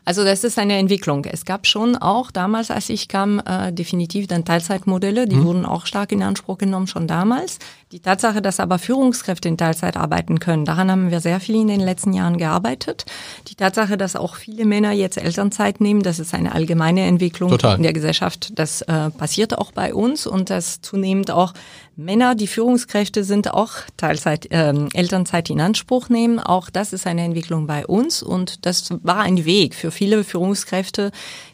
Also 0.05 0.23
das 0.23 0.43
ist 0.43 0.59
eine 0.59 0.77
Entwicklung. 0.77 1.25
Es 1.25 1.45
gab 1.45 1.65
schon 1.65 1.95
auch 1.95 2.29
damals, 2.31 2.69
als 2.71 2.89
ich 2.89 3.07
kam, 3.07 3.39
äh, 3.45 3.71
definitiv 3.71 4.27
dann 4.27 4.43
Teilzeitmodelle, 4.43 5.27
die 5.27 5.41
wurden 5.43 5.65
auch 5.65 5.85
stark 5.85 6.11
in 6.11 6.21
Anspruch 6.23 6.57
genommen 6.57 6.87
schon 6.87 7.07
damals. 7.07 7.57
Die 7.91 7.99
Tatsache, 7.99 8.41
dass 8.41 8.61
aber 8.61 8.79
Führungskräfte 8.79 9.49
in 9.49 9.57
Teilzeit 9.57 9.97
arbeiten 9.97 10.39
können, 10.39 10.63
daran 10.63 10.89
haben 10.89 11.11
wir 11.11 11.19
sehr 11.19 11.41
viel 11.41 11.55
in 11.55 11.67
den 11.67 11.81
letzten 11.81 12.13
Jahren 12.13 12.37
gearbeitet. 12.37 13.03
Die 13.49 13.55
Tatsache, 13.55 13.97
dass 13.97 14.15
auch 14.15 14.37
viele 14.37 14.63
Männer 14.63 14.93
jetzt 14.93 15.17
Elternzeit 15.17 15.81
nehmen, 15.81 16.01
das 16.01 16.17
ist 16.17 16.33
eine 16.33 16.55
allgemeine 16.55 17.05
Entwicklung 17.05 17.49
Total. 17.49 17.75
in 17.75 17.83
der 17.83 17.91
Gesellschaft. 17.91 18.57
Das 18.57 18.81
äh, 18.83 19.09
passiert 19.09 19.57
auch 19.57 19.73
bei 19.73 19.93
uns 19.93 20.25
und 20.25 20.49
dass 20.49 20.79
zunehmend 20.79 21.31
auch 21.31 21.53
Männer, 21.97 22.33
die 22.35 22.47
Führungskräfte 22.47 23.25
sind, 23.25 23.53
auch 23.53 23.73
Teilzeit, 23.97 24.47
ähm, 24.51 24.87
Elternzeit 24.93 25.49
in 25.49 25.59
Anspruch 25.59 26.07
nehmen. 26.07 26.39
Auch 26.39 26.69
das 26.69 26.93
ist 26.93 27.05
eine 27.05 27.23
Entwicklung 27.23 27.67
bei 27.67 27.85
uns 27.85 28.23
und 28.23 28.65
das 28.65 28.89
war 29.03 29.19
ein 29.19 29.43
Weg 29.43 29.75
für 29.75 29.91
viele 29.91 30.23
Führungskräfte, 30.23 31.11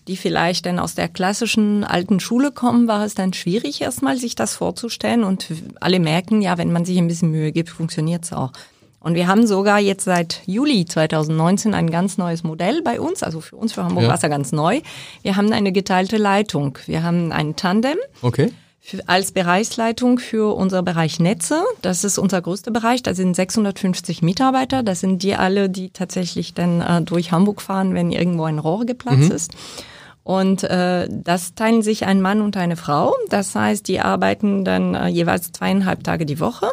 die 0.08 0.18
vielleicht 0.18 0.66
dann 0.66 0.80
aus 0.80 0.96
der 0.96 1.08
klassischen 1.10 1.84
alten 1.84 2.20
Schule 2.20 2.52
kommen, 2.52 2.88
war 2.88 3.04
es 3.06 3.14
dann 3.16 3.34
schwierig 3.34 3.82
erstmal 3.82 4.18
sich 4.18 4.36
das 4.36 4.56
vorzustellen 4.56 5.24
und 5.24 5.48
alle 5.80 6.00
merken, 6.00 6.42
ja, 6.42 6.58
wenn 6.58 6.72
man 6.72 6.86
sich 6.86 6.98
ein 6.98 7.08
bisschen 7.08 7.32
Mühe 7.32 7.52
gibt, 7.52 7.70
funktioniert 7.70 8.24
es 8.26 8.34
auch. 8.34 8.52
Und 9.00 9.14
wir 9.16 9.28
haben 9.28 9.46
sogar 9.48 9.80
jetzt 9.80 10.04
seit 10.06 10.42
Juli 10.48 10.84
2019 10.86 11.74
ein 11.74 11.90
ganz 11.92 12.18
neues 12.18 12.44
Modell 12.44 12.82
bei 12.82 13.00
uns, 13.00 13.24
also 13.24 13.40
für 13.42 13.56
uns, 13.56 13.72
für 13.74 13.84
Hamburg 13.84 14.04
Ja. 14.04 14.10
Wasser 14.10 14.28
ganz 14.28 14.52
neu. 14.52 14.82
Wir 15.22 15.36
haben 15.38 15.52
eine 15.54 15.72
geteilte 15.72 16.18
Leitung. 16.18 16.78
Wir 16.88 17.04
haben 17.04 17.32
einen 17.32 17.56
Tandem 17.56 17.98
Okay. 18.22 18.52
für, 18.82 19.08
als 19.08 19.32
Bereichsleitung 19.32 20.20
für 20.20 20.56
unser 20.56 20.82
Bereich 20.84 21.20
Netze. 21.20 21.64
Das 21.82 22.04
ist 22.04 22.18
unser 22.18 22.42
größter 22.42 22.72
Bereich. 22.72 23.02
Da 23.04 23.14
sind 23.14 23.36
650 23.36 24.24
Mitarbeiter. 24.24 24.84
Das 24.84 25.00
sind 25.00 25.24
die 25.24 25.36
alle, 25.36 25.70
die 25.70 25.90
tatsächlich 25.92 26.54
dann 26.54 26.82
äh, 26.82 27.02
durch 27.02 27.32
Hamburg 27.32 27.62
fahren, 27.62 27.94
wenn 27.94 28.12
irgendwo 28.12 28.44
ein 28.46 28.60
Rohr 28.60 28.86
geplatzt 28.86 29.30
ist. 29.32 29.52
Und 30.28 30.64
äh, 30.66 31.08
das 31.10 31.56
teilen 31.56 31.82
sich 31.82 32.06
ein 32.06 32.22
Mann 32.22 32.42
und 32.42 32.58
eine 32.58 32.76
Frau. 32.76 33.16
Das 33.30 33.56
heißt, 33.56 33.88
die 33.88 34.02
arbeiten 34.02 34.66
dann 34.66 34.94
äh, 34.94 35.08
jeweils 35.08 35.54
zweieinhalb 35.54 36.04
Tage 36.04 36.26
die 36.26 36.42
Woche 36.42 36.70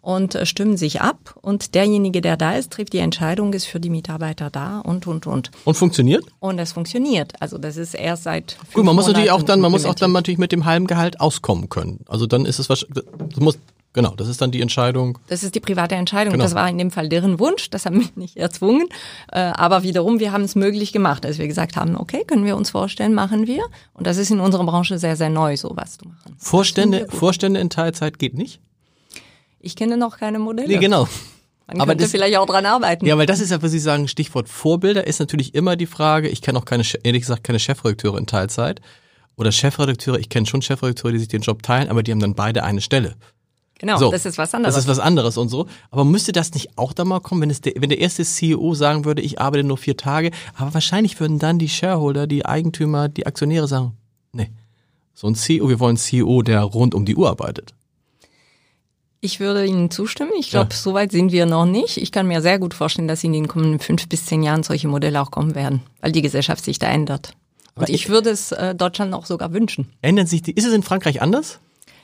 und 0.00 0.34
äh, 0.34 0.44
stimmen 0.44 0.76
sich 0.76 1.00
ab. 1.00 1.38
Und 1.40 1.76
derjenige, 1.76 2.20
der 2.20 2.36
da 2.36 2.56
ist, 2.56 2.72
trifft 2.72 2.92
die 2.92 2.98
Entscheidung, 2.98 3.52
ist 3.52 3.66
für 3.66 3.78
die 3.78 3.90
Mitarbeiter 3.90 4.50
da 4.50 4.80
und, 4.80 5.06
und, 5.06 5.28
und. 5.28 5.52
Und 5.64 5.76
funktioniert? 5.76 6.24
Und 6.40 6.56
das 6.56 6.72
funktioniert. 6.72 7.40
Also 7.40 7.58
das 7.58 7.76
ist 7.76 7.94
erst 7.94 8.24
seit 8.24 8.56
Gut, 8.72 8.84
man 8.84 8.96
muss 8.96 9.06
natürlich 9.06 9.30
auch 9.30 9.34
Monaten 9.34 9.46
dann, 9.46 9.60
man 9.60 9.70
muss 9.70 9.84
auch 9.84 9.94
dann 9.94 10.10
natürlich 10.10 10.38
mit 10.38 10.50
dem 10.50 10.64
halben 10.64 10.88
Gehalt 10.88 11.20
auskommen 11.20 11.68
können. 11.68 12.00
Also 12.08 12.26
dann 12.26 12.44
ist 12.44 12.58
es 12.58 12.68
wahrscheinlich, 12.68 13.04
muss, 13.36 13.56
genau, 13.94 14.14
das 14.14 14.28
ist 14.28 14.42
dann 14.42 14.50
die 14.50 14.60
Entscheidung. 14.60 15.18
Das 15.28 15.42
ist 15.42 15.54
die 15.54 15.60
private 15.60 15.94
Entscheidung. 15.94 16.32
Genau. 16.32 16.44
Das 16.44 16.54
war 16.54 16.68
in 16.68 16.76
dem 16.76 16.90
Fall 16.90 17.08
deren 17.08 17.38
Wunsch. 17.38 17.70
Das 17.70 17.86
haben 17.86 18.00
wir 18.00 18.08
nicht 18.16 18.36
erzwungen. 18.36 18.86
Äh, 19.32 19.38
Aber 19.40 19.82
wiederum, 19.82 20.20
wir 20.20 20.32
haben 20.32 20.44
es 20.44 20.54
möglich 20.54 20.92
gemacht, 20.92 21.24
dass 21.24 21.38
wir 21.38 21.48
gesagt 21.48 21.76
haben, 21.76 21.96
okay, 21.96 22.24
können 22.26 22.44
wir 22.44 22.56
uns 22.56 22.68
vorstellen, 22.70 23.14
machen 23.14 23.46
wir. 23.46 23.64
Und 23.94 24.06
das 24.06 24.18
ist 24.18 24.30
in 24.30 24.40
unserer 24.40 24.64
Branche 24.64 24.98
sehr, 24.98 25.16
sehr 25.16 25.30
neu, 25.30 25.56
sowas 25.56 25.96
zu 25.96 26.06
machen. 26.06 26.36
Vorstände, 26.36 27.06
Vorstände 27.08 27.60
in 27.60 27.70
Teilzeit 27.70 28.18
geht 28.18 28.34
nicht? 28.36 28.60
Ich 29.60 29.76
kenne 29.76 29.96
noch 29.96 30.18
keine 30.18 30.38
Modelle. 30.38 30.68
Nee, 30.68 30.76
genau. 30.78 31.08
Man 31.66 31.80
Aber 31.80 31.92
könnte 31.92 32.04
das- 32.04 32.10
vielleicht 32.10 32.36
auch 32.36 32.44
dran 32.44 32.66
arbeiten. 32.66 33.06
Ja, 33.06 33.16
weil 33.16 33.24
das 33.24 33.40
ist 33.40 33.50
ja, 33.50 33.62
was 33.62 33.70
Sie 33.70 33.78
sagen, 33.78 34.06
Stichwort 34.08 34.50
Vorbilder 34.50 35.06
ist 35.06 35.18
natürlich 35.20 35.54
immer 35.54 35.76
die 35.76 35.86
Frage, 35.86 36.28
ich 36.28 36.42
kenne 36.42 36.58
auch 36.58 36.66
keine, 36.66 36.84
ehrlich 37.04 37.22
gesagt, 37.22 37.42
keine 37.44 37.58
Chefredakteure 37.58 38.18
in 38.18 38.26
Teilzeit. 38.26 38.82
Oder 39.36 39.50
Chefredakteure, 39.50 40.18
ich 40.18 40.28
kenne 40.28 40.46
schon 40.46 40.60
Chefredakteure, 40.60 41.12
die 41.12 41.18
sich 41.18 41.28
den 41.28 41.40
Job 41.40 41.62
teilen, 41.62 41.88
aber 41.88 42.02
die 42.02 42.12
haben 42.12 42.20
dann 42.20 42.34
beide 42.34 42.62
eine 42.64 42.82
Stelle. 42.82 43.14
Genau, 43.78 43.98
So, 43.98 44.10
das 44.10 44.24
ist 44.26 44.38
was 44.38 44.54
anderes. 44.54 44.74
Das 44.74 44.84
ist 44.84 44.88
was 44.88 44.98
anderes 44.98 45.36
und 45.36 45.48
so. 45.48 45.66
Aber 45.90 46.04
müsste 46.04 46.32
das 46.32 46.52
nicht 46.54 46.76
auch 46.78 46.92
da 46.92 47.04
mal 47.04 47.20
kommen, 47.20 47.42
wenn, 47.42 47.50
es 47.50 47.60
der, 47.60 47.74
wenn 47.76 47.88
der 47.90 47.98
erste 48.00 48.24
CEO 48.24 48.74
sagen 48.74 49.04
würde, 49.04 49.22
ich 49.22 49.40
arbeite 49.40 49.64
nur 49.64 49.76
vier 49.78 49.96
Tage? 49.96 50.30
Aber 50.56 50.74
wahrscheinlich 50.74 51.18
würden 51.20 51.38
dann 51.38 51.58
die 51.58 51.68
Shareholder, 51.68 52.26
die 52.26 52.44
Eigentümer, 52.46 53.08
die 53.08 53.26
Aktionäre 53.26 53.68
sagen, 53.68 53.92
nee, 54.32 54.50
so 55.14 55.26
ein 55.28 55.34
CEO, 55.34 55.68
wir 55.68 55.78
wollen 55.80 55.90
einen 55.90 55.96
CEO, 55.98 56.42
der 56.42 56.62
rund 56.62 56.94
um 56.94 57.04
die 57.04 57.14
Uhr 57.16 57.28
arbeitet. 57.30 57.74
Ich 59.20 59.40
würde 59.40 59.64
Ihnen 59.64 59.90
zustimmen. 59.90 60.32
Ich 60.38 60.50
glaube, 60.50 60.68
Ja. 60.72 60.76
so 60.76 60.92
weit 60.92 61.10
sind 61.10 61.32
wir 61.32 61.46
noch 61.46 61.64
nicht. 61.64 61.96
Ich 61.96 62.12
kann 62.12 62.26
mir 62.28 62.42
sehr 62.42 62.58
gut 62.58 62.74
vorstellen, 62.74 63.08
dass 63.08 63.24
in 63.24 63.32
den 63.32 63.48
kommenden 63.48 63.78
fünf 63.80 64.06
bis 64.08 64.26
zehn 64.26 64.42
Jahren 64.42 64.62
solche 64.62 64.86
Modelle 64.86 65.22
auch 65.22 65.30
kommen 65.30 65.54
werden, 65.54 65.80
weil 66.02 66.12
die 66.12 66.20
Gesellschaft 66.20 66.62
sich 66.62 66.78
da 66.78 66.88
ändert. 66.88 67.32
Aber 67.74 67.88
Und 67.88 67.94
ich 67.94 68.10
würde 68.10 68.28
es 68.30 68.52
äh, 68.52 68.74
Deutschland 68.74 69.14
auch 69.14 69.24
sogar 69.24 69.52
wünschen. 69.54 69.88
Ändern 70.02 70.26
sich 70.26 70.42
die, 70.42 70.52
ist 70.52 70.66
es 70.66 70.74
in 70.74 70.82
Frankreich 70.82 71.22
anders? 71.22 71.58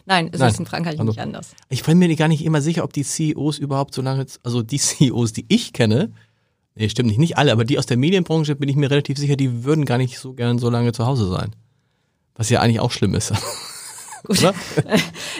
Nein, 0.06 0.30
es 0.32 0.40
Nein. 0.40 0.50
ist 0.50 0.58
in 0.60 0.66
Frankreich 0.66 0.98
Also- 0.98 1.04
nicht 1.10 1.20
anders. 1.20 1.50
Ich 1.68 1.82
bin 1.84 1.98
mir 1.98 2.14
gar 2.16 2.28
nicht 2.28 2.44
immer 2.44 2.60
sicher, 2.60 2.84
ob 2.84 2.92
die 2.92 3.04
CEOs 3.04 3.58
überhaupt 3.58 3.94
so 3.94 4.02
lange, 4.02 4.26
also 4.42 4.62
die 4.62 4.78
CEOs, 4.78 5.32
die 5.32 5.44
ich 5.48 5.72
kenne, 5.72 6.12
nee, 6.74 6.88
stimmt 6.88 7.08
nicht, 7.08 7.18
nicht 7.18 7.38
alle, 7.38 7.52
aber 7.52 7.64
die 7.64 7.78
aus 7.78 7.86
der 7.86 7.96
Medienbranche 7.96 8.56
bin 8.56 8.68
ich 8.68 8.76
mir 8.76 8.90
relativ 8.90 9.18
sicher, 9.18 9.36
die 9.36 9.64
würden 9.64 9.84
gar 9.84 9.98
nicht 9.98 10.18
so 10.18 10.32
gern 10.34 10.58
so 10.58 10.70
lange 10.70 10.92
zu 10.92 11.06
Hause 11.06 11.28
sein. 11.28 11.54
Was 12.34 12.48
ja 12.50 12.60
eigentlich 12.60 12.80
auch 12.80 12.90
schlimm 12.92 13.14
ist. 13.14 13.32
Gut. 14.24 14.38
Oder? 14.40 14.54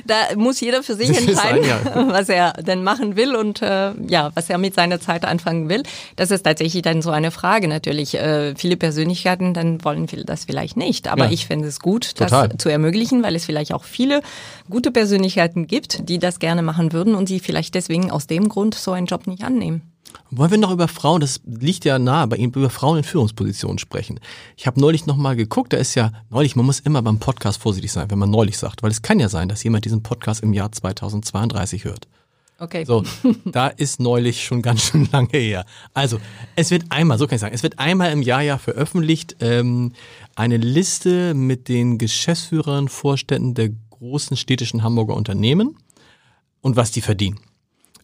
Da 0.07 0.15
muss 0.37 0.61
jeder 0.61 0.83
für 0.83 0.95
sich 0.95 1.09
Das 1.09 1.19
entscheiden, 1.27 1.65
was 2.11 2.29
er 2.29 2.53
denn 2.55 2.83
machen 2.83 3.17
will 3.17 3.37
und 3.37 3.61
äh, 3.63 3.93
ja, 4.09 4.31
was 4.35 4.49
er 4.51 4.59
mit 4.59 4.75
seiner 4.75 5.01
Zeit 5.01 5.25
anfangen 5.25 5.69
will. 5.69 5.83
Das 6.17 6.31
ist 6.31 6.43
tatsächlich 6.43 6.83
dann 6.83 7.03
so 7.03 7.11
eine 7.11 7.31
Frage 7.31 7.69
natürlich. 7.69 8.15
Äh, 8.15 8.55
viele 8.57 8.77
Persönlichkeiten, 8.77 9.55
dann 9.55 9.85
wollen 9.85 10.09
viele 10.09 10.25
das 10.25 10.45
vielleicht 10.47 10.77
nicht. 10.77 11.09
Aber 11.09 11.27
Ja. 11.27 11.31
ich 11.31 11.47
fände 11.47 11.69
es 11.69 11.81
gut, 11.81 12.15
Total. 12.17 12.49
das 12.49 12.59
zu 12.59 12.69
ermöglichen, 12.69 13.23
weil 13.23 13.37
es 13.37 13.45
vielleicht 13.45 13.73
auch 13.73 13.85
viele 13.85 14.21
gute 14.69 14.91
Persönlichkeiten 14.91 15.67
gibt, 15.67 16.09
die 16.09 16.19
das 16.19 16.39
gerne 16.39 16.63
machen 16.63 16.93
würden 16.93 17.15
und 17.15 17.29
die 17.29 17.41
vielleicht 17.41 17.75
deswegen 17.75 18.11
aus 18.11 18.27
dem 18.27 18.49
Grund 18.49 18.75
so 18.75 18.93
einen 18.93 19.07
Job 19.07 19.27
nicht 19.27 19.45
annehmen. 19.45 19.83
Wollen 20.31 20.51
wir 20.51 20.59
noch 20.59 20.71
über 20.71 20.89
Frauen, 20.89 21.21
das 21.21 21.41
liegt 21.45 21.85
ja 21.85 21.99
nahe 21.99 22.27
bei 22.27 22.37
Ihnen, 22.37 22.53
über 22.53 22.71
Frauen 22.71 22.99
in 22.99 23.05
Führungspositionen 23.05 23.79
sprechen. 23.79 24.21
Ich 24.57 24.67
habe 24.67 24.81
neulich 24.81 25.07
nochmal 25.07 25.37
geguckt, 25.37 25.73
da 25.73 25.77
ist 25.77 25.95
ja 25.95 26.13
neulich, 26.31 26.57
man 26.57 26.67
muss 26.67 26.81
immer 26.81 27.03
beim 27.03 27.19
Podcast 27.19 27.61
vorsichtig 27.61 27.93
sein, 27.93 28.11
wenn 28.11 28.19
man 28.19 28.31
neulich 28.31 28.59
sagt, 28.59 28.83
weil 28.83 28.91
es 28.91 29.03
kann 29.03 29.19
ja 29.19 29.29
sein, 29.29 29.49
dass 29.49 29.65
jemand 29.65 29.85
diesen 29.85 30.03
Podcast 30.03 30.43
im 30.43 30.53
Jahr 30.53 30.71
2032 30.71 31.85
hört. 31.85 32.07
Okay. 32.61 32.85
So, 32.85 33.05
da 33.47 33.69
ist 33.69 34.01
neulich 34.01 34.45
schon 34.45 34.61
ganz 34.61 34.83
schön 34.83 35.09
lange 35.11 35.31
her. 35.33 35.65
Also, 35.95 36.21
es 36.57 36.71
wird 36.71 36.85
einmal, 36.91 37.19
so 37.19 37.27
kann 37.27 37.37
ich 37.37 37.41
sagen, 37.41 37.55
es 37.55 37.63
wird 37.63 37.79
einmal 37.79 38.13
im 38.13 38.21
Jahr 38.21 38.43
ja 38.43 38.59
veröffentlicht 38.59 39.37
ähm, 39.41 39.93
eine 40.37 40.59
Liste 40.59 41.33
mit 41.33 41.69
den 41.69 41.97
Geschäftsführern, 41.97 42.89
Vorständen 42.89 43.55
der 43.55 43.71
großen 43.91 44.37
städtischen 44.37 44.83
Hamburger 44.83 45.15
Unternehmen 45.15 45.77
und 46.61 46.77
was 46.77 46.91
die 46.91 47.01
verdienen. 47.01 47.41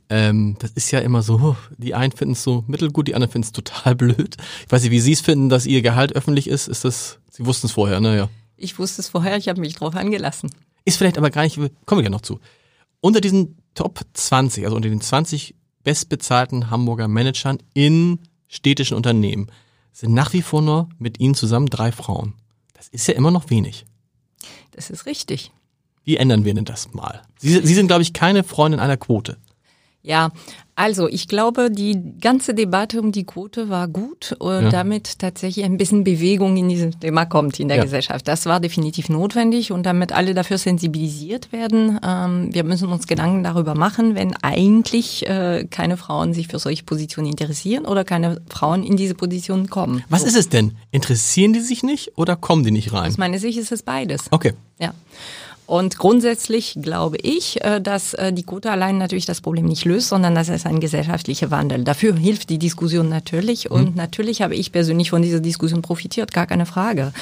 Ähm, 0.08 0.56
das 0.60 0.70
ist 0.72 0.90
ja 0.92 1.00
immer 1.00 1.22
so, 1.22 1.56
die 1.76 1.94
einen 1.94 2.12
finden 2.12 2.32
es 2.32 2.42
so 2.42 2.64
mittelgut, 2.66 3.08
die 3.08 3.14
anderen 3.14 3.32
finden 3.32 3.46
es 3.46 3.52
total 3.52 3.94
blöd. 3.94 4.36
Ich 4.64 4.72
weiß 4.72 4.82
nicht, 4.82 4.92
wie 4.92 5.00
Sie 5.00 5.12
es 5.12 5.20
finden, 5.20 5.48
dass 5.48 5.66
Ihr 5.66 5.82
Gehalt 5.82 6.14
öffentlich 6.14 6.48
ist. 6.48 6.68
Ist 6.68 6.84
das, 6.84 7.18
Sie 7.30 7.44
wussten 7.44 7.66
es 7.66 7.72
vorher, 7.72 8.00
ne? 8.00 8.16
Ja. 8.16 8.28
Ich 8.56 8.78
wusste 8.78 9.02
es 9.02 9.08
vorher, 9.08 9.36
ich 9.36 9.48
habe 9.48 9.60
mich 9.60 9.74
drauf 9.74 9.96
angelassen. 9.96 10.50
Ist 10.84 10.98
vielleicht 10.98 11.18
aber 11.18 11.30
gar 11.30 11.42
nicht, 11.42 11.56
kommen 11.84 12.00
wir 12.00 12.04
ja 12.04 12.10
noch 12.10 12.20
zu. 12.20 12.40
Unter 13.00 13.20
diesen 13.20 13.58
Top 13.74 14.00
20, 14.14 14.64
also 14.64 14.76
unter 14.76 14.88
den 14.88 15.00
20 15.00 15.54
bestbezahlten 15.82 16.70
Hamburger 16.70 17.08
Managern 17.08 17.58
in 17.74 18.20
städtischen 18.48 18.96
Unternehmen, 18.96 19.48
sind 19.92 20.14
nach 20.14 20.32
wie 20.32 20.42
vor 20.42 20.62
nur 20.62 20.88
mit 20.98 21.20
ihnen 21.20 21.34
zusammen 21.34 21.66
drei 21.66 21.90
Frauen. 21.92 22.34
Das 22.74 22.88
ist 22.88 23.08
ja 23.08 23.14
immer 23.14 23.30
noch 23.30 23.50
wenig. 23.50 23.86
Das 24.70 24.90
ist 24.90 25.06
richtig. 25.06 25.52
Wie 26.04 26.16
ändern 26.16 26.44
wir 26.44 26.54
denn 26.54 26.64
das 26.64 26.92
mal? 26.92 27.22
Sie, 27.38 27.60
Sie 27.66 27.74
sind, 27.74 27.88
glaube 27.88 28.02
ich, 28.02 28.12
keine 28.12 28.44
Freundin 28.44 28.78
einer 28.78 28.96
Quote. 28.96 29.38
Ja, 30.06 30.30
also 30.76 31.08
ich 31.08 31.26
glaube, 31.26 31.68
die 31.68 31.98
ganze 32.20 32.54
Debatte 32.54 33.00
um 33.00 33.10
die 33.10 33.24
Quote 33.24 33.68
war 33.70 33.88
gut 33.88 34.36
und 34.38 34.64
Ja. 34.64 34.70
damit 34.70 35.18
tatsächlich 35.18 35.64
ein 35.64 35.78
bisschen 35.78 36.04
Bewegung 36.04 36.56
in 36.56 36.68
dieses 36.68 36.96
Thema 37.00 37.24
kommt 37.24 37.58
in 37.58 37.66
der 37.66 37.78
Ja. 37.78 37.82
Gesellschaft. 37.82 38.28
Das 38.28 38.46
war 38.46 38.60
definitiv 38.60 39.08
notwendig 39.08 39.72
und 39.72 39.84
damit 39.84 40.12
alle 40.12 40.32
dafür 40.32 40.58
sensibilisiert 40.58 41.50
werden. 41.50 41.98
Ähm, 42.06 42.50
wir 42.54 42.62
müssen 42.62 42.88
uns 42.88 43.08
Gedanken 43.08 43.42
darüber 43.42 43.74
machen, 43.74 44.14
wenn 44.14 44.36
eigentlich 44.42 45.28
äh, 45.28 45.66
keine 45.68 45.96
Frauen 45.96 46.32
sich 46.34 46.46
für 46.46 46.60
solche 46.60 46.84
Positionen 46.84 47.28
interessieren 47.30 47.84
oder 47.84 48.04
keine 48.04 48.40
Frauen 48.48 48.84
in 48.84 48.96
diese 48.96 49.14
Positionen 49.16 49.68
kommen. 49.68 50.04
Was 50.08 50.22
ist 50.22 50.36
es 50.36 50.48
denn? 50.50 50.76
Interessieren 50.92 51.52
die 51.52 51.60
sich 51.60 51.82
nicht 51.82 52.12
oder 52.16 52.36
kommen 52.36 52.62
die 52.62 52.70
nicht 52.70 52.92
rein? 52.92 53.08
Aus 53.08 53.18
meiner 53.18 53.40
Sicht 53.40 53.58
ist 53.58 53.72
es 53.72 53.82
beides. 53.82 54.26
Okay. 54.30 54.52
Ja. 54.78 54.92
Und 55.66 55.98
grundsätzlich 55.98 56.78
glaube 56.80 57.16
ich, 57.18 57.62
äh, 57.64 57.80
dass 57.80 58.14
äh, 58.14 58.32
die 58.32 58.44
Quote 58.44 58.70
allein 58.70 58.98
natürlich 58.98 59.26
das 59.26 59.40
Problem 59.40 59.66
nicht 59.66 59.84
löst, 59.84 60.08
sondern 60.08 60.34
dass 60.34 60.48
es 60.48 60.64
ein 60.64 60.80
gesellschaftlicher 60.80 61.50
Wandel. 61.50 61.82
Dafür 61.84 62.14
hilft 62.14 62.50
die 62.50 62.58
Diskussion 62.58 63.08
natürlich. 63.08 63.70
Und 63.70 63.96
natürlich 63.96 64.42
habe 64.42 64.54
ich 64.54 64.70
persönlich 64.70 65.10
von 65.10 65.22
dieser 65.22 65.40
Diskussion 65.40 65.82
profitiert, 65.82 66.32
gar 66.32 66.46
keine 66.46 66.66
Frage. 66.66 67.12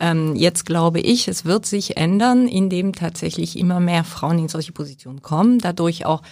Ähm, 0.00 0.36
Jetzt 0.36 0.66
glaube 0.66 1.00
ich, 1.00 1.26
es 1.26 1.44
wird 1.44 1.66
sich 1.66 1.96
ändern, 1.96 2.46
indem 2.46 2.92
tatsächlich 2.92 3.58
immer 3.58 3.80
mehr 3.80 4.04
Frauen 4.04 4.38
in 4.38 4.48
solche 4.48 4.72
Positionen 4.72 5.20
kommen, 5.20 5.58
dadurch 5.58 6.06
auch 6.06 6.22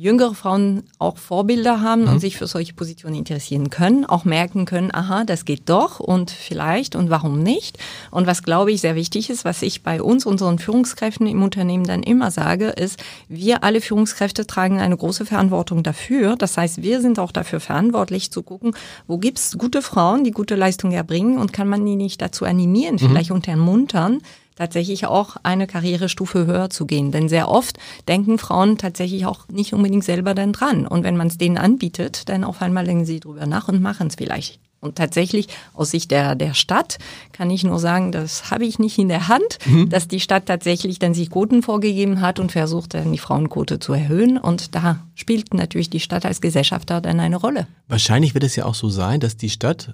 jüngere 0.00 0.34
Frauen 0.34 0.84
auch 0.98 1.18
Vorbilder 1.18 1.82
haben 1.82 2.04
und 2.04 2.20
sich 2.20 2.38
für 2.38 2.46
solche 2.46 2.72
Positionen 2.72 3.16
interessieren 3.16 3.68
können, 3.68 4.06
auch 4.06 4.24
merken 4.24 4.64
können, 4.64 4.90
aha, 4.94 5.24
das 5.24 5.44
geht 5.44 5.68
doch 5.68 6.00
und 6.00 6.30
vielleicht 6.30 6.96
und 6.96 7.10
warum 7.10 7.42
nicht. 7.42 7.76
Und 8.10 8.26
was 8.26 8.42
glaube 8.42 8.72
ich 8.72 8.80
sehr 8.80 8.94
wichtig 8.94 9.28
ist, 9.28 9.44
was 9.44 9.60
ich 9.60 9.82
bei 9.82 10.00
uns, 10.00 10.24
unseren 10.24 10.58
Führungskräften 10.58 11.26
im 11.26 11.42
Unternehmen 11.42 11.84
dann 11.84 12.02
immer 12.02 12.30
sage, 12.30 12.68
ist, 12.68 12.98
wir 13.28 13.62
alle 13.62 13.82
Führungskräfte 13.82 14.46
tragen 14.46 14.80
eine 14.80 14.96
große 14.96 15.26
Verantwortung 15.26 15.82
dafür. 15.82 16.34
Das 16.34 16.56
heißt, 16.56 16.80
wir 16.82 17.02
sind 17.02 17.18
auch 17.18 17.30
dafür 17.30 17.60
verantwortlich 17.60 18.30
zu 18.30 18.42
gucken, 18.42 18.74
wo 19.06 19.18
gibt's 19.18 19.58
gute 19.58 19.82
Frauen, 19.82 20.24
die 20.24 20.30
gute 20.30 20.54
Leistung 20.54 20.92
erbringen 20.92 21.36
und 21.36 21.52
kann 21.52 21.68
man 21.68 21.84
die 21.84 21.96
nicht 21.96 22.22
dazu 22.22 22.46
animieren, 22.46 22.98
vielleicht 22.98 23.32
untermuntern, 23.32 24.22
tatsächlich 24.60 25.06
auch 25.06 25.36
eine 25.42 25.66
Karrierestufe 25.66 26.44
höher 26.44 26.68
zu 26.68 26.84
gehen. 26.84 27.12
Denn 27.12 27.30
sehr 27.30 27.48
oft 27.48 27.78
denken 28.08 28.36
Frauen 28.36 28.76
tatsächlich 28.76 29.24
auch 29.24 29.48
nicht 29.48 29.72
unbedingt 29.72 30.04
selber 30.04 30.34
dann 30.34 30.52
dran. 30.52 30.86
Und 30.86 31.02
wenn 31.02 31.16
man 31.16 31.28
es 31.28 31.38
denen 31.38 31.56
anbietet, 31.56 32.28
dann 32.28 32.44
auf 32.44 32.60
einmal 32.60 32.84
denken 32.84 33.06
sie 33.06 33.20
drüber 33.20 33.46
nach 33.46 33.68
und 33.68 33.80
machen 33.80 34.08
es 34.08 34.16
vielleicht. 34.16 34.60
Und 34.82 34.96
tatsächlich 34.96 35.48
aus 35.72 35.90
Sicht 35.90 36.10
der, 36.10 36.34
der 36.34 36.52
Stadt 36.52 36.98
kann 37.32 37.48
ich 37.48 37.64
nur 37.64 37.78
sagen, 37.78 38.12
das 38.12 38.50
habe 38.50 38.66
ich 38.66 38.78
nicht 38.78 38.98
in 38.98 39.08
der 39.08 39.28
Hand, 39.28 39.58
dass 39.88 40.08
die 40.08 40.20
Stadt 40.20 40.44
tatsächlich 40.44 40.98
dann 40.98 41.14
sich 41.14 41.30
Quoten 41.30 41.62
vorgegeben 41.62 42.20
hat 42.20 42.38
und 42.38 42.52
versucht 42.52 42.92
dann 42.92 43.12
die 43.12 43.18
Frauenquote 43.18 43.78
zu 43.78 43.94
erhöhen. 43.94 44.36
Und 44.36 44.74
da 44.74 45.06
spielt 45.14 45.54
natürlich 45.54 45.88
die 45.88 46.00
Stadt 46.00 46.26
als 46.26 46.42
Gesellschafter 46.42 47.00
dann 47.00 47.18
eine 47.18 47.36
Rolle. 47.36 47.66
Wahrscheinlich 47.88 48.34
wird 48.34 48.44
es 48.44 48.56
ja 48.56 48.66
auch 48.66 48.74
so 48.74 48.90
sein, 48.90 49.20
dass 49.20 49.38
die 49.38 49.50
Stadt 49.50 49.92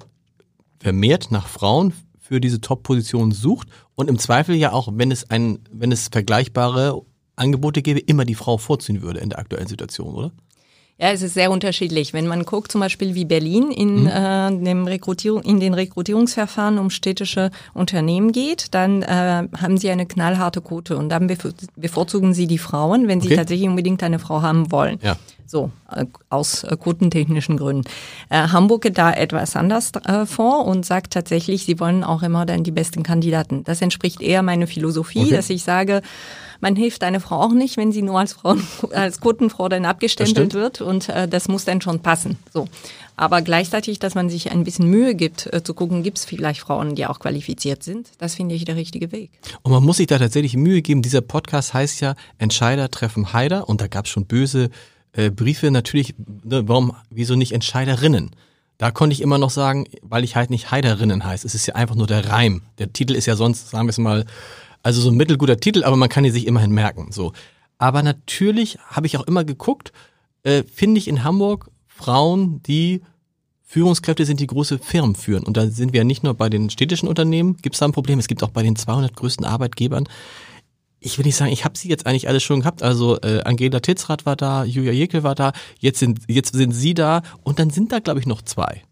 vermehrt 0.81 1.31
nach 1.31 1.47
Frauen 1.47 1.93
für 2.27 2.41
diese 2.41 2.61
Top-Position 2.61 3.31
sucht 3.31 3.69
und 3.95 4.09
im 4.09 4.19
Zweifel 4.19 4.57
ja 4.57 4.73
auch, 4.73 4.89
wenn 4.93 5.11
es 5.11 5.31
ein, 5.31 5.61
wenn 5.71 5.93
es 5.93 6.09
vergleichbare 6.09 7.03
Angebote 7.37 7.83
gäbe, 7.83 8.01
immer 8.01 8.25
die 8.25 8.35
Frau 8.35 8.59
vorziehen 8.59 9.03
würde 9.03 9.21
in 9.21 9.31
der 9.31 9.39
aktuellen 9.39 9.69
Situation, 9.69 10.15
oder? 10.15 10.33
Ja, 10.99 11.11
es 11.11 11.21
ist 11.21 11.35
sehr 11.35 11.51
unterschiedlich. 11.51 12.15
Wenn 12.15 12.27
man 12.27 12.45
guckt, 12.47 12.73
zum 12.73 12.81
Beispiel 12.81 13.15
wie 13.15 13.27
Berlin 13.27 13.71
in, 13.71 14.07
äh, 14.07 14.49
dem 14.51 14.87
Rekrutierung, 14.87 15.43
in 15.43 15.61
den 15.61 15.75
Rekrutierungsverfahren 15.75 16.79
um 16.79 16.89
städtische 16.89 17.51
Unternehmen 17.75 18.33
geht, 18.33 18.73
dann 18.75 19.03
äh, 19.03 19.47
haben 19.61 19.77
sie 19.77 19.91
eine 19.91 20.07
knallharte 20.07 20.63
Quote 20.63 20.97
und 20.97 21.11
dann 21.11 21.29
bevor- 21.29 21.53
bevorzugen 21.77 22.33
sie 22.33 22.47
die 22.47 22.57
Frauen, 22.57 23.09
wenn 23.09 23.21
sie 23.21 23.29
Okay. 23.29 23.37
tatsächlich 23.37 23.69
unbedingt 23.69 24.03
eine 24.03 24.19
Frau 24.19 24.41
haben 24.41 24.71
wollen. 24.73 24.99
Ja. 25.03 25.17
So, 25.45 25.71
äh, 25.95 26.07
aus 26.31 26.65
äh, 26.65 26.75
quotentechnischen 26.79 27.59
Gründen. 27.59 27.85
Äh, 28.31 28.49
Hamburg 28.49 28.81
geht 28.83 28.97
da 28.97 29.13
etwas 29.13 29.55
anders 29.55 29.93
äh, 30.07 30.25
vor 30.25 30.65
und 30.65 30.87
sagt 30.87 31.13
tatsächlich, 31.13 31.67
sie 31.67 31.79
wollen 31.79 32.05
auch 32.05 32.23
immer 32.23 32.47
dann 32.47 32.65
die 32.65 32.73
besten 32.73 33.03
Kandidaten. 33.03 33.65
Das 33.65 33.83
entspricht 33.83 34.23
eher 34.23 34.43
meiner 34.43 34.67
Philosophie, 34.67 35.21
Okay. 35.27 35.37
dass 35.37 35.51
ich 35.51 35.63
sage, 35.63 36.01
man 36.61 36.77
hilft 36.77 37.03
einer 37.05 37.21
Frau 37.21 37.41
auch 37.41 37.53
nicht, 37.53 37.77
wenn 37.77 37.93
sie 37.93 38.03
nur 38.03 38.19
als 38.19 38.35
Frau, 38.35 38.57
als 38.93 39.21
Quotenfrau 39.21 39.69
dann 39.69 39.85
abgestempelt 39.85 40.55
wird 40.55 40.81
und 40.81 41.09
äh, 41.09 41.29
das 41.29 41.49
muss 41.49 41.65
dann 41.65 41.81
schon 41.81 42.01
passen. 42.01 42.39
So. 42.53 42.69
Aber 43.17 43.41
gleichzeitig, 43.41 43.99
dass 43.99 44.15
man 44.15 44.29
sich 44.29 44.51
ein 44.53 44.65
bisschen 44.65 44.91
Mühe 44.91 45.15
gibt, 45.15 45.53
äh, 45.53 45.63
zu 45.63 45.75
gucken, 45.75 46.03
gibt 46.03 46.19
es 46.19 46.25
vielleicht 46.25 46.61
Frauen, 46.61 46.95
die 46.95 47.07
auch 47.07 47.19
qualifiziert 47.19 47.83
sind, 47.83 48.11
das 48.19 48.35
finde 48.35 48.55
ich 48.55 48.65
der 48.65 48.77
richtige 48.77 49.11
Weg. 49.11 49.31
Und 49.63 49.73
man 49.73 49.83
muss 49.83 49.97
sich 49.97 50.07
da 50.07 50.19
tatsächlich 50.19 50.57
Mühe 50.57 50.83
geben. 50.83 51.03
Dieser 51.03 51.23
Podcast 51.23 51.73
heißt 51.73 52.01
ja 52.01 52.15
Entscheider 52.39 52.91
treffen 52.91 53.33
Heider 53.33 53.69
und 53.69 53.81
da 53.81 53.87
gab 53.87 54.05
es 54.05 54.11
schon 54.11 54.27
böse 54.27 54.71
äh, 55.13 55.31
Briefe 55.31 55.71
natürlich, 55.71 56.15
ne, 56.45 56.69
warum, 56.69 56.95
wieso 57.11 57.35
nicht 57.35 57.53
Entscheiderinnen? 57.53 58.31
Da 58.79 58.91
konnte 58.91 59.15
ich 59.15 59.23
immer 59.23 59.39
noch 59.39 59.51
sagen, 59.51 59.87
weil 60.03 60.23
ich 60.23 60.37
halt 60.37 60.51
nicht 60.51 60.71
Heiderinnen 60.71 61.25
heißt. 61.25 61.47
Es 61.47 61.55
ist 61.55 61.67
ja 61.67 61.75
einfach 61.75 61.95
nur 61.95 62.07
der 62.07 62.29
Reim. 62.29 62.63
Der 62.79 62.93
Titel 62.93 63.15
ist 63.15 63.25
ja 63.25 63.35
sonst, 63.35 63.71
sagen 63.71 63.87
wir 63.87 63.91
es 63.91 63.99
mal, 63.99 64.27
also 64.87 65.01
so 65.01 65.11
ein 65.11 65.17
mittelguter 65.17 65.59
Titel, 65.59 65.83
aber 65.83 65.97
man 65.97 66.09
kann 66.09 66.25
ihn 66.25 66.33
sich 66.33 66.47
immerhin 66.47 66.71
merken. 66.71 67.11
So. 67.11 67.33
Aber 67.77 68.05
natürlich 68.05 68.79
habe 68.89 69.09
ich 69.09 69.17
auch 69.17 69.27
immer 69.27 69.43
geguckt, 69.43 69.93
äh, 70.45 70.63
finde 70.63 70.99
ich 70.99 71.09
in 71.09 71.25
Hamburg 71.25 71.73
Frauen, 71.89 72.63
die 72.63 73.03
Führungskräfte 73.65 74.25
sind, 74.25 74.39
die 74.39 74.47
große 74.47 74.79
Firmen 74.79 75.17
führen. 75.17 75.43
Und 75.43 75.57
da 75.57 75.67
sind 75.67 75.93
wir 75.93 75.99
ja 75.99 76.05
nicht 76.05 76.23
nur 76.23 76.35
bei 76.35 76.49
den 76.49 76.71
städtischen 76.71 77.09
Unternehmen, 77.09 77.57
gibt 77.57 77.75
es 77.75 77.81
da 77.81 77.87
ein 77.87 77.93
Problem, 77.93 78.21
es 78.21 78.29
gibt 78.29 78.45
auch 78.45 78.51
bei 78.51 78.63
den 78.63 78.77
200 78.77 79.17
größten 79.17 79.45
Arbeitgebern. 79.45 80.09
Ich 81.01 81.19
will 81.19 81.27
nicht 81.27 81.35
sagen, 81.35 81.51
ich 81.51 81.65
habe 81.65 81.77
sie 81.77 81.89
jetzt 81.89 82.07
eigentlich 82.07 82.29
alle 82.29 82.39
schon 82.39 82.61
gehabt. 82.61 82.85
Also 82.85 83.21
äh, 83.23 83.43
Angela 83.43 83.81
Titzrath 83.81 84.25
war 84.25 84.37
da, 84.37 84.63
Julia 84.63 84.93
Jekel 84.93 85.25
war 85.25 85.35
da, 85.35 85.51
jetzt 85.81 85.99
sind, 85.99 86.21
jetzt 86.29 86.55
sind 86.55 86.71
sie 86.71 86.95
da 86.95 87.23
und 87.43 87.59
dann 87.59 87.71
sind 87.71 87.91
da, 87.91 87.99
glaube 87.99 88.21
ich, 88.21 88.27
noch 88.27 88.41
zwei. 88.43 88.85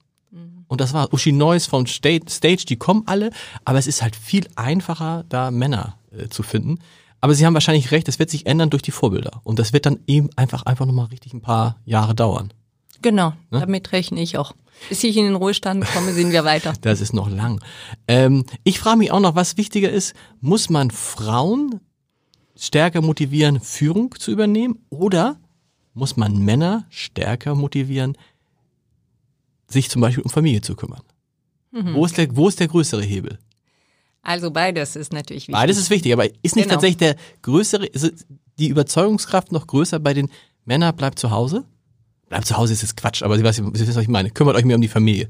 Und 0.68 0.80
das 0.80 0.92
war 0.92 1.12
Uschi 1.12 1.32
Neuss 1.32 1.66
vom 1.66 1.86
Stage, 1.86 2.64
die 2.68 2.76
kommen 2.76 3.04
alle, 3.06 3.30
aber 3.64 3.78
es 3.78 3.86
ist 3.86 4.02
halt 4.02 4.16
viel 4.16 4.48
einfacher, 4.56 5.24
da 5.28 5.50
Männer 5.50 5.98
äh, 6.10 6.28
zu 6.28 6.42
finden. 6.42 6.78
Aber 7.20 7.34
Sie 7.34 7.46
haben 7.46 7.54
wahrscheinlich 7.54 7.90
recht, 7.90 8.06
das 8.06 8.18
wird 8.18 8.28
sich 8.28 8.46
ändern 8.46 8.70
durch 8.70 8.82
die 8.82 8.90
Vorbilder. 8.90 9.40
Und 9.44 9.58
das 9.58 9.72
wird 9.72 9.86
dann 9.86 10.00
eben 10.06 10.28
einfach, 10.36 10.64
einfach 10.64 10.84
nochmal 10.84 11.06
richtig 11.06 11.32
ein 11.32 11.40
paar 11.40 11.80
Jahre 11.86 12.14
dauern. 12.14 12.52
Genau, 13.00 13.32
ne? 13.50 13.60
damit 13.60 13.92
rechne 13.92 14.20
ich 14.20 14.36
auch. 14.38 14.52
Bis 14.88 15.04
ich 15.04 15.16
in 15.16 15.24
den 15.24 15.34
Ruhestand 15.34 15.84
komme, 15.86 16.12
sind 16.12 16.32
wir 16.32 16.44
weiter. 16.44 16.74
Das 16.80 17.00
ist 17.00 17.14
noch 17.14 17.30
lang. 17.30 17.62
Ähm, 18.08 18.44
ich 18.64 18.78
frage 18.78 18.98
mich 18.98 19.12
auch 19.12 19.20
noch, 19.20 19.34
was 19.34 19.56
wichtiger 19.56 19.90
ist, 19.90 20.14
muss 20.40 20.68
man 20.68 20.90
Frauen 20.90 21.80
stärker 22.56 23.00
motivieren, 23.00 23.60
Führung 23.60 24.14
zu 24.18 24.30
übernehmen 24.30 24.78
oder 24.90 25.38
muss 25.94 26.16
man 26.16 26.38
Männer 26.44 26.84
stärker 26.90 27.54
motivieren, 27.54 28.16
sich 29.74 29.90
zum 29.90 30.00
Beispiel 30.00 30.24
um 30.24 30.30
Familie 30.30 30.62
zu 30.62 30.74
kümmern? 30.74 31.02
Mhm. 31.70 31.94
Wo, 31.94 32.06
ist 32.06 32.16
der, 32.16 32.34
wo 32.34 32.48
ist 32.48 32.58
der 32.58 32.68
größere 32.68 33.02
Hebel? 33.02 33.38
Also 34.22 34.50
beides 34.50 34.96
ist 34.96 35.12
natürlich 35.12 35.48
wichtig. 35.48 35.54
Beides 35.54 35.76
ist 35.76 35.90
wichtig, 35.90 36.12
aber 36.12 36.24
ist 36.42 36.56
nicht 36.56 36.64
genau. 36.64 36.74
tatsächlich 36.76 36.96
der 36.96 37.16
größere, 37.42 37.84
ist 37.84 38.26
die 38.58 38.68
Überzeugungskraft 38.68 39.52
noch 39.52 39.66
größer 39.66 39.98
bei 39.98 40.14
den 40.14 40.30
Männern 40.64 40.96
bleibt 40.96 41.18
zu 41.18 41.30
Hause? 41.30 41.64
Bleibt 42.28 42.46
zu 42.46 42.56
Hause 42.56 42.72
ist 42.72 42.82
jetzt 42.82 42.96
Quatsch, 42.96 43.22
aber 43.22 43.36
Sie 43.36 43.44
wissen, 43.44 43.72
was 43.72 43.96
ich 43.96 44.08
meine. 44.08 44.30
Kümmert 44.30 44.56
euch 44.56 44.64
mehr 44.64 44.76
um 44.76 44.82
die 44.82 44.88
Familie. 44.88 45.28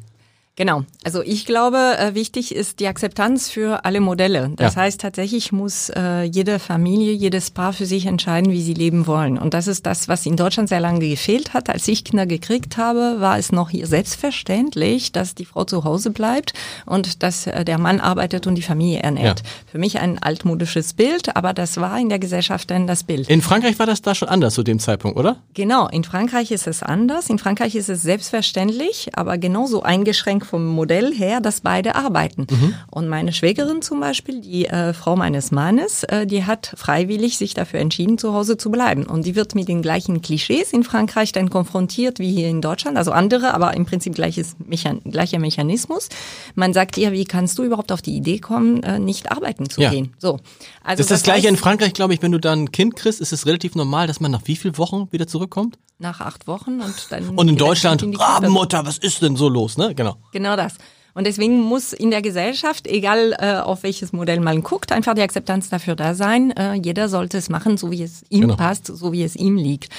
Genau. 0.57 0.85
Also 1.03 1.21
ich 1.23 1.47
glaube, 1.47 1.79
äh, 1.99 2.15
wichtig 2.15 2.55
ist 2.55 2.79
die 2.79 2.87
Akzeptanz 2.87 3.49
für 3.51 3.85
alle 3.85 4.01
Modelle. 4.01 4.53
Das 4.55 4.77
ja. 4.77 4.83
heißt, 4.83 5.01
tatsächlich 5.01 5.51
muss 5.51 5.91
äh, 5.91 6.23
jede 6.23 6.61
Familie, 6.61 7.13
jedes 7.13 7.51
Paar 7.51 7.73
für 7.73 7.87
sich 7.87 8.07
entscheiden, 8.07 8.53
wie 8.53 8.63
sie 8.63 8.75
leben 8.75 9.09
wollen. 9.09 9.37
Und 9.37 9.53
das 9.53 9.67
ist 9.67 9.85
das, 9.85 10.07
was 10.07 10.25
in 10.27 10.37
Deutschland 10.37 10.69
sehr 10.69 10.79
lange 10.79 11.01
gefehlt 11.01 11.55
hat. 11.55 11.71
Als 11.71 11.89
ich 11.89 12.05
Kinder 12.05 12.27
gekriegt 12.27 12.77
habe, 12.77 13.17
war 13.19 13.37
es 13.37 13.51
noch 13.51 13.71
hier 13.71 13.89
selbstverständlich, 13.89 15.11
dass 15.11 15.35
die 15.35 15.45
Frau 15.45 15.65
zu 15.65 15.83
Hause 15.83 16.11
bleibt 16.11 16.53
und 16.87 17.25
dass 17.25 17.49
äh, 17.49 17.65
der 17.65 17.79
Mann 17.79 17.99
arbeitet 17.99 18.47
und 18.47 18.55
die 18.55 18.63
Familie 18.63 19.01
ernährt. 19.01 19.41
Ja. 19.41 19.47
Für 19.73 19.79
mich 19.79 19.99
ein 19.99 20.23
altmodisches 20.23 20.93
Bild, 20.93 21.35
aber 21.35 21.53
das 21.53 21.79
war 21.79 21.99
in 21.99 22.09
der 22.09 22.21
Gesellschaft 22.21 22.71
dann 22.71 22.87
das 22.87 23.03
Bild. 23.03 23.29
In 23.29 23.43
Frankreich 23.43 23.81
war 23.81 23.87
das 23.87 24.03
da 24.03 24.15
schon 24.15 24.29
anders 24.29 24.55
zu 24.55 24.63
dem 24.63 24.79
Zeitpunkt, 24.79 25.19
oder? 25.19 25.39
Genau. 25.55 25.89
In 25.89 26.05
Frankreich 26.05 26.53
ist 26.53 26.69
es 26.69 26.85
anders. 26.85 27.29
In 27.29 27.41
Frankreich 27.41 27.75
ist 27.75 27.89
es 27.89 28.03
selbstverständlich, 28.03 29.09
aber 29.15 29.37
genauso 29.37 29.83
eingeschränkt 29.83 30.44
vom 30.45 30.67
Modell 30.67 31.13
her, 31.15 31.41
dass 31.41 31.61
beide 31.61 31.95
arbeiten. 31.95 32.47
Mhm. 32.51 32.75
Und 32.91 33.09
meine 33.09 33.33
Schwägerin 33.33 33.83
zum 33.83 34.01
Beispiel, 34.01 34.41
die 34.41 34.67
äh, 34.67 34.93
Frau 34.93 35.17
meines 35.17 35.51
Mannes, 35.51 36.05
äh, 36.05 36.27
die 36.27 36.45
hat 36.45 36.73
freiwillig 36.77 37.39
sich 37.39 37.55
dafür 37.55 37.81
entschieden, 37.81 38.19
zu 38.19 38.33
Hause 38.33 38.57
zu 38.57 38.71
bleiben. 38.71 39.05
Und 39.05 39.27
die 39.27 39.35
wird 39.35 39.55
mit 39.55 39.69
den 39.69 39.83
gleichen 39.83 40.23
Klischees 40.23 40.73
in 40.73 40.85
Frankreich 40.85 41.33
dann 41.33 41.51
konfrontiert 41.51 42.19
wie 42.19 42.33
hier 42.33 42.49
in 42.49 42.61
Deutschland, 42.61 42.97
also 42.97 43.13
andere, 43.13 43.55
aber 43.55 43.75
im 43.75 43.87
Prinzip 43.87 44.15
gleiches 44.15 44.57
Mechan 44.59 45.01
gleicher 45.05 45.39
Mechanismus. 45.39 46.09
Man 46.55 46.73
sagt 46.73 46.97
ihr, 46.99 47.13
wie 47.13 47.25
kannst 47.25 47.59
du 47.59 47.65
überhaupt 47.65 47.93
auf 47.93 48.03
die 48.03 48.17
Idee 48.17 48.39
kommen, 48.39 48.83
äh, 48.83 48.99
nicht 48.99 49.31
arbeiten 49.33 49.69
zu 49.69 49.81
ja. 49.81 49.91
gehen? 49.91 50.15
So. 50.19 50.41
Also 50.83 50.99
das 50.99 51.01
ist 51.01 51.11
das, 51.11 51.21
das 51.21 51.23
Gleiche 51.23 51.49
in 51.49 51.57
Frankreich, 51.57 51.95
glaube 51.95 52.15
ich, 52.15 52.23
wenn 52.23 52.33
du 52.33 52.39
dann 52.39 52.65
ein 52.65 52.73
Kind 52.73 52.97
kriegst, 52.97 53.21
ist 53.21 53.33
es 53.33 53.47
relativ 53.47 53.75
normal, 53.75 54.07
dass 54.07 54.21
man 54.21 54.31
nach 54.31 54.43
wie 54.45 54.57
vielen 54.57 54.79
Wochen 54.79 55.09
wieder 55.11 55.27
zurückkommt? 55.27 55.79
Nach 55.99 56.21
acht 56.21 56.49
Wochen 56.49 56.81
und 56.81 56.95
dann. 57.11 57.31
Und 57.31 57.49
in 57.49 57.57
Deutschland, 57.57 58.05
Rabenmutter, 58.19 58.85
was 58.85 58.99
ist 58.99 59.23
denn 59.23 59.37
so 59.37 59.49
los, 59.49 59.79
ne? 59.79 59.95
Genau. 59.95 60.17
Genau 60.35 60.57
das. 60.57 60.75
Und 61.15 61.29
deswegen 61.29 61.61
muss 61.61 61.93
in 61.93 62.11
der 62.11 62.23
Gesellschaft, 62.23 62.89
egal 62.89 63.37
äh, 63.39 63.55
auf 63.55 63.85
welches 63.85 64.13
Modell 64.13 64.41
man 64.41 64.65
guckt, 64.65 64.91
einfach 64.91 65.15
die 65.15 65.23
Akzeptanz 65.23 65.69
dafür 65.69 65.95
da 65.95 66.15
sein. 66.15 66.51
Äh, 66.51 66.75
jeder 66.75 67.09
sollte 67.09 67.39
es 67.39 67.49
machen, 67.49 67.77
so 67.77 67.93
wie 67.93 68.03
es 68.03 68.25
ihm 68.31 68.43
genau. 68.43 68.57
passt, 68.57 68.89
so 68.89 69.13
wie 69.13 69.23
es 69.23 69.37
ihm 69.37 69.57
liegt. 69.57 69.91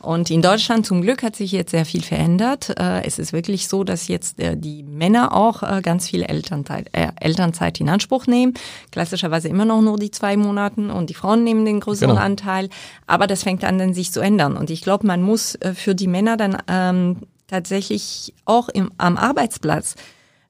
Und 0.00 0.30
in 0.30 0.42
Deutschland 0.42 0.84
zum 0.84 1.00
Glück 1.00 1.22
hat 1.22 1.36
sich 1.36 1.52
jetzt 1.52 1.70
sehr 1.70 1.84
viel 1.84 2.02
verändert. 2.02 2.74
Äh, 2.78 3.04
es 3.06 3.20
ist 3.20 3.32
wirklich 3.32 3.68
so, 3.68 3.84
dass 3.84 4.08
jetzt 4.08 4.40
äh, 4.40 4.56
die 4.56 4.82
Männer 4.82 5.32
auch 5.32 5.62
äh, 5.62 5.80
ganz 5.80 6.08
viel 6.08 6.24
Elternzeit, 6.24 6.88
äh, 6.92 7.08
Elternzeit 7.20 7.80
in 7.80 7.88
Anspruch 7.88 8.26
nehmen. 8.26 8.54
Klassischerweise 8.90 9.48
immer 9.48 9.64
noch 9.64 9.80
nur 9.80 9.96
die 9.96 10.10
zwei 10.10 10.36
Monaten 10.36 10.90
und 10.90 11.08
die 11.08 11.14
Frauen 11.14 11.44
nehmen 11.44 11.64
den 11.64 11.78
größeren 11.80 12.16
genau. 12.16 12.20
Anteil. 12.20 12.68
Aber 13.06 13.28
das 13.28 13.44
fängt 13.44 13.62
an, 13.62 13.78
dann 13.78 13.94
sich 13.94 14.12
zu 14.12 14.20
ändern. 14.20 14.56
Und 14.56 14.70
ich 14.70 14.82
glaube, 14.82 15.06
man 15.06 15.22
muss 15.22 15.54
äh, 15.54 15.72
für 15.72 15.94
die 15.94 16.08
Männer 16.08 16.36
dann 16.36 16.58
ähm, 16.66 17.16
tatsächlich 17.54 18.34
auch 18.44 18.68
im, 18.68 18.90
am 18.98 19.16
Arbeitsplatz 19.16 19.94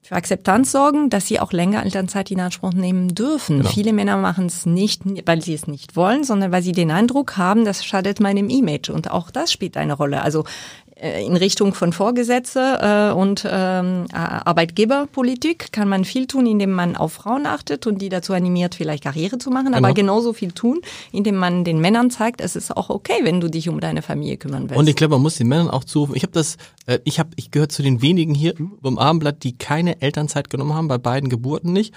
für 0.01 0.15
Akzeptanz 0.15 0.71
sorgen, 0.71 1.09
dass 1.09 1.27
sie 1.27 1.39
auch 1.39 1.51
länger 1.51 1.83
Elternzeit 1.83 2.29
in 2.29 2.39
Anspruch 2.39 2.73
nehmen 2.73 3.15
dürfen. 3.15 3.59
Genau. 3.59 3.69
Viele 3.69 3.91
Männer 3.91 4.17
machen 4.17 4.45
es 4.45 4.67
nicht, 4.67 5.01
weil 5.25 5.41
sie 5.41 5.55
es 5.55 5.67
nicht 5.67 5.95
wollen, 5.95 6.23
sondern 6.23 6.51
weil 6.51 6.61
sie 6.61 6.73
den 6.73 6.91
Eindruck 6.91 7.37
haben, 7.37 7.65
das 7.65 7.83
schadet 7.83 8.19
meinem 8.19 8.49
Image. 8.49 8.89
Und 8.89 9.09
auch 9.09 9.31
das 9.31 9.51
spielt 9.51 9.77
eine 9.77 9.93
Rolle. 9.93 10.21
Also 10.21 10.43
in 10.95 11.35
Richtung 11.35 11.73
von 11.73 11.91
Vorgesetze 11.91 12.79
äh, 12.81 13.13
und 13.13 13.45
ähm, 13.49 14.05
Arbeitgeberpolitik 14.13 15.73
kann 15.73 15.89
man 15.89 16.05
viel 16.05 16.25
tun, 16.25 16.45
indem 16.45 16.71
man 16.71 16.95
auf 16.95 17.11
Frauen 17.11 17.45
achtet 17.45 17.85
und 17.85 18.01
die 18.01 18.07
dazu 18.07 18.31
animiert, 18.31 18.75
vielleicht 18.75 19.03
Karriere 19.03 19.37
zu 19.37 19.49
machen, 19.49 19.73
genau. 19.73 19.77
aber 19.79 19.93
genauso 19.93 20.31
viel 20.31 20.53
tun, 20.53 20.79
indem 21.11 21.35
man 21.35 21.65
den 21.65 21.79
Männern 21.79 22.11
zeigt, 22.11 22.39
es 22.39 22.55
ist 22.55 22.75
auch 22.75 22.89
okay, 22.89 23.19
wenn 23.23 23.41
du 23.41 23.49
dich 23.49 23.67
um 23.67 23.81
deine 23.81 24.01
Familie 24.01 24.37
kümmern 24.37 24.69
willst. 24.69 24.79
Und 24.79 24.87
ich 24.87 24.95
glaube, 24.95 25.15
man 25.15 25.21
muss 25.21 25.35
den 25.35 25.49
Männern 25.49 25.69
auch 25.69 25.83
zurufen. 25.83 26.15
Ich 26.15 26.23
habe 26.23 26.31
das, 26.31 26.55
äh, 26.85 26.99
ich 27.03 27.19
habe, 27.19 27.31
ich 27.35 27.51
gehöre 27.51 27.67
zu 27.67 27.83
den 27.83 28.01
wenigen 28.01 28.33
hier 28.33 28.53
beim 28.79 28.97
Abendblatt, 28.97 29.43
die 29.43 29.57
keine 29.57 30.01
Elternzeit 30.01 30.49
genommen 30.49 30.75
haben, 30.75 30.87
bei 30.87 30.97
beiden 30.97 31.29
Geburten 31.29 31.73
nicht. 31.73 31.93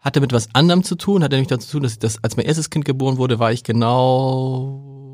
Hatte 0.00 0.20
mit 0.20 0.32
was 0.32 0.48
anderem 0.52 0.82
zu 0.82 0.96
tun, 0.96 1.22
hatte 1.22 1.36
nämlich 1.36 1.48
dazu 1.48 1.66
zu 1.66 1.72
tun, 1.74 1.84
dass, 1.84 1.92
ich 1.92 1.98
das, 2.00 2.22
als 2.24 2.36
mein 2.36 2.46
erstes 2.46 2.70
Kind 2.70 2.84
geboren 2.84 3.18
wurde, 3.18 3.38
war 3.38 3.52
ich 3.52 3.62
genau 3.62 5.05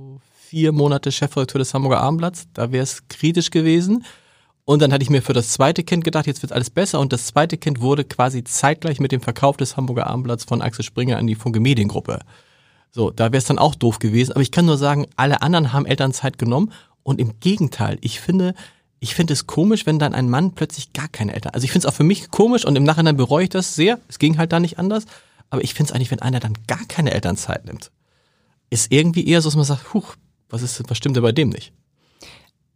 vier 0.52 0.72
Monate 0.72 1.10
Chefredakteur 1.10 1.60
des 1.60 1.72
Hamburger 1.72 2.02
Abendblatts. 2.02 2.46
Da 2.52 2.72
wäre 2.72 2.82
es 2.82 3.08
kritisch 3.08 3.50
gewesen. 3.50 4.04
Und 4.66 4.82
dann 4.82 4.92
hatte 4.92 5.02
ich 5.02 5.08
mir 5.08 5.22
für 5.22 5.32
das 5.32 5.48
zweite 5.48 5.82
Kind 5.82 6.04
gedacht, 6.04 6.26
jetzt 6.26 6.42
wird 6.42 6.52
alles 6.52 6.68
besser. 6.68 7.00
Und 7.00 7.10
das 7.14 7.24
zweite 7.24 7.56
Kind 7.56 7.80
wurde 7.80 8.04
quasi 8.04 8.44
zeitgleich 8.44 9.00
mit 9.00 9.12
dem 9.12 9.22
Verkauf 9.22 9.56
des 9.56 9.78
Hamburger 9.78 10.08
Abendblatts 10.08 10.44
von 10.44 10.60
Axel 10.60 10.84
Springer 10.84 11.16
an 11.16 11.26
die 11.26 11.36
Funke 11.36 11.58
Mediengruppe. 11.58 12.18
So, 12.90 13.10
da 13.10 13.32
wäre 13.32 13.38
es 13.38 13.46
dann 13.46 13.56
auch 13.56 13.74
doof 13.74 13.98
gewesen. 13.98 14.32
Aber 14.32 14.42
ich 14.42 14.50
kann 14.50 14.66
nur 14.66 14.76
sagen, 14.76 15.06
alle 15.16 15.40
anderen 15.40 15.72
haben 15.72 15.86
Elternzeit 15.86 16.36
genommen. 16.36 16.70
Und 17.02 17.18
im 17.18 17.40
Gegenteil, 17.40 17.96
ich 18.02 18.20
finde, 18.20 18.52
ich 19.00 19.14
finde 19.14 19.32
es 19.32 19.46
komisch, 19.46 19.86
wenn 19.86 19.98
dann 19.98 20.12
ein 20.12 20.28
Mann 20.28 20.52
plötzlich 20.52 20.92
gar 20.92 21.08
keine 21.08 21.32
Eltern. 21.32 21.54
Also 21.54 21.64
ich 21.64 21.72
finde 21.72 21.88
es 21.88 21.90
auch 21.90 21.96
für 21.96 22.04
mich 22.04 22.30
komisch 22.30 22.66
und 22.66 22.76
im 22.76 22.84
Nachhinein 22.84 23.16
bereue 23.16 23.44
ich 23.44 23.48
das 23.48 23.74
sehr. 23.74 24.00
Es 24.08 24.18
ging 24.18 24.36
halt 24.36 24.52
da 24.52 24.60
nicht 24.60 24.78
anders. 24.78 25.06
Aber 25.48 25.64
ich 25.64 25.72
finde 25.72 25.88
es 25.88 25.96
eigentlich, 25.96 26.10
wenn 26.10 26.20
einer 26.20 26.40
dann 26.40 26.58
gar 26.66 26.84
keine 26.88 27.12
Elternzeit 27.12 27.64
nimmt, 27.64 27.90
ist 28.68 28.92
irgendwie 28.92 29.26
eher 29.26 29.40
so, 29.40 29.48
dass 29.48 29.56
man 29.56 29.64
sagt, 29.64 29.94
huch, 29.94 30.14
was 30.52 30.62
ist, 30.62 30.82
was 30.88 30.96
stimmt 30.96 31.16
denn 31.16 31.22
bei 31.22 31.32
dem 31.32 31.48
nicht? 31.48 31.72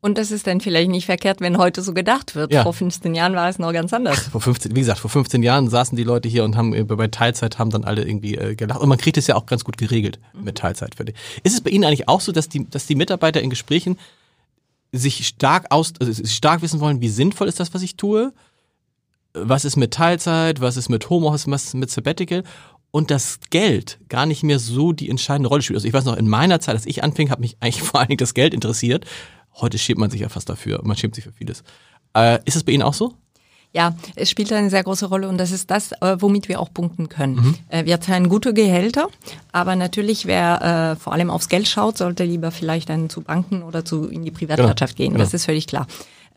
Und 0.01 0.19
das 0.19 0.31
ist 0.31 0.47
dann 0.47 0.61
vielleicht 0.61 0.91
nicht 0.91 1.07
verkehrt, 1.07 1.41
wenn 1.41 1.59
heute 1.59 1.83
so 1.83 1.93
gedacht 1.93 2.37
wird. 2.37 2.53
Ja. 2.53 2.63
Vor 2.63 2.73
15 2.73 3.15
Jahren 3.15 3.35
war 3.35 3.49
es 3.49 3.59
noch 3.59 3.73
ganz 3.73 3.93
anders. 3.93 4.25
Ach, 4.27 4.31
vor 4.31 4.41
15, 4.41 4.77
wie 4.77 4.81
gesagt, 4.81 5.01
vor 5.01 5.11
15 5.11 5.43
Jahren 5.43 5.69
saßen 5.69 5.97
die 5.97 6.05
Leute 6.05 6.29
hier 6.29 6.45
und 6.45 6.57
haben 6.57 6.75
äh, 6.75 6.85
bei 6.85 7.09
Teilzeit 7.09 7.59
haben 7.59 7.71
dann 7.71 7.85
alle 7.85 8.07
irgendwie 8.07 8.37
äh, 8.37 8.55
gelacht. 8.55 8.81
Und 8.81 8.89
man 8.89 8.99
kriegt 8.99 9.17
es 9.17 9.27
ja 9.27 9.35
auch 9.35 9.47
ganz 9.47 9.65
gut 9.65 9.77
geregelt 9.79 10.21
mhm. 10.33 10.45
mit 10.45 10.59
Teilzeit 10.59 10.95
für 10.95 11.05
die. 11.05 11.15
Ist 11.43 11.55
es 11.55 11.61
bei 11.61 11.71
Ihnen 11.71 11.85
eigentlich 11.85 12.09
auch 12.09 12.21
so, 12.21 12.31
dass 12.31 12.49
die, 12.49 12.69
dass 12.71 12.87
die 12.87 12.95
Mitarbeiter 12.95 13.41
in 13.41 13.51
Gesprächen 13.51 13.99
sich 14.93 15.27
stark 15.27 15.67
aus, 15.71 15.93
also 15.99 16.25
stark 16.25 16.63
wissen 16.63 16.79
wollen, 16.79 17.01
wie 17.01 17.09
sinnvoll 17.09 17.49
ist 17.49 17.59
das, 17.59 17.75
was 17.75 17.83
ich 17.83 17.97
tue? 17.97 18.33
Was 19.35 19.65
ist 19.65 19.77
mit 19.77 19.93
Teilzeit? 19.93 20.61
Was 20.61 20.77
ist 20.77 20.89
mit 20.89 21.11
Homeoffice? 21.11 21.51
Was 21.51 21.65
ist 21.65 21.75
mit 21.75 21.91
Sabbatical? 21.91 22.45
Und 22.97 23.11
das 23.11 23.41
Geld 23.51 23.99
gar 24.09 24.25
nicht 24.25 24.43
mehr 24.43 24.59
so 24.59 24.93
die 24.93 25.11
entscheidende 25.11 25.51
Rolle 25.51 25.61
spielt. 25.61 25.77
Also 25.77 25.87
ich 25.87 25.93
weiß 25.93 26.07
noch, 26.07 26.17
in 26.17 26.31
meiner 26.31 26.61
Zeit, 26.61 26.77
als 26.77 26.87
ich 26.87 27.05
anfing, 27.05 27.29
hat 27.29 27.41
mich 27.41 27.59
eigentlich 27.61 27.83
vor 27.83 28.01
allen 28.01 28.09
Dingen 28.09 28.17
das 28.17 28.33
Geld 28.33 28.55
interessiert. 28.55 29.05
Heute 29.53 29.77
schämt 29.77 29.99
man 29.99 30.09
sich 30.09 30.23
ja 30.23 30.31
fast 30.31 30.49
dafür. 30.49 30.81
Man 30.83 30.97
schämt 30.97 31.15
sich 31.15 31.25
für 31.25 31.33
vieles. 31.33 31.63
Äh, 32.17 32.39
ist 32.47 32.57
es 32.57 32.65
bei 32.65 32.73
Ihnen 32.73 32.83
auch 32.83 32.95
so? 32.95 33.13
Ja, 33.75 33.95
es 34.15 34.31
spielt 34.31 34.51
eine 34.51 34.71
sehr 34.71 34.83
große 34.83 35.05
Rolle 35.05 35.29
und 35.29 35.37
das 35.37 35.51
ist 35.51 35.71
das, 35.71 35.93
äh, 36.01 36.17
womit 36.21 36.49
wir 36.49 36.59
auch 36.59 36.73
punkten 36.73 37.11
können. 37.11 37.35
Mhm. 37.35 37.55
Äh, 37.69 37.85
wir 37.85 38.01
zahlen 38.01 38.31
gute 38.31 38.55
Gehälter, 38.55 39.09
aber 39.53 39.77
natürlich, 39.77 40.25
wer 40.25 40.95
äh, 40.95 40.97
vor 40.97 41.13
allem 41.13 41.29
aufs 41.29 41.51
Geld 41.51 41.69
schaut, 41.69 41.99
sollte 41.99 42.25
lieber 42.25 42.51
vielleicht 42.51 42.89
dann 42.89 43.11
zu 43.11 43.21
Banken 43.21 43.63
oder 43.63 43.85
zu 43.85 44.09
in 44.09 44.25
die 44.25 44.31
Privatwirtschaft 44.31 44.97
genau. 44.97 45.05
gehen. 45.09 45.13
Genau. 45.13 45.23
Das 45.23 45.35
ist 45.35 45.45
völlig 45.45 45.67
klar. 45.67 45.87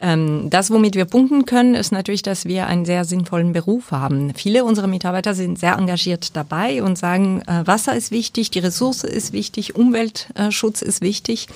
Ähm, 0.01 0.49
das, 0.49 0.71
womit 0.71 0.95
wir 0.95 1.05
punkten 1.05 1.45
können, 1.45 1.75
ist 1.75 1.91
natürlich, 1.91 2.21
dass 2.21 2.45
wir 2.45 2.67
einen 2.67 2.85
sehr 2.85 3.03
sinnvollen 3.03 3.51
Beruf 3.51 3.91
haben. 3.91 4.33
Viele 4.33 4.63
unserer 4.63 4.87
Mitarbeiter 4.87 5.33
sind 5.33 5.59
sehr 5.59 5.75
engagiert 5.77 6.35
dabei 6.35 6.81
und 6.83 6.97
sagen, 6.97 7.41
äh, 7.41 7.67
Wasser 7.67 7.95
ist 7.95 8.11
wichtig, 8.11 8.49
die 8.51 8.59
Ressource 8.59 9.03
ist 9.03 9.33
wichtig, 9.33 9.75
Umweltschutz 9.75 10.81
ist 10.81 11.01
wichtig. 11.01 11.47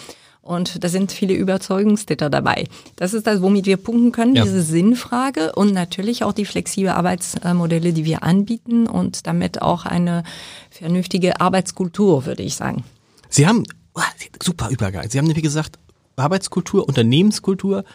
Und 0.42 0.84
da 0.84 0.90
sind 0.90 1.14
viele 1.14 1.34
Überzeugungstäter 1.36 2.30
dabei. 2.30 2.66
Das 2.98 3.14
ist 3.14 3.26
das, 3.26 3.42
womit 3.42 3.66
wir 3.66 3.78
punkten 3.78 4.12
können, 4.12 4.36
ja. 4.36 4.44
diese 4.44 4.62
Sinnfrage 4.62 5.54
und 5.54 5.74
natürlich 5.74 6.26
auch 6.26 6.34
die 6.34 6.44
flexible 6.44 6.90
Arbeitsmodelle, 6.90 7.94
die 7.94 8.04
wir 8.04 8.24
anbieten 8.24 8.88
und 8.88 9.26
damit 9.26 9.62
auch 9.62 9.86
eine 9.86 10.24
vernünftige 10.70 11.40
Arbeitskultur, 11.40 12.26
würde 12.26 12.44
ich 12.44 12.56
sagen. 12.56 12.84
Sie 13.30 13.48
haben, 13.48 13.64
oh, 13.94 14.02
super 14.44 14.68
Übergang. 14.70 15.10
Sie 15.10 15.18
haben 15.18 15.28
nämlich 15.28 15.44
gesagt, 15.44 15.80
Arbeitskultur, 16.18 16.90
Unternehmenskultur. 16.90 17.86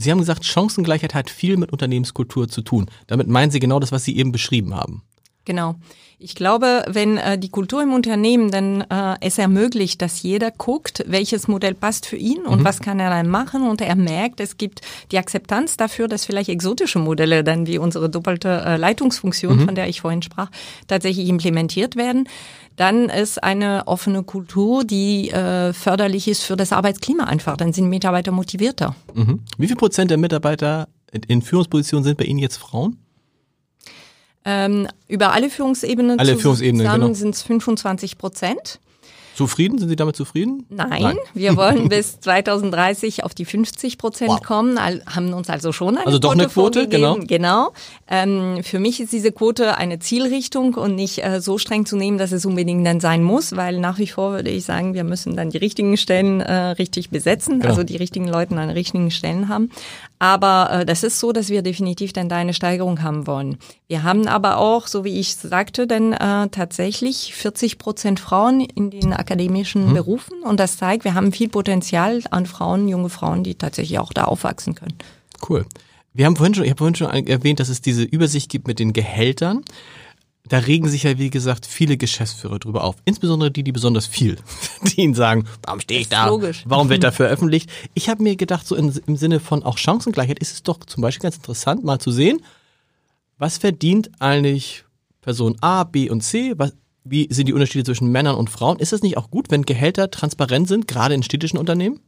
Sie 0.00 0.10
haben 0.10 0.18
gesagt, 0.18 0.46
Chancengleichheit 0.46 1.14
hat 1.14 1.28
viel 1.28 1.58
mit 1.58 1.72
Unternehmenskultur 1.72 2.48
zu 2.48 2.62
tun. 2.62 2.86
Damit 3.06 3.28
meinen 3.28 3.50
Sie 3.50 3.60
genau 3.60 3.80
das, 3.80 3.92
was 3.92 4.02
Sie 4.02 4.16
eben 4.16 4.32
beschrieben 4.32 4.74
haben. 4.74 5.02
Genau. 5.44 5.76
Ich 6.18 6.34
glaube, 6.34 6.84
wenn 6.86 7.16
äh, 7.16 7.38
die 7.38 7.48
Kultur 7.48 7.82
im 7.82 7.94
Unternehmen 7.94 8.50
dann 8.50 8.82
äh, 8.82 9.16
es 9.22 9.38
ermöglicht, 9.38 10.02
dass 10.02 10.22
jeder 10.22 10.50
guckt, 10.50 11.02
welches 11.06 11.48
Modell 11.48 11.72
passt 11.74 12.04
für 12.04 12.16
ihn 12.16 12.42
und 12.42 12.60
mhm. 12.60 12.64
was 12.64 12.80
kann 12.80 13.00
er 13.00 13.08
dann 13.08 13.26
machen 13.26 13.66
und 13.66 13.80
er 13.80 13.96
merkt, 13.96 14.38
es 14.40 14.58
gibt 14.58 14.82
die 15.12 15.18
Akzeptanz 15.18 15.78
dafür, 15.78 16.08
dass 16.08 16.26
vielleicht 16.26 16.50
exotische 16.50 16.98
Modelle 16.98 17.42
dann 17.42 17.66
wie 17.66 17.78
unsere 17.78 18.10
doppelte 18.10 18.48
äh, 18.48 18.76
Leitungsfunktion, 18.76 19.60
mhm. 19.60 19.64
von 19.64 19.74
der 19.74 19.88
ich 19.88 20.02
vorhin 20.02 20.20
sprach, 20.20 20.50
tatsächlich 20.88 21.26
implementiert 21.26 21.96
werden, 21.96 22.28
dann 22.76 23.08
ist 23.08 23.42
eine 23.42 23.86
offene 23.86 24.22
Kultur, 24.22 24.84
die 24.84 25.30
äh, 25.30 25.72
förderlich 25.72 26.28
ist 26.28 26.42
für 26.42 26.56
das 26.56 26.72
Arbeitsklima 26.72 27.24
einfach. 27.24 27.56
Dann 27.56 27.72
sind 27.72 27.88
Mitarbeiter 27.88 28.30
motivierter. 28.30 28.94
Mhm. 29.14 29.40
Wie 29.56 29.66
viel 29.66 29.76
Prozent 29.76 30.10
der 30.10 30.18
Mitarbeiter 30.18 30.88
in 31.28 31.40
Führungspositionen 31.40 32.04
sind 32.04 32.18
bei 32.18 32.24
Ihnen 32.24 32.38
jetzt 32.38 32.58
Frauen? 32.58 32.98
Ähm, 34.44 34.88
über 35.08 35.32
alle 35.32 35.50
Führungsebenen 35.50 36.18
alle 36.18 36.36
Führungsebenen, 36.36 36.86
zusammen 36.86 37.02
genau. 37.02 37.14
sind 37.14 37.34
es 37.34 37.42
25 37.42 38.16
Prozent. 38.16 38.80
Zufrieden? 39.40 39.78
Sind 39.78 39.88
Sie 39.88 39.96
damit 39.96 40.16
zufrieden? 40.16 40.66
Nein, 40.68 41.02
Nein. 41.02 41.16
wir 41.32 41.56
wollen 41.56 41.88
bis 41.88 42.20
2030 42.20 43.24
auf 43.24 43.34
die 43.34 43.46
50 43.46 43.96
Prozent 43.96 44.30
wow. 44.30 44.42
kommen, 44.42 44.78
haben 44.78 45.32
uns 45.32 45.48
also 45.48 45.72
schon 45.72 45.96
eine 45.96 46.06
also 46.06 46.18
Quote 46.18 46.20
doch 46.20 46.32
eine 46.32 46.48
Quote, 46.48 46.88
genau. 46.88 47.16
Genau. 47.26 47.72
Ähm, 48.06 48.62
für 48.62 48.78
mich 48.78 49.00
ist 49.00 49.12
diese 49.12 49.32
Quote 49.32 49.78
eine 49.78 49.98
Zielrichtung 49.98 50.74
und 50.74 50.94
nicht 50.94 51.24
äh, 51.24 51.40
so 51.40 51.56
streng 51.56 51.86
zu 51.86 51.96
nehmen, 51.96 52.18
dass 52.18 52.32
es 52.32 52.44
unbedingt 52.44 52.86
dann 52.86 53.00
sein 53.00 53.22
muss, 53.22 53.56
weil 53.56 53.78
nach 53.78 53.98
wie 53.98 54.08
vor 54.08 54.32
würde 54.32 54.50
ich 54.50 54.64
sagen, 54.64 54.92
wir 54.92 55.04
müssen 55.04 55.36
dann 55.36 55.48
die 55.48 55.58
richtigen 55.58 55.96
Stellen 55.96 56.40
äh, 56.40 56.52
richtig 56.72 57.08
besetzen, 57.08 57.60
genau. 57.60 57.70
also 57.70 57.82
die 57.82 57.96
richtigen 57.96 58.28
Leute 58.28 58.54
an 58.56 58.68
den 58.68 58.76
richtigen 58.76 59.10
Stellen 59.10 59.48
haben. 59.48 59.70
Aber 60.20 60.70
äh, 60.70 60.86
das 60.86 61.02
ist 61.02 61.18
so, 61.18 61.32
dass 61.32 61.48
wir 61.48 61.62
definitiv 61.62 62.12
dann 62.12 62.28
da 62.28 62.36
eine 62.36 62.52
Steigerung 62.52 63.02
haben 63.02 63.26
wollen. 63.26 63.56
Wir 63.88 64.02
haben 64.02 64.28
aber 64.28 64.58
auch, 64.58 64.86
so 64.86 65.02
wie 65.02 65.18
ich 65.18 65.34
sagte, 65.34 65.86
dann 65.86 66.12
äh, 66.12 66.48
tatsächlich 66.50 67.34
40 67.34 67.78
Prozent 67.78 68.20
Frauen 68.20 68.60
in 68.60 68.90
den 68.90 69.14
akademischen 69.14 69.88
mhm. 69.88 69.94
Berufen 69.94 70.42
und 70.42 70.60
das 70.60 70.76
zeigt, 70.76 71.04
wir 71.04 71.14
haben 71.14 71.32
viel 71.32 71.48
Potenzial 71.48 72.20
an 72.30 72.44
Frauen, 72.44 72.86
junge 72.86 73.08
Frauen, 73.08 73.42
die 73.42 73.54
tatsächlich 73.54 73.98
auch 73.98 74.12
da 74.12 74.24
aufwachsen 74.24 74.74
können. 74.74 74.94
Cool. 75.48 75.64
Wir 76.12 76.26
haben 76.26 76.36
vorhin 76.36 76.54
schon, 76.54 76.64
ich 76.64 76.70
habe 76.70 76.78
vorhin 76.78 76.96
schon 76.96 77.08
erwähnt, 77.08 77.58
dass 77.58 77.70
es 77.70 77.80
diese 77.80 78.02
Übersicht 78.02 78.50
gibt 78.50 78.68
mit 78.68 78.78
den 78.78 78.92
Gehältern. 78.92 79.64
Da 80.50 80.58
regen 80.58 80.88
sich 80.88 81.04
ja, 81.04 81.16
wie 81.16 81.30
gesagt, 81.30 81.64
viele 81.64 81.96
Geschäftsführer 81.96 82.58
drüber 82.58 82.82
auf. 82.82 82.96
Insbesondere 83.04 83.52
die, 83.52 83.62
die 83.62 83.70
besonders 83.70 84.06
viel 84.06 84.36
verdienen, 84.80 85.14
sagen, 85.14 85.46
warum 85.62 85.80
stehe 85.80 86.00
ich 86.00 86.08
da? 86.08 86.26
Logisch. 86.26 86.64
Warum 86.66 86.88
wird 86.88 87.04
da 87.04 87.12
veröffentlicht? 87.12 87.70
Ich 87.94 88.08
habe 88.08 88.22
mir 88.22 88.34
gedacht, 88.34 88.66
so 88.66 88.74
in, 88.74 88.92
im 89.06 89.16
Sinne 89.16 89.38
von 89.38 89.62
auch 89.62 89.78
Chancengleichheit 89.78 90.40
ist 90.40 90.52
es 90.52 90.62
doch 90.64 90.84
zum 90.84 91.02
Beispiel 91.02 91.22
ganz 91.22 91.36
interessant, 91.36 91.84
mal 91.84 92.00
zu 92.00 92.10
sehen, 92.10 92.42
was 93.38 93.58
verdient 93.58 94.10
eigentlich 94.18 94.84
Person 95.20 95.56
A, 95.60 95.84
B 95.84 96.10
und 96.10 96.22
C? 96.22 96.54
Was, 96.56 96.74
wie 97.04 97.28
sind 97.30 97.46
die 97.46 97.52
Unterschiede 97.52 97.84
zwischen 97.84 98.08
Männern 98.08 98.34
und 98.34 98.50
Frauen? 98.50 98.80
Ist 98.80 98.92
es 98.92 99.02
nicht 99.02 99.16
auch 99.16 99.30
gut, 99.30 99.52
wenn 99.52 99.62
Gehälter 99.62 100.10
transparent 100.10 100.66
sind, 100.66 100.88
gerade 100.88 101.14
in 101.14 101.22
städtischen 101.22 101.58
Unternehmen? 101.58 102.00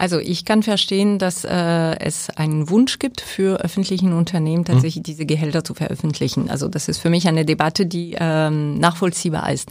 Also 0.00 0.18
ich 0.18 0.46
kann 0.46 0.62
verstehen, 0.62 1.18
dass 1.18 1.44
äh, 1.44 1.50
es 1.50 2.30
einen 2.30 2.70
Wunsch 2.70 2.98
gibt 2.98 3.20
für 3.20 3.60
öffentlichen 3.60 4.14
Unternehmen 4.14 4.64
tatsächlich 4.64 4.96
mhm. 4.96 5.02
diese 5.02 5.26
Gehälter 5.26 5.62
zu 5.62 5.74
veröffentlichen. 5.74 6.48
Also 6.48 6.68
das 6.68 6.88
ist 6.88 6.96
für 6.96 7.10
mich 7.10 7.28
eine 7.28 7.44
Debatte, 7.44 7.84
die 7.84 8.16
ähm, 8.18 8.78
nachvollziehbar 8.78 9.52
ist. 9.52 9.68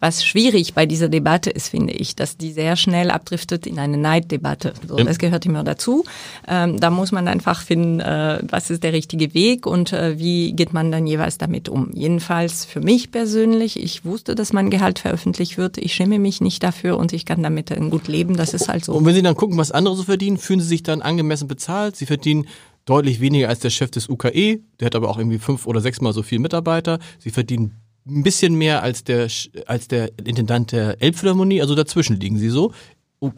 Was 0.00 0.24
schwierig 0.24 0.74
bei 0.74 0.86
dieser 0.86 1.08
Debatte 1.08 1.50
ist, 1.50 1.68
finde 1.68 1.92
ich, 1.92 2.16
dass 2.16 2.36
die 2.36 2.52
sehr 2.52 2.76
schnell 2.76 3.10
abdriftet 3.10 3.66
in 3.66 3.78
eine 3.78 3.96
Neiddebatte. 3.96 4.74
So, 4.86 4.96
das 4.96 5.18
gehört 5.18 5.46
immer 5.46 5.64
dazu. 5.64 6.04
Ähm, 6.46 6.78
da 6.78 6.90
muss 6.90 7.12
man 7.12 7.28
einfach 7.28 7.62
finden, 7.62 8.00
äh, 8.00 8.40
was 8.48 8.70
ist 8.70 8.82
der 8.82 8.92
richtige 8.92 9.32
Weg 9.32 9.66
und 9.66 9.92
äh, 9.92 10.18
wie 10.18 10.52
geht 10.52 10.72
man 10.72 10.92
dann 10.92 11.06
jeweils 11.06 11.38
damit 11.38 11.68
um. 11.68 11.90
Jedenfalls 11.92 12.64
für 12.64 12.80
mich 12.80 13.10
persönlich, 13.10 13.82
ich 13.82 14.04
wusste, 14.04 14.34
dass 14.34 14.52
mein 14.52 14.70
Gehalt 14.70 14.98
veröffentlicht 14.98 15.56
wird. 15.56 15.78
Ich 15.78 15.94
schäme 15.94 16.18
mich 16.18 16.40
nicht 16.40 16.62
dafür 16.62 16.98
und 16.98 17.12
ich 17.12 17.24
kann 17.24 17.42
damit 17.42 17.74
gut 17.90 18.08
leben. 18.08 18.36
Das 18.36 18.54
ist 18.54 18.68
halt 18.68 18.84
so. 18.84 18.92
Und 18.92 19.06
wenn 19.06 19.14
Sie 19.14 19.22
dann 19.22 19.34
gucken, 19.34 19.56
was 19.56 19.72
andere 19.72 19.96
so 19.96 20.02
verdienen, 20.02 20.36
fühlen 20.36 20.60
Sie 20.60 20.68
sich 20.68 20.82
dann 20.82 21.02
angemessen 21.02 21.48
bezahlt? 21.48 21.96
Sie 21.96 22.06
verdienen 22.06 22.46
deutlich 22.86 23.20
weniger 23.20 23.48
als 23.48 23.60
der 23.60 23.70
Chef 23.70 23.90
des 23.90 24.08
UKE, 24.08 24.60
der 24.80 24.86
hat 24.86 24.94
aber 24.94 25.10
auch 25.10 25.18
irgendwie 25.18 25.38
fünf 25.38 25.66
oder 25.66 25.80
sechsmal 25.80 26.12
so 26.12 26.22
viel 26.22 26.38
Mitarbeiter. 26.38 26.98
Sie 27.18 27.30
verdienen 27.30 27.74
ein 28.06 28.22
bisschen 28.22 28.54
mehr 28.54 28.82
als 28.82 29.04
der, 29.04 29.28
als 29.66 29.88
der 29.88 30.10
Intendant 30.24 30.72
der 30.72 31.02
Elbphilharmonie, 31.02 31.60
also 31.60 31.74
dazwischen 31.74 32.18
liegen 32.18 32.38
sie 32.38 32.50
so. 32.50 32.72
Oh, 33.20 33.32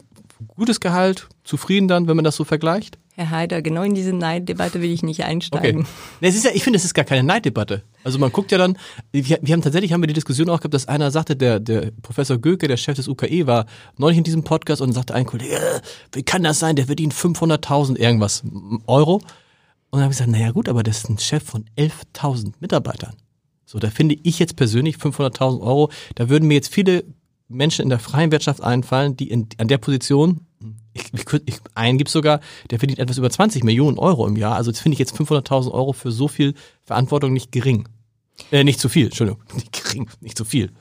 gutes 0.47 0.79
Gehalt, 0.79 1.27
zufrieden 1.43 1.87
dann, 1.87 2.07
wenn 2.07 2.15
man 2.15 2.25
das 2.25 2.35
so 2.35 2.43
vergleicht? 2.43 2.97
Herr 3.15 3.31
Haider, 3.31 3.61
genau 3.61 3.83
in 3.83 3.95
diese 3.95 4.13
Neiddebatte 4.13 4.81
will 4.81 4.91
ich 4.91 5.03
nicht 5.03 5.25
einsteigen. 5.25 5.81
Okay. 5.81 5.89
Es 6.21 6.35
ist 6.35 6.45
ja, 6.45 6.51
ich 6.53 6.63
finde, 6.63 6.77
es 6.77 6.85
ist 6.85 6.93
gar 6.93 7.03
keine 7.03 7.23
Neiddebatte. 7.23 7.83
Also 8.05 8.17
man 8.17 8.31
guckt 8.31 8.49
ja 8.51 8.57
dann, 8.57 8.77
wir, 9.11 9.39
wir, 9.41 9.53
haben 9.53 9.61
tatsächlich 9.61 9.91
haben 9.91 10.01
wir 10.01 10.07
die 10.07 10.13
Diskussion 10.13 10.49
auch 10.49 10.59
gehabt, 10.59 10.73
dass 10.73 10.87
einer 10.87 11.11
sagte, 11.11 11.35
der, 11.35 11.59
der 11.59 11.91
Professor 12.01 12.37
Göke, 12.37 12.69
der 12.69 12.77
Chef 12.77 12.95
des 12.95 13.09
UKE, 13.09 13.45
war 13.45 13.65
neulich 13.97 14.17
in 14.17 14.23
diesem 14.23 14.45
Podcast 14.45 14.81
und 14.81 14.93
sagte 14.93 15.15
ein 15.15 15.25
Kollege, 15.25 15.53
äh, 15.53 15.81
wie 16.13 16.23
kann 16.23 16.43
das 16.43 16.59
sein, 16.59 16.77
der 16.77 16.85
verdient 16.85 17.13
500.000 17.13 17.97
irgendwas 17.97 18.43
Euro. 18.87 19.15
Und 19.15 19.23
dann 19.91 20.03
habe 20.03 20.13
ich 20.13 20.17
gesagt, 20.17 20.31
naja 20.31 20.51
gut, 20.51 20.69
aber 20.69 20.83
das 20.83 20.99
ist 20.99 21.09
ein 21.09 21.17
Chef 21.17 21.43
von 21.43 21.65
11.000 21.77 22.53
Mitarbeitern. 22.61 23.15
So, 23.69 23.77
da 23.77 23.91
finde 23.91 24.17
ich 24.23 24.39
jetzt 24.39 24.55
persönlich 24.55 24.95
500.000 24.95 25.61
Euro, 25.61 25.91
da 26.15 26.27
würden 26.27 26.47
mir 26.47 26.55
jetzt 26.55 26.73
viele 26.73 27.03
Menschen 27.47 27.83
in 27.83 27.89
der 27.89 27.99
freien 27.99 28.31
Wirtschaft 28.31 28.63
einfallen, 28.63 29.15
die 29.15 29.29
in, 29.29 29.47
an 29.59 29.67
der 29.67 29.77
Position, 29.77 30.47
ich, 30.93 31.13
ich, 31.13 31.41
ich, 31.45 31.59
einen 31.75 31.99
gibt 31.99 32.09
sogar, 32.09 32.39
der 32.71 32.79
verdient 32.79 32.97
etwas 32.97 33.19
über 33.19 33.29
20 33.29 33.63
Millionen 33.63 33.99
Euro 33.99 34.25
im 34.25 34.37
Jahr. 34.37 34.55
Also 34.55 34.71
das 34.71 34.79
finde 34.79 34.93
ich 34.93 34.99
jetzt 34.99 35.15
500.000 35.15 35.69
Euro 35.69 35.93
für 35.93 36.11
so 36.11 36.27
viel 36.27 36.55
Verantwortung 36.81 37.31
nicht 37.31 37.51
gering. 37.51 37.87
Äh, 38.51 38.63
nicht 38.63 38.79
zu 38.79 38.89
viel, 38.89 39.05
Entschuldigung, 39.05 39.43
nicht 39.53 39.71
gering, 39.71 40.09
nicht 40.19 40.35
zu 40.35 40.45
viel. 40.45 40.71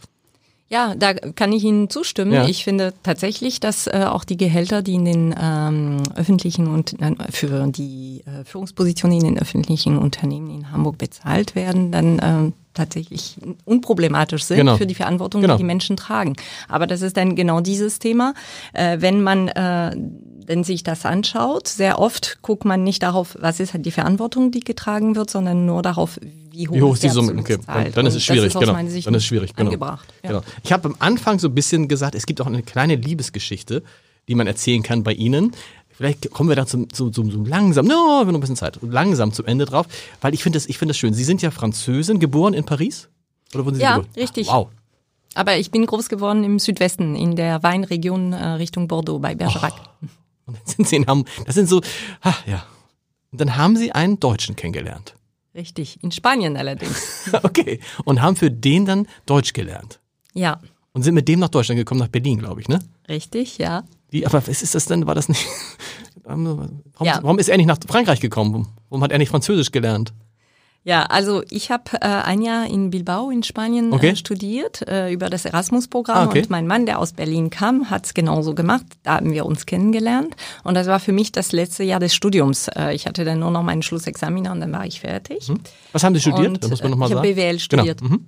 Ja, 0.70 0.94
da 0.94 1.14
kann 1.14 1.52
ich 1.52 1.64
Ihnen 1.64 1.88
zustimmen. 1.88 2.32
Ja. 2.32 2.46
Ich 2.46 2.62
finde 2.62 2.92
tatsächlich, 3.02 3.58
dass 3.58 3.86
äh, 3.86 4.04
auch 4.06 4.24
die 4.24 4.36
Gehälter, 4.36 4.82
die 4.82 4.94
in 4.94 5.06
den 5.06 5.34
ähm, 5.40 6.02
öffentlichen 6.14 6.66
und 6.66 7.00
äh, 7.00 7.14
für 7.30 7.66
die 7.68 8.22
äh, 8.26 8.44
Führungspositionen 8.44 9.18
in 9.18 9.24
den 9.24 9.38
öffentlichen 9.38 9.96
Unternehmen 9.96 10.50
in 10.50 10.70
Hamburg 10.70 10.98
bezahlt 10.98 11.54
werden, 11.54 11.90
dann 11.90 12.18
äh, 12.18 12.52
tatsächlich 12.74 13.36
unproblematisch 13.64 14.44
sind 14.44 14.58
genau. 14.58 14.76
für 14.76 14.86
die 14.86 14.94
Verantwortung, 14.94 15.40
genau. 15.40 15.54
die 15.54 15.62
die 15.62 15.66
Menschen 15.66 15.96
tragen. 15.96 16.34
Aber 16.68 16.86
das 16.86 17.00
ist 17.00 17.16
dann 17.16 17.34
genau 17.34 17.60
dieses 17.60 17.98
Thema. 17.98 18.34
Äh, 18.74 18.98
wenn 19.00 19.22
man 19.22 19.48
äh, 19.48 19.96
wenn 20.48 20.64
sich 20.64 20.82
das 20.82 21.04
anschaut, 21.04 21.68
sehr 21.68 21.98
oft 21.98 22.38
guckt 22.40 22.64
man 22.64 22.82
nicht 22.82 23.02
darauf, 23.02 23.36
was 23.38 23.60
ist 23.60 23.74
halt 23.74 23.84
die 23.84 23.90
Verantwortung, 23.90 24.50
die 24.50 24.60
getragen 24.60 25.14
wird, 25.14 25.28
sondern 25.28 25.66
nur 25.66 25.82
darauf, 25.82 26.18
wie 26.50 26.66
hoch, 26.66 26.74
wie 26.74 26.82
hoch 26.82 26.94
ist 26.94 27.02
die 27.02 27.10
Summe. 27.10 27.38
Okay, 27.38 27.58
dann 27.94 28.06
ist 28.06 28.14
es 28.14 28.24
schwierig, 28.24 28.54
genau. 28.54 28.72
Dann 28.72 28.86
ist 28.86 29.06
es 29.06 29.24
schwierig, 29.24 29.54
genau. 29.54 29.70
Ja. 29.70 29.98
genau. 30.22 30.40
Ich 30.64 30.72
habe 30.72 30.88
am 30.88 30.96
Anfang 31.00 31.38
so 31.38 31.48
ein 31.48 31.54
bisschen 31.54 31.86
gesagt, 31.86 32.14
es 32.14 32.24
gibt 32.24 32.40
auch 32.40 32.46
eine 32.46 32.62
kleine 32.62 32.96
Liebesgeschichte, 32.96 33.82
die 34.26 34.34
man 34.34 34.46
erzählen 34.46 34.82
kann 34.82 35.02
bei 35.02 35.12
Ihnen. 35.12 35.52
Vielleicht 35.90 36.30
kommen 36.30 36.48
wir 36.48 36.56
da 36.56 36.64
zum, 36.64 36.90
zum, 36.90 37.12
zum, 37.12 37.30
zum 37.30 37.44
langsam, 37.44 37.84
no, 37.84 37.92
wir 37.92 38.20
haben 38.20 38.28
noch 38.28 38.34
ein 38.34 38.40
bisschen 38.40 38.56
Zeit, 38.56 38.78
langsam 38.80 39.34
zum 39.34 39.44
Ende 39.44 39.66
drauf, 39.66 39.86
weil 40.22 40.32
ich 40.32 40.42
finde 40.42 40.56
das, 40.56 40.66
ich 40.66 40.78
finde 40.78 40.92
das 40.92 40.98
schön. 40.98 41.12
Sie 41.12 41.24
sind 41.24 41.42
ja 41.42 41.50
Französin, 41.50 42.20
geboren 42.20 42.54
in 42.54 42.64
Paris? 42.64 43.08
Oder 43.52 43.66
wurden 43.66 43.76
Sie 43.76 43.82
ja, 43.82 43.96
geboren? 43.96 44.12
richtig. 44.16 44.46
Wow. 44.46 44.68
Aber 45.34 45.58
ich 45.58 45.70
bin 45.70 45.84
groß 45.84 46.08
geworden 46.08 46.42
im 46.42 46.58
Südwesten, 46.58 47.14
in 47.16 47.36
der 47.36 47.62
Weinregion 47.62 48.32
äh, 48.32 48.46
Richtung 48.52 48.88
Bordeaux 48.88 49.18
bei 49.18 49.34
Bergerac. 49.34 49.74
Oh. 50.02 50.06
Und 50.48 50.56
dann 50.56 50.66
sind 50.66 50.88
Sie 50.88 50.96
in 50.96 51.06
Hamburg. 51.06 51.28
Das 51.46 51.54
sind 51.54 51.68
so, 51.68 51.82
ach, 52.22 52.46
ja. 52.46 52.64
Und 53.30 53.40
dann 53.40 53.56
haben 53.56 53.76
Sie 53.76 53.92
einen 53.92 54.18
Deutschen 54.18 54.56
kennengelernt. 54.56 55.14
Richtig, 55.54 56.02
in 56.02 56.10
Spanien 56.10 56.56
allerdings. 56.56 57.30
okay. 57.42 57.80
Und 58.04 58.22
haben 58.22 58.36
für 58.36 58.50
den 58.50 58.86
dann 58.86 59.06
Deutsch 59.26 59.52
gelernt. 59.52 60.00
Ja. 60.32 60.60
Und 60.92 61.02
sind 61.02 61.14
mit 61.14 61.28
dem 61.28 61.40
nach 61.40 61.48
Deutschland 61.48 61.78
gekommen, 61.78 62.00
nach 62.00 62.08
Berlin, 62.08 62.38
glaube 62.38 62.60
ich, 62.60 62.68
ne? 62.68 62.78
Richtig, 63.08 63.58
ja. 63.58 63.84
Wie, 64.10 64.26
aber 64.26 64.46
was 64.46 64.62
ist 64.62 64.74
das 64.74 64.86
denn? 64.86 65.06
War 65.06 65.14
das 65.14 65.28
nicht? 65.28 65.46
warum, 66.24 66.80
ja. 67.02 67.18
warum 67.22 67.38
ist 67.38 67.48
er 67.48 67.56
nicht 67.56 67.66
nach 67.66 67.78
Frankreich 67.86 68.20
gekommen? 68.20 68.68
Warum 68.88 69.02
hat 69.04 69.12
er 69.12 69.18
nicht 69.18 69.28
Französisch 69.28 69.70
gelernt? 69.70 70.14
Ja, 70.84 71.02
also 71.02 71.42
ich 71.50 71.70
habe 71.70 71.84
äh, 72.00 72.06
ein 72.06 72.40
Jahr 72.40 72.66
in 72.66 72.90
Bilbao 72.90 73.30
in 73.30 73.42
Spanien 73.42 73.92
okay. 73.92 74.10
äh, 74.10 74.16
studiert 74.16 74.88
äh, 74.88 75.12
über 75.12 75.28
das 75.28 75.44
Erasmus-Programm 75.44 76.16
ah, 76.16 76.26
okay. 76.26 76.40
und 76.40 76.50
mein 76.50 76.66
Mann, 76.66 76.86
der 76.86 76.98
aus 76.98 77.12
Berlin 77.12 77.50
kam, 77.50 77.90
hat 77.90 78.06
es 78.06 78.14
genauso 78.14 78.54
gemacht. 78.54 78.86
Da 79.02 79.16
haben 79.16 79.32
wir 79.32 79.44
uns 79.44 79.66
kennengelernt 79.66 80.34
und 80.64 80.74
das 80.74 80.86
war 80.86 81.00
für 81.00 81.12
mich 81.12 81.30
das 81.32 81.52
letzte 81.52 81.84
Jahr 81.84 82.00
des 82.00 82.14
Studiums. 82.14 82.68
Äh, 82.68 82.94
ich 82.94 83.06
hatte 83.06 83.24
dann 83.24 83.40
nur 83.40 83.50
noch 83.50 83.62
meinen 83.62 83.82
Schlussexaminer 83.82 84.52
und 84.52 84.60
dann 84.60 84.72
war 84.72 84.86
ich 84.86 85.00
fertig. 85.00 85.48
Hm. 85.48 85.60
Was 85.92 86.04
haben 86.04 86.14
Sie 86.14 86.20
studiert? 86.20 86.48
Und, 86.48 86.64
da 86.64 86.68
muss 86.68 86.82
man 86.82 86.92
noch 86.92 86.98
mal 86.98 87.10
ich 87.10 87.14
habe 87.14 87.34
BWL 87.34 87.58
studiert. 87.58 88.00
Genau. 88.00 88.14
Mhm. 88.14 88.26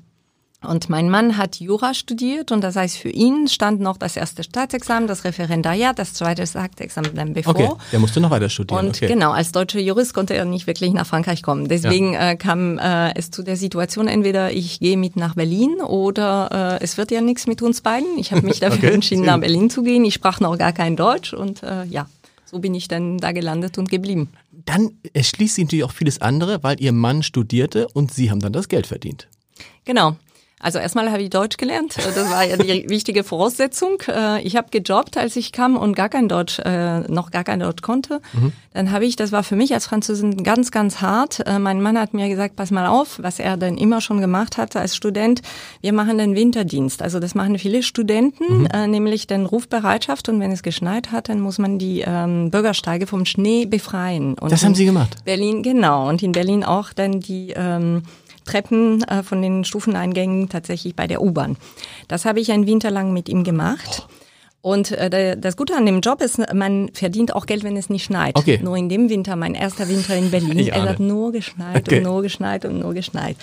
Und 0.63 0.91
mein 0.91 1.09
Mann 1.09 1.39
hat 1.39 1.57
Jura 1.57 1.95
studiert 1.95 2.53
und 2.53 2.63
das 2.63 2.77
heißt, 2.77 2.99
für 2.99 3.09
ihn 3.09 3.49
stand 3.49 3.81
noch 3.81 3.97
das 3.97 4.17
erste 4.17 4.45
Staatsexamen, 4.45 5.09
das 5.09 5.25
Referendariat, 5.25 5.99
das 5.99 6.13
zweite 6.13 6.47
Staatsexamen 6.47 7.15
dann 7.15 7.33
bevor. 7.33 7.55
Okay, 7.55 7.71
der 7.93 7.99
musste 7.99 8.21
noch 8.21 8.31
weiter 8.31 8.51
studieren. 8.51 8.89
Und 8.89 8.97
okay. 8.97 9.07
genau, 9.07 9.31
als 9.31 9.53
deutscher 9.53 9.81
Jurist 9.81 10.13
konnte 10.13 10.35
er 10.35 10.45
nicht 10.45 10.67
wirklich 10.67 10.93
nach 10.93 11.07
Frankreich 11.07 11.43
kommen. 11.43 11.69
Deswegen 11.69 12.13
ja. 12.13 12.33
äh, 12.33 12.37
kam 12.37 12.79
äh, 12.79 13.15
es 13.15 13.31
zu 13.31 13.43
der 13.43 13.57
Situation, 13.57 14.07
entweder 14.07 14.53
ich 14.53 14.81
gehe 14.81 14.99
mit 14.99 15.17
nach 15.17 15.35
Berlin 15.35 15.77
oder 15.81 16.79
äh, 16.79 16.85
es 16.85 16.99
wird 16.99 17.11
ja 17.11 17.23
nichts 17.23 17.47
mit 17.47 17.63
uns 17.63 17.81
beiden. 17.81 18.19
Ich 18.19 18.31
habe 18.33 18.43
mich 18.43 18.61
dafür 18.61 18.89
okay. 18.89 18.95
entschieden, 18.95 19.25
nach 19.25 19.41
Berlin 19.41 19.71
zu 19.71 19.83
gehen. 19.83 20.05
Ich 20.05 20.13
sprach 20.13 20.41
noch 20.41 20.59
gar 20.59 20.75
kein 20.75 20.95
Deutsch 20.95 21.33
und 21.33 21.63
äh, 21.63 21.85
ja, 21.85 22.07
so 22.45 22.59
bin 22.59 22.75
ich 22.75 22.87
dann 22.87 23.17
da 23.17 23.33
gelandet 23.33 23.79
und 23.79 23.89
geblieben. 23.89 24.29
Dann 24.67 24.91
erschließt 25.15 25.55
sich 25.55 25.65
natürlich 25.65 25.85
auch 25.85 25.93
vieles 25.93 26.21
andere, 26.21 26.63
weil 26.63 26.79
Ihr 26.83 26.93
Mann 26.93 27.23
studierte 27.23 27.89
und 27.95 28.13
Sie 28.13 28.31
haben 28.31 28.41
dann 28.41 28.53
das 28.53 28.69
Geld 28.69 28.87
verdient. 28.87 29.27
Genau. 29.87 30.17
Also 30.63 30.79
erstmal 30.79 31.11
habe 31.11 31.23
ich 31.23 31.31
Deutsch 31.31 31.57
gelernt. 31.57 31.97
Das 31.97 32.31
war 32.31 32.45
ja 32.45 32.59
die 32.59 32.85
wichtige 32.89 33.25
Voraussetzung. 33.25 34.03
Äh, 34.07 34.43
ich 34.43 34.57
habe 34.57 34.69
gejobbt, 34.71 35.17
als 35.17 35.35
ich 35.37 35.53
kam 35.53 35.75
und 35.75 35.97
gar 35.97 36.11
kein 36.11 36.29
Deutsch, 36.29 36.59
äh, 36.59 37.01
noch 37.11 37.31
gar 37.31 37.45
kein 37.45 37.61
Deutsch 37.61 37.81
konnte. 37.81 38.21
Mhm. 38.35 38.53
Dann 38.75 38.93
habe 38.93 39.07
ich, 39.07 39.17
das 39.17 39.33
war 39.33 39.43
für 39.43 39.57
mich 39.57 39.73
als 39.73 39.87
Französin 39.87 40.45
ganz, 40.45 40.71
ganz 40.71 41.01
hart. 41.01 41.41
Äh, 41.47 41.59
mein 41.59 41.81
Mann 41.81 41.99
hat 41.99 42.13
mir 42.13 42.29
gesagt, 42.29 42.57
pass 42.57 42.71
mal 42.71 42.87
auf, 42.87 43.19
was 43.23 43.39
er 43.39 43.57
dann 43.57 43.79
immer 43.79 44.03
schon 44.03 44.21
gemacht 44.21 44.59
hatte 44.59 44.81
als 44.81 44.95
Student. 44.95 45.41
Wir 45.81 45.95
machen 45.95 46.19
den 46.19 46.35
Winterdienst. 46.35 47.01
Also 47.01 47.21
das 47.21 47.35
machen 47.35 47.59
viele 47.59 47.83
Studenten, 47.83 48.65
mhm. 48.65 48.91
nämlich 48.91 49.27
den 49.27 49.47
Rufbereitschaft. 49.47 50.29
Und 50.29 50.41
wenn 50.41 50.53
es 50.53 50.63
geschneit 50.63 51.11
hat, 51.11 51.31
dann 51.31 51.41
muss 51.41 51.59
man 51.59 51.79
die 51.79 52.05
ähm, 52.07 52.51
Bürgersteige 52.51 53.07
vom 53.07 53.25
Schnee 53.25 53.65
befreien. 53.65 54.35
Und 54.35 54.53
das 54.53 54.63
haben 54.63 54.75
Sie 54.75 54.85
gemacht? 54.85 55.17
Berlin, 55.25 55.63
genau. 55.63 56.07
Und 56.07 56.23
in 56.23 56.33
Berlin 56.33 56.65
auch 56.65 56.93
dann 56.93 57.21
die 57.21 57.55
ähm, 57.57 58.03
Treppen 58.51 59.03
äh, 59.05 59.22
von 59.22 59.40
den 59.42 59.64
Stufeneingängen 59.64 60.48
tatsächlich 60.48 60.96
bei 60.96 61.07
der 61.07 61.22
U-Bahn. 61.22 61.57
Das 62.09 62.24
habe 62.24 62.40
ich 62.40 62.51
einen 62.51 62.66
Winter 62.66 62.90
lang 62.90 63.12
mit 63.12 63.28
ihm 63.28 63.44
gemacht. 63.44 64.07
Und 64.62 64.90
äh, 64.92 65.38
das 65.38 65.57
Gute 65.57 65.74
an 65.74 65.86
dem 65.86 66.01
Job 66.01 66.20
ist, 66.20 66.38
man 66.53 66.90
verdient 66.92 67.34
auch 67.34 67.46
Geld, 67.46 67.64
wenn 67.64 67.76
es 67.76 67.88
nicht 67.88 68.05
schneit. 68.05 68.36
Okay. 68.36 68.61
Nur 68.62 68.76
in 68.76 68.88
dem 68.88 69.09
Winter, 69.09 69.36
mein 69.36 69.55
erster 69.55 69.88
Winter 69.88 70.16
in 70.16 70.30
Berlin, 70.30 70.59
es 70.59 70.72
hat 70.72 71.01
nur 71.01 71.32
geschneit 71.32 71.88
okay. 71.88 71.98
und 71.98 72.03
nur 72.05 72.22
geschneit 72.22 72.64
und 72.66 72.80
nur 72.80 72.92
geschneit. 72.92 73.36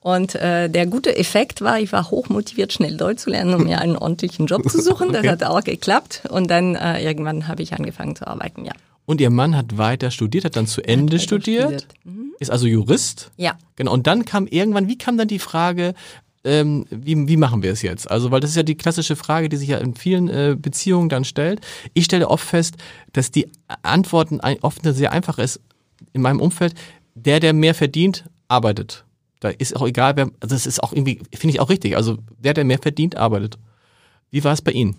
Und 0.00 0.34
äh, 0.36 0.68
der 0.68 0.86
gute 0.86 1.16
Effekt 1.16 1.60
war, 1.60 1.78
ich 1.78 1.92
war 1.92 2.10
hochmotiviert, 2.10 2.72
schnell 2.72 2.96
Deutsch 2.96 3.22
zu 3.22 3.30
lernen, 3.30 3.54
um 3.54 3.64
mir 3.64 3.80
einen 3.80 3.96
ordentlichen 3.96 4.46
Job 4.46 4.68
zu 4.68 4.80
suchen. 4.80 5.12
Das 5.12 5.20
okay. 5.20 5.30
hat 5.30 5.44
auch 5.44 5.62
geklappt. 5.62 6.22
Und 6.30 6.50
dann 6.50 6.74
äh, 6.74 7.02
irgendwann 7.02 7.46
habe 7.46 7.62
ich 7.62 7.74
angefangen 7.74 8.16
zu 8.16 8.26
arbeiten, 8.26 8.64
ja. 8.64 8.72
Und 9.08 9.22
Ihr 9.22 9.30
Mann 9.30 9.56
hat 9.56 9.78
weiter 9.78 10.10
studiert, 10.10 10.44
hat 10.44 10.54
dann 10.54 10.66
zu 10.66 10.82
Ende 10.82 11.18
studiert, 11.18 11.62
studiert. 11.62 11.86
Mhm. 12.04 12.34
ist 12.40 12.50
also 12.50 12.66
Jurist. 12.66 13.30
Ja. 13.38 13.56
Genau. 13.76 13.94
Und 13.94 14.06
dann 14.06 14.26
kam 14.26 14.46
irgendwann, 14.46 14.86
wie 14.86 14.98
kam 14.98 15.16
dann 15.16 15.28
die 15.28 15.38
Frage, 15.38 15.94
ähm, 16.44 16.84
wie, 16.90 17.26
wie 17.26 17.38
machen 17.38 17.62
wir 17.62 17.72
es 17.72 17.80
jetzt? 17.80 18.10
Also, 18.10 18.30
weil 18.30 18.40
das 18.40 18.50
ist 18.50 18.56
ja 18.56 18.62
die 18.64 18.76
klassische 18.76 19.16
Frage, 19.16 19.48
die 19.48 19.56
sich 19.56 19.70
ja 19.70 19.78
in 19.78 19.94
vielen 19.94 20.28
äh, 20.28 20.56
Beziehungen 20.60 21.08
dann 21.08 21.24
stellt. 21.24 21.62
Ich 21.94 22.04
stelle 22.04 22.28
oft 22.28 22.46
fest, 22.46 22.76
dass 23.14 23.30
die 23.30 23.48
Antworten 23.80 24.40
oft 24.60 24.82
sehr 24.84 25.10
einfach 25.10 25.38
ist. 25.38 25.62
In 26.12 26.20
meinem 26.20 26.40
Umfeld, 26.40 26.74
der, 27.14 27.40
der 27.40 27.54
mehr 27.54 27.74
verdient, 27.74 28.26
arbeitet. 28.48 29.06
Da 29.40 29.48
ist 29.48 29.74
auch 29.74 29.86
egal, 29.86 30.16
wer, 30.16 30.24
also 30.40 30.54
das 30.54 30.66
ist 30.66 30.82
auch 30.82 30.92
irgendwie, 30.92 31.22
finde 31.32 31.54
ich 31.54 31.60
auch 31.60 31.70
richtig. 31.70 31.96
Also, 31.96 32.18
der, 32.38 32.52
der 32.52 32.64
mehr 32.64 32.78
verdient, 32.78 33.16
arbeitet. 33.16 33.56
Wie 34.30 34.44
war 34.44 34.52
es 34.52 34.60
bei 34.60 34.72
Ihnen? 34.72 34.96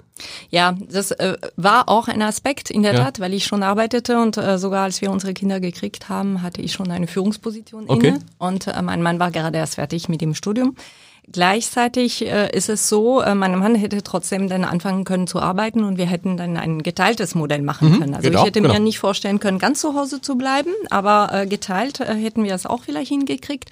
Ja, 0.49 0.75
das 0.89 1.11
äh, 1.11 1.38
war 1.55 1.88
auch 1.88 2.07
ein 2.07 2.21
Aspekt 2.21 2.71
in 2.71 2.82
der 2.82 2.93
ja. 2.93 3.03
Tat, 3.05 3.19
weil 3.19 3.34
ich 3.34 3.45
schon 3.45 3.61
arbeitete 3.61 4.19
und 4.19 4.38
äh, 4.38 4.57
sogar 4.57 4.84
als 4.84 5.01
wir 5.01 5.11
unsere 5.11 5.34
Kinder 5.34 5.59
gekriegt 5.59 6.09
haben, 6.09 6.41
hatte 6.41 6.61
ich 6.61 6.73
schon 6.73 6.89
eine 6.89 7.07
Führungsposition 7.07 7.86
okay. 7.88 8.07
inne 8.07 8.19
und 8.39 8.67
äh, 8.67 8.82
mein 8.82 9.03
Mann 9.03 9.19
war 9.19 9.32
gerade 9.32 9.57
erst 9.57 9.75
fertig 9.75 10.09
mit 10.09 10.21
dem 10.21 10.34
Studium. 10.34 10.75
Gleichzeitig 11.32 12.25
äh, 12.25 12.49
ist 12.55 12.69
es 12.69 12.89
so, 12.89 13.21
äh, 13.21 13.36
mein 13.36 13.55
Mann 13.55 13.75
hätte 13.75 14.01
trotzdem 14.01 14.49
dann 14.49 14.63
anfangen 14.63 15.03
können 15.03 15.27
zu 15.27 15.39
arbeiten 15.39 15.84
und 15.84 15.99
wir 15.99 16.07
hätten 16.07 16.38
dann 16.38 16.57
ein 16.57 16.82
geteiltes 16.82 17.36
Modell 17.36 17.61
machen 17.61 17.91
mhm, 17.91 17.99
können. 17.99 18.15
Also 18.15 18.32
ich 18.32 18.43
hätte 18.43 18.61
genau. 18.61 18.73
mir 18.73 18.80
nicht 18.80 18.97
vorstellen 18.97 19.39
können, 19.39 19.59
ganz 19.59 19.82
zu 19.82 19.93
Hause 19.93 20.21
zu 20.21 20.38
bleiben, 20.38 20.71
aber 20.89 21.30
äh, 21.32 21.45
geteilt 21.45 21.99
äh, 21.99 22.15
hätten 22.15 22.43
wir 22.43 22.55
es 22.55 22.65
auch 22.65 22.84
vielleicht 22.84 23.09
hingekriegt. 23.09 23.69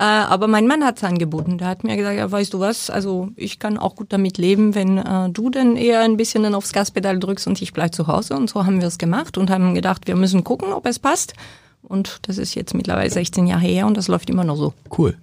Äh, 0.00 0.04
aber 0.04 0.48
mein 0.48 0.66
Mann 0.66 0.82
hat 0.82 0.96
es 0.96 1.04
angeboten. 1.04 1.58
Der 1.58 1.68
hat 1.68 1.84
mir 1.84 1.94
gesagt, 1.94 2.16
ja, 2.16 2.32
weißt 2.32 2.54
du 2.54 2.60
was, 2.60 2.88
also 2.88 3.28
ich 3.36 3.58
kann 3.58 3.76
auch 3.76 3.96
gut 3.96 4.14
damit 4.14 4.38
leben, 4.38 4.74
wenn 4.74 4.96
äh, 4.96 5.28
du 5.28 5.50
dann 5.50 5.76
eher 5.76 6.00
ein 6.00 6.16
bisschen 6.16 6.42
dann 6.42 6.54
aufs 6.54 6.72
Gaspedal 6.72 7.18
drückst 7.18 7.46
und 7.46 7.60
ich 7.60 7.74
bleib 7.74 7.94
zu 7.94 8.06
Hause. 8.06 8.34
Und 8.34 8.48
so 8.48 8.64
haben 8.64 8.80
wir 8.80 8.88
es 8.88 8.96
gemacht 8.96 9.36
und 9.36 9.50
haben 9.50 9.74
gedacht, 9.74 10.06
wir 10.06 10.16
müssen 10.16 10.42
gucken, 10.42 10.72
ob 10.72 10.86
es 10.86 10.98
passt. 10.98 11.34
Und 11.82 12.20
das 12.22 12.38
ist 12.38 12.54
jetzt 12.54 12.72
mittlerweile 12.72 13.10
16 13.10 13.46
Jahre 13.46 13.60
her 13.60 13.86
und 13.86 13.94
das 13.94 14.08
läuft 14.08 14.30
immer 14.30 14.42
noch 14.42 14.56
so. 14.56 14.72
Cool. 14.96 15.18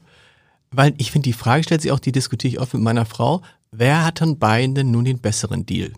Weil 0.69 0.93
ich 0.99 1.11
finde, 1.11 1.23
die 1.23 1.33
Frage 1.33 1.63
stellt 1.63 1.81
sich 1.81 1.91
auch, 1.91 1.99
die 1.99 2.11
diskutiere 2.11 2.53
ich 2.53 2.59
oft 2.59 2.75
mit 2.75 2.83
meiner 2.83 3.07
Frau, 3.07 3.41
wer 3.71 4.05
hat 4.05 4.21
dann 4.21 4.37
beiden 4.37 4.91
nun 4.91 5.05
den 5.05 5.17
besseren 5.17 5.65
Deal? 5.65 5.91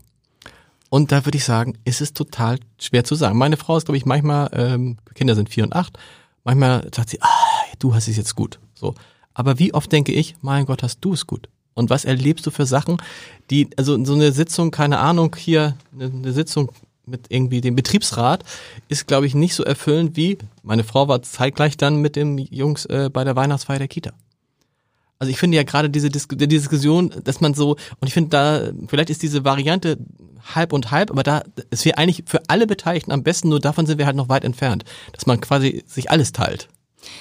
Und 0.90 1.12
da 1.12 1.26
würde 1.26 1.38
ich 1.38 1.44
sagen, 1.44 1.78
ist 1.84 2.00
es 2.00 2.14
total 2.14 2.60
schwer 2.80 3.04
zu 3.04 3.16
sagen. 3.16 3.38
Meine 3.38 3.58
Frau 3.58 3.76
ist, 3.76 3.88
glaube 3.88 3.98
ich, 3.98 4.06
manchmal, 4.06 4.50
ähm, 4.54 4.96
Kinder 5.16 5.36
sind 5.36 5.50
vier 5.50 5.66
und 5.66 5.76
acht, 5.76 6.00
manchmal 6.46 6.88
sagt 6.96 7.10
sie, 7.10 7.22
ah, 7.22 7.49
du 7.80 7.94
hast 7.94 8.08
es 8.08 8.18
jetzt 8.18 8.36
gut. 8.36 8.60
So. 8.74 8.96
Aber 9.34 9.60
wie 9.60 9.74
oft 9.74 9.92
denke 9.92 10.12
ich, 10.12 10.36
mein 10.42 10.66
Gott, 10.66 10.84
hast 10.84 11.00
du 11.02 11.14
es 11.14 11.26
gut? 11.26 11.50
Und 11.74 11.90
was 11.90 12.04
erlebst 12.04 12.46
du 12.46 12.52
für 12.52 12.66
Sachen, 12.66 12.98
die, 13.50 13.70
also 13.78 14.04
so 14.04 14.14
eine 14.14 14.32
Sitzung, 14.34 14.70
keine 14.70 15.00
Ahnung, 15.00 15.36
hier, 15.38 15.78
eine, 15.98 16.34
Sitzung 16.34 16.72
mit 17.06 17.28
irgendwie 17.30 17.62
dem 17.62 17.76
Betriebsrat 17.76 18.44
ist, 18.90 19.08
glaube 19.08 19.28
ich, 19.28 19.34
nicht 19.34 19.56
so 19.56 19.64
erfüllend 19.64 20.18
wie, 20.18 20.38
meine 20.62 20.84
Frau 20.84 21.08
war 21.08 21.22
zeitgleich 21.22 21.78
dann 21.78 22.02
mit 22.02 22.16
den 22.16 22.38
Jungs 22.38 22.86
äh, 22.86 23.10
bei 23.12 23.24
der 23.24 23.36
Weihnachtsfeier 23.36 23.80
der 23.80 23.88
Kita. 23.88 24.12
Also 25.20 25.32
ich 25.32 25.38
finde 25.38 25.58
ja 25.58 25.64
gerade 25.64 25.90
diese 25.90 26.10
Dis 26.10 26.28
Diskussion, 26.30 27.14
dass 27.24 27.42
man 27.42 27.54
so, 27.54 27.72
und 28.00 28.08
ich 28.08 28.14
finde 28.14 28.30
da, 28.30 28.72
vielleicht 28.88 29.10
ist 29.10 29.22
diese 29.22 29.44
Variante 29.44 29.98
halb 30.56 30.74
und 30.74 30.92
halb, 30.92 31.12
aber 31.12 31.24
da, 31.24 31.44
es 31.70 31.84
wäre 31.86 31.98
eigentlich 31.98 32.24
für 32.26 32.42
alle 32.48 32.68
Beteiligten 32.68 33.12
am 33.12 33.24
besten, 33.24 33.50
nur 33.50 33.60
davon 33.60 33.86
sind 33.86 33.98
wir 33.98 34.06
halt 34.06 34.16
noch 34.16 34.30
weit 34.30 34.44
entfernt, 34.44 34.86
dass 35.12 35.26
man 35.26 35.42
quasi 35.42 35.84
sich 35.88 36.10
alles 36.10 36.32
teilt. 36.32 36.70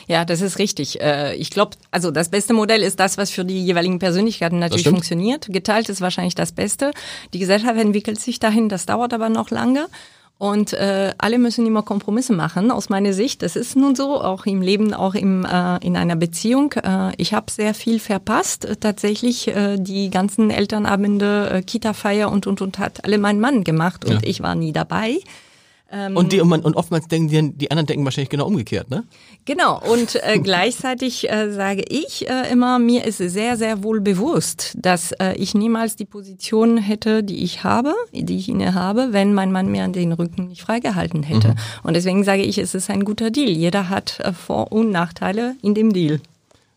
Ja, 0.07 0.25
das 0.25 0.41
ist 0.41 0.59
richtig. 0.59 1.01
Äh, 1.01 1.35
ich 1.37 1.51
glaube, 1.51 1.77
also 1.91 2.11
das 2.11 2.31
beste 2.31 2.53
Modell 2.55 2.83
ist 2.83 2.99
das, 3.01 3.19
was 3.19 3.31
für 3.31 3.45
die 3.45 3.65
jeweiligen 3.65 3.99
Persönlichkeiten 3.99 4.59
natürlich 4.59 4.89
funktioniert. 4.89 5.47
Geteilt 5.51 5.89
ist 5.89 6.01
wahrscheinlich 6.01 6.35
das 6.35 6.53
Beste. 6.53 6.93
Die 7.33 7.39
Gesellschaft 7.39 7.79
entwickelt 7.79 8.21
sich 8.21 8.41
dahin, 8.41 8.69
das 8.69 8.87
dauert 8.87 9.13
aber 9.13 9.29
noch 9.29 9.51
lange. 9.51 9.87
Und 10.39 10.73
äh, 10.73 11.13
alle 11.19 11.37
müssen 11.37 11.67
immer 11.67 11.83
Kompromisse 11.83 12.33
machen, 12.33 12.71
aus 12.71 12.89
meiner 12.89 13.13
Sicht. 13.13 13.43
Das 13.43 13.57
ist 13.57 13.75
nun 13.75 13.97
so, 13.97 14.23
auch 14.23 14.47
im 14.47 14.63
Leben, 14.63 14.95
auch 14.95 15.17
im, 15.17 15.45
äh, 15.45 15.85
in 15.85 15.97
einer 15.97 16.15
Beziehung. 16.15 16.73
Äh, 16.75 17.13
ich 17.17 17.35
habe 17.35 17.51
sehr 17.51 17.75
viel 17.75 17.99
verpasst. 17.99 18.65
Äh, 18.65 18.77
tatsächlich 18.77 19.49
äh, 19.49 19.79
die 19.79 20.11
ganzen 20.11 20.53
Elternabende, 20.53 21.51
äh, 21.51 21.63
Kita-Feier 21.63 22.31
und, 22.31 22.47
und, 22.47 22.63
und 22.63 22.79
hat 22.79 23.05
alle 23.05 23.19
mein 23.19 23.41
Mann 23.41 23.65
gemacht 23.65 24.05
und 24.05 24.13
ja. 24.13 24.21
ich 24.23 24.41
war 24.41 24.55
nie 24.55 24.73
dabei. 24.73 25.19
Ähm, 25.91 26.17
und, 26.17 26.33
die, 26.33 26.41
und, 26.41 26.49
man, 26.49 26.61
und 26.61 26.77
oftmals 26.77 27.09
denken 27.09 27.29
die, 27.29 27.53
die 27.57 27.71
anderen 27.71 27.87
denken 27.87 28.05
wahrscheinlich 28.05 28.29
genau 28.29 28.47
umgekehrt, 28.47 28.91
ne? 28.91 29.05
Genau. 29.47 29.81
Und 29.81 30.17
äh, 30.17 30.39
gleichzeitig 30.43 31.31
äh, 31.31 31.51
sage 31.51 31.83
ich 31.89 32.29
äh, 32.29 32.53
immer, 32.53 32.79
mir 32.79 33.07
ist 33.07 33.19
sehr, 33.19 33.57
sehr 33.57 33.83
wohl 33.83 34.01
bewusst, 34.03 34.77
dass 34.79 35.13
äh, 35.13 35.35
ich 35.37 35.55
niemals 35.55 35.97
die 35.97 36.05
Position 36.05 36.77
hätte, 36.77 37.25
die 37.25 37.43
ich 37.43 37.65
habe, 37.65 37.95
die 38.13 38.37
ich 38.37 38.51
inne 38.51 38.75
habe, 38.75 39.09
wenn 39.13 39.33
mein 39.33 39.51
Mann 39.51 39.71
mir 39.71 39.85
an 39.85 39.95
den 39.95 40.13
Rücken 40.13 40.49
nicht 40.49 40.61
freigehalten 40.61 41.23
hätte. 41.23 41.49
Mhm. 41.49 41.57
Und 41.85 41.95
deswegen 41.95 42.23
sage 42.23 42.43
ich, 42.43 42.59
es 42.59 42.75
ist 42.75 42.91
ein 42.91 43.05
guter 43.05 43.31
Deal. 43.31 43.51
Jeder 43.51 43.89
hat 43.89 44.21
äh, 44.21 44.35
Vor- 44.35 44.73
und 44.73 44.91
Nachteile 44.91 45.57
in 45.63 45.75
dem 45.75 45.95
Deal. 45.95 46.21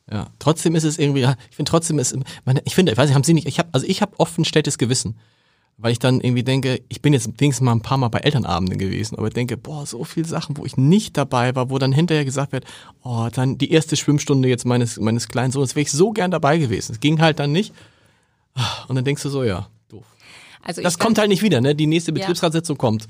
Ja, 0.10 0.28
trotzdem 0.40 0.76
ist 0.76 0.84
es 0.86 0.98
irgendwie, 0.98 1.22
ich 1.22 1.56
finde 1.56 1.70
trotzdem 1.70 2.00
ist, 2.00 2.18
ich 2.66 2.76
finde, 2.76 2.92
ich 2.94 2.98
weiß 2.98 3.08
nicht, 3.08 3.16
haben 3.16 3.24
Sie 3.24 3.34
nicht, 3.34 3.48
ich 3.48 3.60
habe, 3.60 3.70
also 3.72 3.86
ich 3.88 4.02
habe 4.02 4.14
oft 4.18 4.38
ein 4.38 4.46
schlechtes 4.46 4.78
Gewissen 4.78 5.16
weil 5.82 5.92
ich 5.92 6.00
dann 6.00 6.22
irgendwie 6.22 6.44
denke, 6.44 6.82
ich 6.90 7.02
bin 7.02 7.14
jetzt 7.14 7.28
wenigstens 7.40 7.62
mal 7.66 7.72
ein 7.72 7.82
paar 7.82 7.98
Mal 7.98 8.10
bei 8.10 8.20
Elternabenden 8.20 8.78
gewesen, 8.78 9.18
aber 9.18 9.28
ich 9.28 9.34
denke, 9.34 9.58
boah, 9.58 9.86
so 9.86 10.04
viele 10.04 10.28
Sachen, 10.28 10.58
wo 10.58 10.66
ich 10.66 10.78
nicht 10.78 11.18
dabei 11.18 11.56
war, 11.56 11.70
wo 11.70 11.80
dann 11.80 11.92
hinterher 11.92 12.24
gesagt 12.24 12.52
wird, 12.52 12.66
oh, 13.04 13.28
dann 13.34 13.58
die 13.58 13.72
erste 13.72 13.96
Schwimmstunde 13.96 14.48
jetzt 14.48 14.66
meines, 14.66 15.00
meines 15.00 15.28
kleinen 15.28 15.52
Sohnes, 15.52 15.76
wäre 15.76 15.82
ich 15.82 15.92
so 15.92 16.12
gern 16.12 16.32
dabei 16.32 16.60
gewesen. 16.60 16.94
Es 16.94 17.00
ging 17.00 17.20
halt 17.20 17.40
dann 17.40 17.52
nicht. 17.52 17.74
Und 18.88 18.96
dann 18.96 19.06
denkst 19.06 19.24
du 19.24 19.30
so, 19.30 19.44
ja, 19.44 19.68
doof. 19.90 20.06
Also 20.62 20.82
das 20.82 21.00
kommt 21.00 21.18
halt 21.18 21.30
nicht 21.30 21.42
wieder, 21.42 21.62
ne? 21.62 21.74
Die 21.74 21.88
nächste 21.88 22.14
Betriebsratssitzung 22.14 22.76
ja. 22.76 22.80
kommt. 22.80 23.08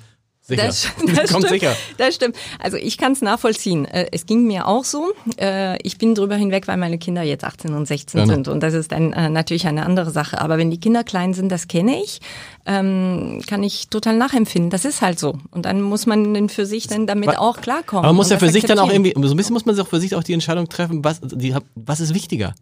Sicher. 0.52 0.68
Das, 0.68 0.88
das 1.16 1.32
Kommt 1.32 1.46
stimmt, 1.46 1.62
sicher. 1.62 1.76
Das 1.98 2.16
stimmt. 2.16 2.36
Also 2.60 2.78
ich 2.78 2.98
kann 2.98 3.14
es 3.14 3.22
nachvollziehen. 3.22 3.86
Äh, 3.86 4.08
es 4.12 4.26
ging 4.26 4.46
mir 4.46 4.68
auch 4.68 4.84
so. 4.84 5.14
Äh, 5.40 5.82
ich 5.84 5.98
bin 5.98 6.16
drüber 6.16 6.36
hinweg, 6.36 6.68
weil 6.68 6.78
meine 6.78 6.98
Kinder 6.98 7.24
jetzt 7.24 7.44
18 7.44 7.74
und 7.74 7.88
16 7.88 8.20
ja, 8.20 8.26
sind. 8.26 8.48
Und 8.48 8.62
das 8.62 8.74
ist 8.74 8.92
dann 8.92 9.14
äh, 9.14 9.30
natürlich 9.30 9.68
eine 9.68 9.86
andere 9.86 10.12
Sache. 10.12 10.40
Aber 10.40 10.58
wenn 10.58 10.70
die 10.70 10.80
Kinder 10.80 11.04
klein 11.04 11.34
sind, 11.34 11.52
das 11.52 11.68
kenne 11.68 12.02
ich, 12.02 12.20
ähm, 12.66 13.42
kann 13.48 13.64
ich 13.64 13.88
total 13.88 14.18
nachempfinden. 14.18 14.70
Das 14.70 14.86
ist 14.86 15.02
halt 15.02 15.20
so. 15.20 15.38
Und 15.52 15.66
dann 15.66 15.82
muss 15.82 16.06
man 16.06 16.34
dann 16.34 16.50
für 16.50 16.66
sich 16.66 16.88
dann 16.88 17.08
damit 17.08 17.38
auch 17.38 17.62
klarkommen. 17.62 18.04
Aber 18.04 18.14
man 18.14 18.18
muss 18.18 18.30
ja 18.30 18.38
für 18.38 18.50
sich 18.50 18.66
dann 18.66 18.80
auch 18.80 18.92
irgendwie, 18.92 19.14
so 19.16 19.22
ein 19.22 19.38
bisschen 19.38 19.54
muss 19.54 19.66
man 19.66 19.76
sich 19.76 19.84
auch 19.84 19.90
für 19.90 20.00
sich 20.00 20.16
auch 20.16 20.24
die 20.24 20.34
Entscheidung 20.34 20.68
treffen, 20.70 21.04
was, 21.04 21.22
die, 21.22 21.56
was 21.76 22.00
ist 22.00 22.14
wichtiger? 22.14 22.54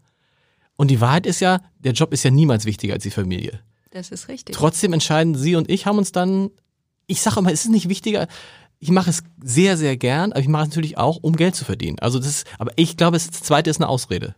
Und 0.76 0.90
die 0.92 1.02
Wahrheit 1.02 1.26
ist 1.26 1.42
ja, 1.42 1.60
der 1.80 1.92
Job 1.92 2.14
ist 2.14 2.24
ja 2.24 2.32
niemals 2.32 2.66
wichtiger 2.66 2.94
als 2.94 3.04
die 3.04 3.12
Familie. 3.12 3.60
Das 3.92 4.12
ist 4.12 4.28
richtig. 4.28 4.56
Trotzdem 4.56 4.94
entscheiden 4.94 5.36
Sie 5.36 5.56
und 5.56 5.70
ich 5.70 5.86
haben 5.86 5.98
uns 5.98 6.12
dann 6.12 6.52
ich 7.10 7.22
sage 7.22 7.40
immer, 7.40 7.52
es 7.52 7.66
ist 7.66 7.72
nicht 7.72 7.90
wichtiger. 7.90 8.28
Ich 8.80 8.92
mache 8.92 9.10
es 9.10 9.24
sehr, 9.44 9.76
sehr 9.76 9.98
gern, 9.98 10.32
aber 10.32 10.40
ich 10.42 10.48
mache 10.48 10.64
es 10.64 10.70
natürlich 10.70 10.98
auch, 10.98 11.18
um 11.22 11.36
Geld 11.36 11.56
zu 11.56 11.66
verdienen. 11.66 12.00
Also 12.00 12.18
das 12.20 12.28
ist, 12.28 12.48
aber 12.58 12.72
ich 12.78 12.96
glaube, 12.96 13.18
das 13.18 13.30
zweite 13.32 13.70
ist 13.70 13.78
eine 13.82 13.90
Ausrede. 13.90 14.36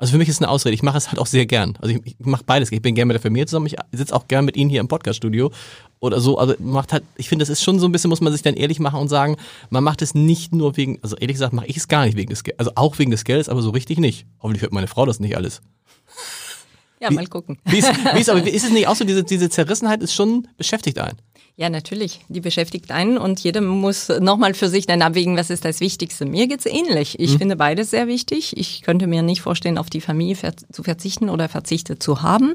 Also 0.00 0.12
für 0.12 0.18
mich 0.18 0.28
ist 0.28 0.36
es 0.36 0.42
eine 0.42 0.48
Ausrede. 0.50 0.74
Ich 0.74 0.82
mache 0.84 0.96
es 0.96 1.08
halt 1.08 1.18
auch 1.18 1.26
sehr 1.26 1.44
gern. 1.46 1.76
Also 1.80 1.94
ich, 1.96 2.00
ich 2.06 2.16
mache 2.20 2.44
beides. 2.44 2.70
Ich 2.70 2.80
bin 2.82 2.94
gerne 2.94 3.06
mit 3.06 3.14
der 3.16 3.20
Familie 3.20 3.46
zusammen. 3.46 3.66
Ich 3.66 3.76
sitze 3.92 4.14
auch 4.14 4.28
gern 4.28 4.44
mit 4.44 4.56
Ihnen 4.56 4.70
hier 4.70 4.80
im 4.80 4.86
Podcaststudio 4.88 5.50
oder 5.98 6.20
so. 6.20 6.38
Also 6.38 6.54
macht 6.60 6.92
halt, 6.92 7.02
ich 7.16 7.28
finde, 7.28 7.42
das 7.44 7.48
ist 7.50 7.64
schon 7.64 7.80
so 7.80 7.86
ein 7.86 7.92
bisschen, 7.92 8.08
muss 8.08 8.20
man 8.20 8.32
sich 8.32 8.42
dann 8.42 8.54
ehrlich 8.54 8.78
machen 8.78 9.00
und 9.00 9.08
sagen, 9.08 9.36
man 9.70 9.82
macht 9.82 10.00
es 10.02 10.14
nicht 10.14 10.54
nur 10.54 10.76
wegen, 10.76 10.98
also 11.02 11.16
ehrlich 11.16 11.34
gesagt 11.34 11.52
mache 11.52 11.66
ich 11.66 11.76
es 11.76 11.88
gar 11.88 12.04
nicht 12.04 12.16
wegen 12.16 12.30
des 12.30 12.44
Geldes. 12.44 12.58
Also 12.60 12.72
auch 12.76 12.98
wegen 13.00 13.10
des 13.10 13.24
Geldes, 13.24 13.48
aber 13.48 13.60
so 13.60 13.70
richtig 13.70 13.98
nicht. 13.98 14.26
Hoffentlich 14.40 14.62
hört 14.62 14.72
meine 14.72 14.86
Frau 14.86 15.04
das 15.04 15.18
nicht 15.18 15.36
alles. 15.36 15.62
Ja, 17.00 17.10
Wie- 17.10 17.14
mal 17.14 17.26
gucken. 17.26 17.58
Wie 17.64 17.78
ist, 17.78 17.88
wie 18.14 18.20
ist, 18.20 18.30
aber 18.30 18.42
ist 18.46 18.64
es 18.64 18.70
nicht 18.70 18.86
auch 18.86 18.96
so, 18.96 19.04
diese, 19.04 19.24
diese 19.24 19.48
Zerrissenheit 19.50 20.02
ist 20.02 20.14
schon 20.14 20.46
beschäftigt 20.56 20.98
einen? 20.98 21.18
Ja, 21.60 21.70
natürlich. 21.70 22.20
Die 22.28 22.40
beschäftigt 22.40 22.92
einen 22.92 23.18
und 23.18 23.40
jeder 23.40 23.60
muss 23.60 24.08
nochmal 24.20 24.54
für 24.54 24.68
sich 24.68 24.86
dann 24.86 25.02
abwägen, 25.02 25.36
was 25.36 25.50
ist 25.50 25.64
das 25.64 25.80
Wichtigste. 25.80 26.24
Mir 26.24 26.46
geht's 26.46 26.66
ähnlich. 26.66 27.18
Ich 27.18 27.36
finde 27.36 27.56
beides 27.56 27.90
sehr 27.90 28.06
wichtig. 28.06 28.56
Ich 28.56 28.82
könnte 28.82 29.08
mir 29.08 29.22
nicht 29.22 29.40
vorstellen, 29.40 29.76
auf 29.76 29.90
die 29.90 30.00
Familie 30.00 30.36
ver 30.36 30.52
zu 30.70 30.84
verzichten 30.84 31.28
oder 31.28 31.48
verzichtet 31.48 32.00
zu 32.00 32.22
haben. 32.22 32.54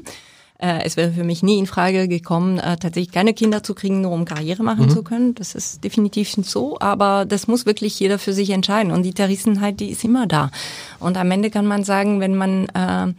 Äh, 0.56 0.84
es 0.84 0.96
wäre 0.96 1.12
für 1.12 1.22
mich 1.22 1.42
nie 1.42 1.58
in 1.58 1.66
Frage 1.66 2.08
gekommen, 2.08 2.58
äh, 2.58 2.78
tatsächlich 2.78 3.12
keine 3.12 3.34
Kinder 3.34 3.62
zu 3.62 3.74
kriegen, 3.74 4.00
nur 4.00 4.12
um 4.12 4.24
Karriere 4.24 4.62
machen 4.62 4.88
zu 4.88 5.02
können. 5.02 5.34
Das 5.34 5.54
ist 5.54 5.84
definitiv 5.84 6.34
nicht 6.38 6.48
so, 6.48 6.78
aber 6.80 7.26
das 7.26 7.46
muss 7.46 7.66
wirklich 7.66 8.00
jeder 8.00 8.18
für 8.18 8.32
sich 8.32 8.48
entscheiden. 8.48 8.90
Und 8.90 9.02
die 9.02 9.12
Zerrissenheit, 9.12 9.80
die 9.80 9.90
ist 9.90 10.02
immer 10.04 10.26
da. 10.26 10.50
Und 10.98 11.18
am 11.18 11.30
Ende 11.30 11.50
kann 11.50 11.66
man 11.66 11.84
sagen, 11.84 12.20
wenn 12.20 12.36
man 12.36 12.68
äh, 12.70 13.12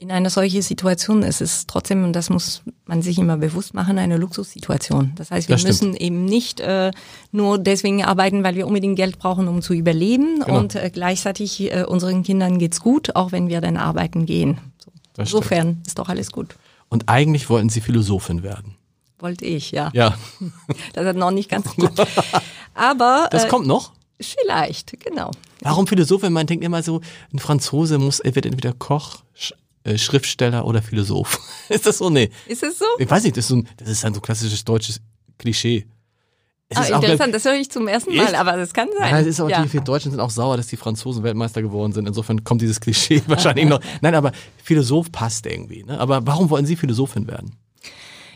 in 0.00 0.10
einer 0.10 0.30
solchen 0.30 0.62
Situation 0.62 1.22
ist 1.22 1.42
es 1.42 1.66
trotzdem, 1.66 2.04
und 2.04 2.14
das 2.14 2.30
muss 2.30 2.62
man 2.86 3.02
sich 3.02 3.18
immer 3.18 3.36
bewusst 3.36 3.74
machen, 3.74 3.98
eine 3.98 4.16
Luxussituation. 4.16 5.12
Das 5.14 5.30
heißt, 5.30 5.48
wir 5.50 5.56
Das 5.56 5.64
müssen 5.64 5.94
eben 5.94 6.24
nicht 6.24 6.58
äh, 6.60 6.90
nur 7.32 7.58
deswegen 7.58 8.02
arbeiten, 8.02 8.42
weil 8.42 8.54
wir 8.54 8.66
unbedingt 8.66 8.96
Geld 8.96 9.18
brauchen, 9.18 9.46
um 9.46 9.60
zu 9.60 9.74
überleben. 9.74 10.40
Genau. 10.40 10.58
Und 10.58 10.74
äh, 10.74 10.88
gleichzeitig 10.90 11.60
äh, 11.60 11.84
unseren 11.84 12.22
Kindern 12.22 12.58
geht's 12.58 12.80
gut, 12.80 13.14
auch 13.14 13.30
wenn 13.32 13.48
wir 13.48 13.60
dann 13.60 13.76
arbeiten 13.76 14.24
gehen. 14.24 14.58
So. 14.82 14.90
Insofern 15.18 15.82
ist 15.86 15.98
doch 15.98 16.08
alles 16.08 16.32
gut. 16.32 16.56
Und 16.88 17.10
eigentlich 17.10 17.50
wollten 17.50 17.68
Sie 17.68 17.82
Philosophin 17.82 18.42
werden. 18.42 18.76
Wollte 19.18 19.44
ich, 19.44 19.70
ja. 19.70 19.90
Ja, 19.92 20.16
Das 20.94 21.04
hat 21.04 21.16
noch 21.16 21.30
nicht 21.30 21.50
ganz 21.50 21.76
gut. 21.76 21.92
Aber 22.74 23.28
das 23.30 23.44
äh, 23.44 23.48
kommt 23.48 23.66
noch. 23.66 23.92
vielleicht, 24.18 24.98
genau. 24.98 25.30
Warum 25.60 25.86
Philosophin? 25.86 26.32
Man 26.32 26.46
denkt 26.46 26.64
immer 26.64 26.82
so, 26.82 27.02
ein 27.34 27.38
Franzose 27.38 27.98
muss, 27.98 28.18
er 28.20 28.34
wird 28.34 28.46
entweder 28.46 28.72
Koch, 28.72 29.18
äh, 29.84 29.98
Schriftsteller 29.98 30.64
oder 30.66 30.82
Philosoph. 30.82 31.40
ist 31.68 31.86
das 31.86 31.98
so? 31.98 32.10
Nee. 32.10 32.30
Ist 32.46 32.62
es 32.62 32.78
so? 32.78 32.84
Ich 32.98 33.10
weiß 33.10 33.24
nicht, 33.24 33.36
das 33.36 33.44
ist, 33.44 33.48
so 33.48 33.56
ein, 33.56 33.68
das 33.76 33.88
ist 33.88 34.04
ein 34.04 34.14
so 34.14 34.20
klassisches 34.20 34.64
deutsches 34.64 35.00
Klischee. 35.38 35.86
Es 36.72 36.78
Ah, 36.78 36.82
ist 36.82 36.92
auch, 36.92 37.02
interessant, 37.02 37.34
das 37.34 37.44
höre 37.44 37.54
ich 37.54 37.68
zum 37.68 37.88
ersten 37.88 38.14
Mal, 38.14 38.26
Echt? 38.26 38.34
aber 38.36 38.56
das 38.56 38.72
kann 38.72 38.88
sein. 38.96 39.10
Ja, 39.10 39.18
es 39.18 39.26
ist 39.26 39.40
aber 39.40 39.50
ja. 39.50 39.72
wir 39.72 39.80
Deutschen 39.80 40.12
sind 40.12 40.20
auch 40.20 40.30
sauer, 40.30 40.56
dass 40.56 40.68
die 40.68 40.76
Franzosen 40.76 41.24
Weltmeister 41.24 41.62
geworden 41.62 41.92
sind. 41.92 42.06
Insofern 42.06 42.44
kommt 42.44 42.62
dieses 42.62 42.80
Klischee 42.80 43.22
wahrscheinlich 43.26 43.66
noch. 43.66 43.80
Nein, 44.02 44.14
aber 44.14 44.30
Philosoph 44.62 45.10
passt 45.10 45.46
irgendwie. 45.46 45.82
Ne? 45.82 45.98
Aber 45.98 46.24
warum 46.28 46.48
wollen 46.48 46.66
Sie 46.66 46.76
Philosophin 46.76 47.26
werden? 47.26 47.56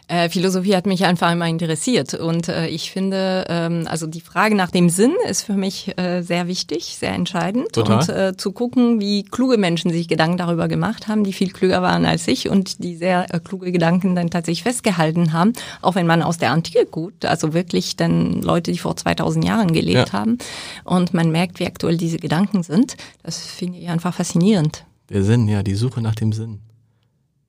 Äh, 0.07 0.29
Philosophie 0.29 0.77
hat 0.77 0.85
mich 0.87 1.05
einfach 1.07 1.33
immer 1.33 1.47
interessiert 1.49 2.13
und 2.13 2.49
äh, 2.49 2.67
ich 2.69 2.91
finde, 2.91 3.47
ähm, 3.49 3.87
also 3.89 4.07
die 4.07 4.21
Frage 4.21 4.55
nach 4.55 4.71
dem 4.71 4.91
Sinn 4.91 5.15
ist 5.31 5.45
für 5.45 5.55
mich 5.55 5.97
äh, 5.99 6.21
sehr 6.21 6.47
wichtig, 6.47 6.97
sehr 7.01 7.15
entscheidend 7.15 7.73
Total. 7.73 7.99
und 8.01 8.09
äh, 8.11 8.37
zu 8.37 8.53
gucken, 8.53 9.01
wie 9.01 9.23
kluge 9.23 9.57
Menschen 9.57 9.91
sich 9.91 10.07
Gedanken 10.07 10.37
darüber 10.37 10.69
gemacht 10.69 11.09
haben, 11.09 11.25
die 11.25 11.33
viel 11.33 11.51
klüger 11.51 11.81
waren 11.81 12.05
als 12.05 12.29
ich 12.29 12.51
und 12.51 12.85
die 12.85 12.97
sehr 12.97 13.33
äh, 13.33 13.41
kluge 13.41 13.73
Gedanken 13.73 14.15
dann 14.15 14.29
tatsächlich 14.29 14.63
festgehalten 14.63 15.33
haben, 15.33 15.55
auch 15.81 15.95
wenn 15.95 16.07
man 16.07 16.23
aus 16.23 16.37
der 16.37 16.51
Antike 16.51 16.85
gut, 16.85 17.25
also 17.25 17.55
wirklich 17.55 17.97
dann 17.97 18.43
Leute, 18.43 18.73
die 18.73 18.79
vor 18.79 18.97
2000 18.97 19.43
Jahren 19.45 19.73
gelebt 19.73 20.09
Ja. 20.09 20.13
haben 20.13 20.37
und 20.85 21.15
man 21.15 21.31
merkt, 21.31 21.61
wie 21.61 21.67
aktuell 21.67 21.97
diese 21.97 22.19
Gedanken 22.19 22.63
sind, 22.63 22.99
das 23.23 23.39
finde 23.39 23.79
ich 23.79 23.89
einfach 23.89 24.13
faszinierend. 24.13 24.85
Der 25.09 25.23
Sinn, 25.25 25.49
ja, 25.49 25.63
die 25.63 25.75
Suche 25.75 26.03
nach 26.03 26.15
dem 26.15 26.33
Sinn. 26.33 26.61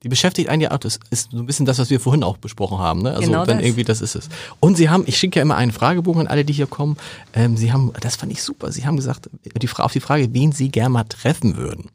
Die 0.06 0.08
beschäftigt 0.08 0.48
einen 0.48 0.62
ja 0.62 0.70
auch, 0.70 0.78
das 0.78 1.00
ist 1.10 1.32
so 1.32 1.38
ein 1.38 1.46
bisschen 1.46 1.66
das, 1.66 1.80
was 1.80 1.90
wir 1.90 1.98
vorhin 1.98 2.22
auch 2.22 2.36
besprochen 2.36 2.78
haben. 2.78 3.02
Ne? 3.02 3.10
Also 3.10 3.22
Genau 3.22 3.44
dann 3.44 3.56
das. 3.58 3.66
irgendwie, 3.66 3.82
das 3.82 4.00
ist 4.00 4.14
es. 4.14 4.28
Und 4.60 4.76
Sie 4.76 4.88
haben, 4.88 5.02
ich 5.08 5.18
schicke 5.18 5.40
ja 5.40 5.42
immer 5.42 5.56
einen 5.56 5.72
Fragebogen 5.72 6.20
an 6.20 6.26
alle, 6.28 6.44
die 6.44 6.52
hier 6.52 6.68
kommen. 6.68 6.96
Ähm, 7.32 7.56
Sie 7.56 7.72
haben, 7.72 7.92
das 8.00 8.14
fand 8.14 8.30
ich 8.30 8.40
super, 8.40 8.70
Sie 8.70 8.86
haben 8.86 8.94
gesagt, 8.94 9.28
die, 9.60 9.68
auf 9.68 9.92
die 9.92 9.98
Frage, 9.98 10.32
wen 10.32 10.52
Sie 10.52 10.68
gern 10.68 10.92
mal 10.92 11.02
treffen 11.02 11.56
würden. 11.56 11.90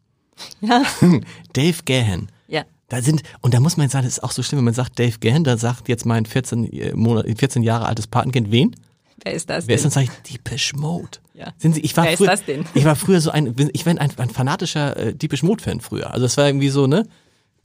Ja, 0.60 0.84
Dave 1.54 1.78
Gahan. 1.86 2.28
ja. 2.50 2.64
Da 2.90 3.02
sind, 3.02 3.24
und 3.40 3.54
da 3.54 3.62
muss 3.62 3.78
man 3.78 3.88
sagen, 3.88 4.04
das 4.04 4.18
ist 4.18 4.24
auch 4.26 4.34
so 4.34 4.44
schlimm, 4.44 4.58
wenn 4.58 4.66
man 4.66 4.74
sagt 4.74 5.00
Dave 5.00 5.18
Gahan, 5.22 5.46
da 5.46 5.56
sagt 5.56 5.88
jetzt 5.88 6.06
mein 6.06 6.26
14, 6.26 6.66
äh, 6.74 6.94
Monat, 6.94 7.26
14 7.40 7.64
Jahre 7.64 7.86
altes 7.86 8.08
Patenkind, 8.08 8.52
wen? 8.52 8.76
Wer 9.24 9.32
ist 9.34 9.50
das 9.50 9.68
Wer 9.68 9.76
ist 9.76 9.86
denn? 9.86 9.92
dann, 9.92 10.06
sag 10.08 10.14
ich, 10.26 10.30
Deepish 10.34 10.74
Mode. 10.74 11.20
Ja. 11.34 11.54
Sind 11.58 11.76
Sie, 11.76 11.80
ich 11.82 11.96
war 11.96 12.04
Wer 12.04 12.12
ist 12.12 12.18
früher, 12.18 12.28
das 12.28 12.44
denn? 12.44 12.66
ich 12.74 12.84
war 12.84 12.98
früher 12.98 13.22
so 13.22 13.32
ein, 13.32 13.56
ich 13.72 13.86
war 13.86 13.94
ein, 13.98 14.12
ein 14.18 14.30
fanatischer 14.30 14.98
äh, 14.98 15.14
Deepish 15.14 15.42
Mode 15.44 15.64
Fan 15.64 15.80
früher. 15.80 16.12
Also 16.12 16.24
das 16.26 16.36
war 16.36 16.48
irgendwie 16.48 16.68
so, 16.68 16.86
ne? 16.86 17.08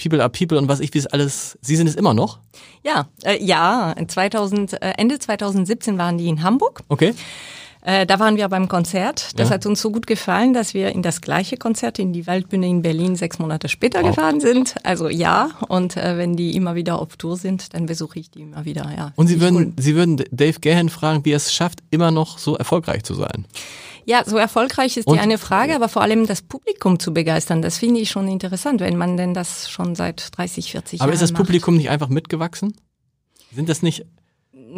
People 0.00 0.20
are 0.20 0.28
People 0.30 0.58
und 0.58 0.68
was 0.68 0.80
ich, 0.80 0.92
wie 0.94 0.98
es 0.98 1.06
alles, 1.06 1.58
Sie 1.62 1.76
sind 1.76 1.86
es 1.86 1.94
immer 1.94 2.12
noch? 2.14 2.38
Ja, 2.84 3.08
äh, 3.24 3.42
ja, 3.42 3.94
2000, 4.06 4.74
äh, 4.74 4.92
Ende 4.98 5.18
2017 5.18 5.96
waren 5.98 6.18
die 6.18 6.28
in 6.28 6.42
Hamburg. 6.42 6.82
Okay. 6.88 7.14
Äh, 7.82 8.04
da 8.04 8.18
waren 8.18 8.36
wir 8.36 8.48
beim 8.48 8.66
Konzert. 8.68 9.38
Das 9.38 9.48
Ja. 9.48 9.54
hat 9.54 9.64
uns 9.64 9.80
so 9.80 9.92
gut 9.92 10.08
gefallen, 10.08 10.52
dass 10.52 10.74
wir 10.74 10.90
in 10.90 11.02
das 11.02 11.20
gleiche 11.20 11.56
Konzert 11.56 12.00
in 12.00 12.12
die 12.12 12.26
Waldbühne 12.26 12.66
in 12.66 12.82
Berlin 12.82 13.14
sechs 13.14 13.38
Monate 13.38 13.68
später 13.68 14.00
Wow. 14.02 14.08
gefahren 14.08 14.40
sind. 14.40 14.74
Also 14.82 15.08
ja, 15.08 15.50
und 15.68 15.96
äh, 15.96 16.18
wenn 16.18 16.34
die 16.36 16.56
immer 16.56 16.74
wieder 16.74 16.98
auf 17.00 17.16
Tour 17.16 17.36
sind, 17.36 17.74
dann 17.74 17.86
besuche 17.86 18.18
ich 18.18 18.28
die 18.30 18.40
immer 18.42 18.64
wieder. 18.64 18.90
Ja. 18.96 19.12
Und 19.14 19.28
Sie 19.28 19.40
würden, 19.40 19.56
cool. 19.56 19.72
Sie 19.78 19.94
würden 19.94 20.16
Dave 20.32 20.58
Gahan 20.60 20.88
fragen, 20.88 21.24
wie 21.24 21.30
er 21.32 21.36
es 21.36 21.52
schafft, 21.54 21.78
immer 21.90 22.10
noch 22.10 22.38
so 22.38 22.56
erfolgreich 22.56 23.04
zu 23.04 23.14
sein. 23.14 23.46
Ja, 24.08 24.22
so 24.24 24.36
erfolgreich 24.36 24.96
ist 24.96 25.06
Und- 25.08 25.14
die 25.16 25.20
eine 25.20 25.36
Frage, 25.36 25.74
aber 25.74 25.88
vor 25.88 26.00
allem 26.00 26.26
das 26.26 26.40
Publikum 26.40 26.98
zu 27.00 27.12
begeistern, 27.12 27.60
das 27.60 27.76
finde 27.78 28.00
ich 28.00 28.08
schon 28.08 28.28
interessant, 28.28 28.80
wenn 28.80 28.96
man 28.96 29.16
denn 29.16 29.34
das 29.34 29.68
schon 29.68 29.94
seit 29.96 30.36
30, 30.36 30.70
40 30.70 31.00
Aber 31.00 31.08
Jahren 31.08 31.14
ist 31.14 31.22
das 31.22 31.32
macht. 31.32 31.42
Publikum 31.42 31.76
nicht 31.76 31.90
einfach 31.90 32.08
mitgewachsen? 32.08 32.74
Sind 33.52 33.68
das 33.68 33.82
nicht, 33.82 34.06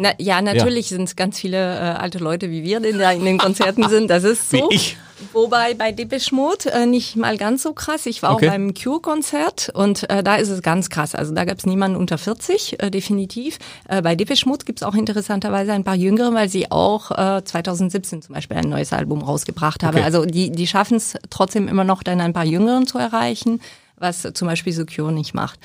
Na, 0.01 0.13
ja, 0.17 0.41
natürlich 0.41 0.87
sind 0.87 1.03
es 1.03 1.15
ganz 1.17 1.37
viele 1.37 1.57
äh, 1.57 1.79
alte 1.79 2.19
Leute 2.19 2.49
wie 2.49 2.63
wir, 2.63 2.79
die 2.79 2.93
da 2.93 3.11
in 3.11 3.25
den 3.25 3.37
Konzerten 3.37 3.87
sind. 3.89 4.09
Das 4.09 4.23
ist 4.23 4.49
so. 4.49 4.69
Wie 4.69 4.75
ich. 4.75 4.97
Wobei 5.33 5.73
bei 5.73 5.91
Depeche 5.91 6.33
Mode 6.33 6.71
äh, 6.71 6.85
nicht 6.85 7.17
mal 7.17 7.35
ganz 7.35 7.63
so 7.63 7.73
krass. 7.73 8.05
Ich 8.05 8.23
war 8.23 8.33
Okay. 8.33 8.47
auch 8.47 8.51
beim 8.53 8.73
Cure-Konzert 8.73 9.69
und 9.73 10.09
äh, 10.09 10.23
da 10.23 10.37
ist 10.37 10.47
es 10.47 10.61
ganz 10.61 10.89
krass. 10.89 11.15
Also 11.15 11.33
da 11.33 11.43
gab 11.43 11.57
es 11.57 11.65
niemanden 11.65 11.97
unter 11.97 12.17
40, 12.17 12.81
äh, 12.81 12.89
definitiv. 12.89 13.59
Äh, 13.89 14.01
bei 14.01 14.15
Depeche 14.15 14.47
Mode 14.47 14.63
gibt 14.63 14.79
es 14.79 14.83
auch 14.87 14.95
interessanterweise 14.95 15.73
ein 15.73 15.83
paar 15.83 15.95
Jüngere, 15.95 16.33
weil 16.33 16.47
sie 16.47 16.71
auch 16.71 17.11
äh, 17.11 17.43
2017 17.43 18.21
zum 18.21 18.35
Beispiel 18.35 18.55
ein 18.55 18.69
neues 18.69 18.93
Album 18.93 19.21
rausgebracht 19.21 19.83
haben. 19.83 19.97
Okay. 19.97 20.05
Also 20.05 20.23
die, 20.25 20.49
die 20.51 20.67
schaffen 20.67 20.95
es 20.95 21.15
trotzdem 21.29 21.67
immer 21.67 21.83
noch, 21.83 22.01
dann 22.03 22.21
ein 22.21 22.31
paar 22.31 22.45
Jüngeren 22.45 22.87
zu 22.87 22.97
erreichen, 22.97 23.59
was 23.97 24.25
zum 24.33 24.47
Beispiel 24.47 24.71
so 24.71 24.85
Cure 24.85 25.11
nicht 25.11 25.33
macht. 25.33 25.59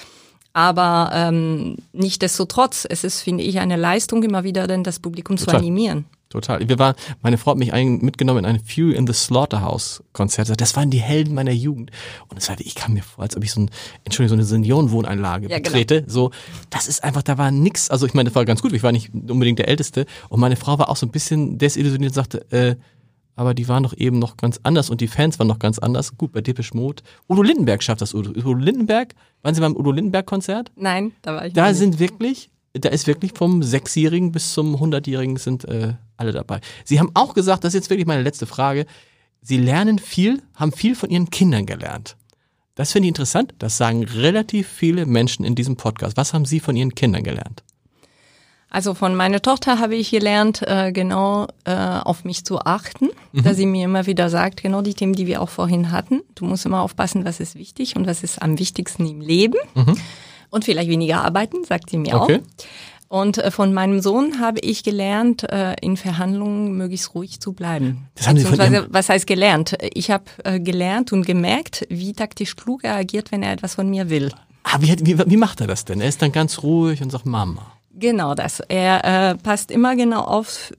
Aber 0.55 1.11
ähm, 1.13 1.77
nichtdestotrotz, 1.93 2.87
es 2.89 3.03
ist, 3.05 3.21
finde 3.21 3.43
ich, 3.43 3.59
eine 3.59 3.77
Leistung, 3.77 4.23
immer 4.23 4.45
wieder 4.45 4.67
denn 4.69 4.85
das 4.85 5.01
Publikum 5.01 5.37
zu 5.37 5.47
Total. 5.47 5.61
animieren. 5.61 6.07
Total. 6.31 6.69
Wir 6.69 6.79
waren, 6.81 6.95
meine 7.23 7.39
Frau 7.39 7.53
hat 7.53 7.59
mich 7.59 7.73
ein, 7.73 7.99
mitgenommen 7.99 8.41
in 8.41 8.47
ein 8.47 8.61
Few 8.61 8.91
in 8.91 9.07
the 9.07 9.13
Slaughterhouse 9.13 10.03
Konzert. 10.13 10.61
Das 10.61 10.75
waren 10.75 10.91
die 10.91 11.01
Helden 11.01 11.35
meiner 11.35 11.53
Jugend. 11.53 11.91
Und 12.29 12.39
es 12.39 12.49
war, 12.49 12.57
ich 12.59 12.75
kam 12.75 12.95
mir 12.95 13.03
vor, 13.03 13.23
als 13.23 13.37
ob 13.37 13.45
ich 13.45 13.53
so 13.53 13.61
ein, 13.61 13.71
Entschuldigung, 14.05 14.31
so 14.31 14.35
eine 14.41 14.45
Seniorenwohneinlage 14.45 15.49
Ja, 15.49 15.59
genau. 15.59 15.71
betrete. 15.71 16.05
So, 16.09 16.31
das 16.71 16.89
ist 16.89 17.05
einfach, 17.05 17.23
da 17.23 17.37
war 17.39 17.51
nix. 17.53 17.91
Also 17.91 18.07
ich 18.07 18.15
meine, 18.15 18.31
das 18.31 18.35
war 18.35 18.45
ganz 18.45 18.63
gut. 18.63 18.73
Ich 18.73 18.83
war 18.83 18.91
nicht 18.91 19.13
unbedingt 19.13 19.59
der 19.59 19.69
Älteste. 19.69 20.07
Und 20.29 20.41
meine 20.41 20.57
Frau 20.57 20.79
war 20.79 20.89
auch 20.89 20.97
so 20.97 21.07
ein 21.07 21.11
bisschen 21.11 21.59
desillusioniert 21.59 22.11
und 22.11 22.15
sagte, 22.15 22.51
äh, 22.51 22.77
aber 23.37 23.55
die 23.55 23.69
waren 23.69 23.83
doch 23.83 23.95
eben 23.97 24.19
noch 24.19 24.37
ganz 24.37 24.61
anders 24.63 24.91
und 24.91 25.01
die 25.01 25.09
Fans 25.09 25.39
waren 25.39 25.49
noch 25.49 25.59
ganz 25.59 25.79
anders. 25.79 26.17
Gut, 26.17 26.33
bei 26.33 26.41
Depeche 26.41 26.77
Mode. 26.77 27.03
Udo 27.29 27.43
Lindenberg 27.43 27.83
schafft 27.83 28.01
das. 28.01 28.15
Udo, 28.15 28.31
Udo 28.31 28.55
Lindenberg, 28.55 29.15
waren 29.43 29.55
Sie 29.55 29.61
beim 29.61 29.77
Udo 29.77 29.91
Lindenberg 29.91 30.27
Konzert? 30.27 30.71
Nein, 30.77 31.13
da 31.23 31.35
war 31.35 31.47
ich 31.47 31.53
Da 31.53 31.69
nicht. 31.69 31.79
sind 31.79 31.99
wirklich, 31.99 32.51
da 32.75 32.89
ist 32.89 33.07
wirklich 33.07 33.33
vom 33.35 33.63
Sechsjährigen 33.63 34.33
bis 34.33 34.53
zum 34.53 34.79
Hundertjährigen 34.79 35.37
sind 35.37 35.65
äh, 35.65 35.95
alle 36.17 36.33
dabei. 36.33 36.61
Sie 36.85 37.01
haben 37.01 37.11
auch 37.15 37.35
gesagt, 37.35 37.65
das 37.65 37.75
ist 37.75 37.81
jetzt 37.81 37.91
wirklich 37.91 38.07
meine 38.07 38.23
letzte 38.23 38.47
Frage, 38.47 38.87
Sie 39.41 39.59
lernen 39.59 39.99
viel, 39.99 40.41
haben 40.55 40.73
viel 40.73 40.95
von 40.95 41.11
Ihren 41.11 41.29
Kindern 41.31 41.67
gelernt. 41.67 42.17
Das 42.77 42.93
finde 42.93 43.07
ich 43.07 43.11
interessant, 43.11 43.55
das 43.59 43.77
sagen 43.77 44.03
relativ 44.05 44.67
viele 44.69 45.07
Menschen 45.07 45.45
in 45.45 45.55
diesem 45.55 45.77
Podcast. 45.77 46.17
Was 46.17 46.33
haben 46.35 46.45
Sie 46.45 46.61
von 46.61 46.75
Ihren 46.77 46.95
Kindern 46.95 47.23
gelernt? 47.23 47.63
Also 48.75 48.93
von 48.95 49.15
meiner 49.15 49.41
Tochter 49.41 49.79
habe 49.79 49.95
ich 49.95 50.11
gelernt, 50.11 50.63
äh, 50.67 50.91
genau 50.91 51.47
äh, 51.65 51.73
auf 51.75 52.25
mich 52.25 52.45
zu 52.45 52.59
achten, 52.59 53.09
Mhm. 53.33 53.43
da 53.45 53.55
sie 53.55 53.67
mir 53.67 53.85
immer 53.85 54.07
wieder 54.07 54.29
sagt, 54.31 54.63
genau 54.63 54.83
die 54.83 54.95
Themen, 54.95 55.13
die 55.15 55.27
wir 55.29 55.41
auch 55.43 55.49
vorhin 55.49 55.93
hatten. 55.93 56.23
Du 56.35 56.45
musst 56.45 56.67
immer 56.67 56.83
aufpassen, 56.83 57.25
was 57.25 57.39
ist 57.39 57.55
wichtig 57.55 57.95
und 57.95 58.07
was 58.09 58.25
ist 58.25 58.43
am 58.43 58.59
wichtigsten 58.59 59.07
im 59.07 59.21
Leben. 59.21 59.59
Und 60.51 60.65
vielleicht 60.65 60.89
weniger 60.89 61.25
arbeiten, 61.25 61.65
sagt 61.65 61.91
sie 61.91 61.99
mir 61.99 62.15
Mhm. 62.17 62.21
Okay. 62.21 62.41
auch. 62.41 63.17
Und 63.21 63.39
äh, 63.39 63.53
von 63.53 63.73
meinem 63.73 64.01
Sohn 64.01 64.41
habe 64.41 64.59
ich 64.61 64.83
gelernt, 64.83 65.45
äh, 65.53 65.75
in 65.81 65.97
Verhandlungen 65.97 66.77
möglichst 66.77 67.15
ruhig 67.15 67.39
zu 67.41 67.53
bleiben. 67.53 68.09
Das 68.17 68.27
haben 68.27 68.39
Sie 68.39 68.45
von 68.45 68.59
Ihrem- 68.59 68.87
was 68.89 69.09
heißt 69.09 69.27
gelernt? 69.29 69.77
Ich 69.95 70.11
habe 70.11 70.25
äh, 70.43 70.59
gelernt 70.59 71.13
und 71.13 71.25
gemerkt, 71.27 71.87
wie 71.91 72.13
taktisch 72.13 72.57
klug 72.57 72.83
er 72.83 72.97
agiert, 72.97 73.31
wenn 73.31 73.45
er 73.45 73.53
etwas 73.53 73.77
von 73.77 73.89
mir 73.89 74.11
will. 74.11 74.33
Ah, 74.65 74.79
wie, 74.81 74.97
wie, 75.07 75.17
wie 75.31 75.37
macht 75.37 75.61
er 75.61 75.69
das 75.69 75.85
denn? 75.85 76.01
Er 76.01 76.09
ist 76.09 76.23
dann 76.23 76.33
ganz 76.33 76.63
ruhig 76.65 77.01
und 77.03 77.11
sagt 77.13 77.27
Mama. 77.27 77.71
Genau 77.97 78.35
das. 78.35 78.61
Er 78.61 79.05
äh, 79.05 79.35
passt 79.37 79.71
immer 79.71 79.95
genau 79.97 80.23
auf, 80.23 80.73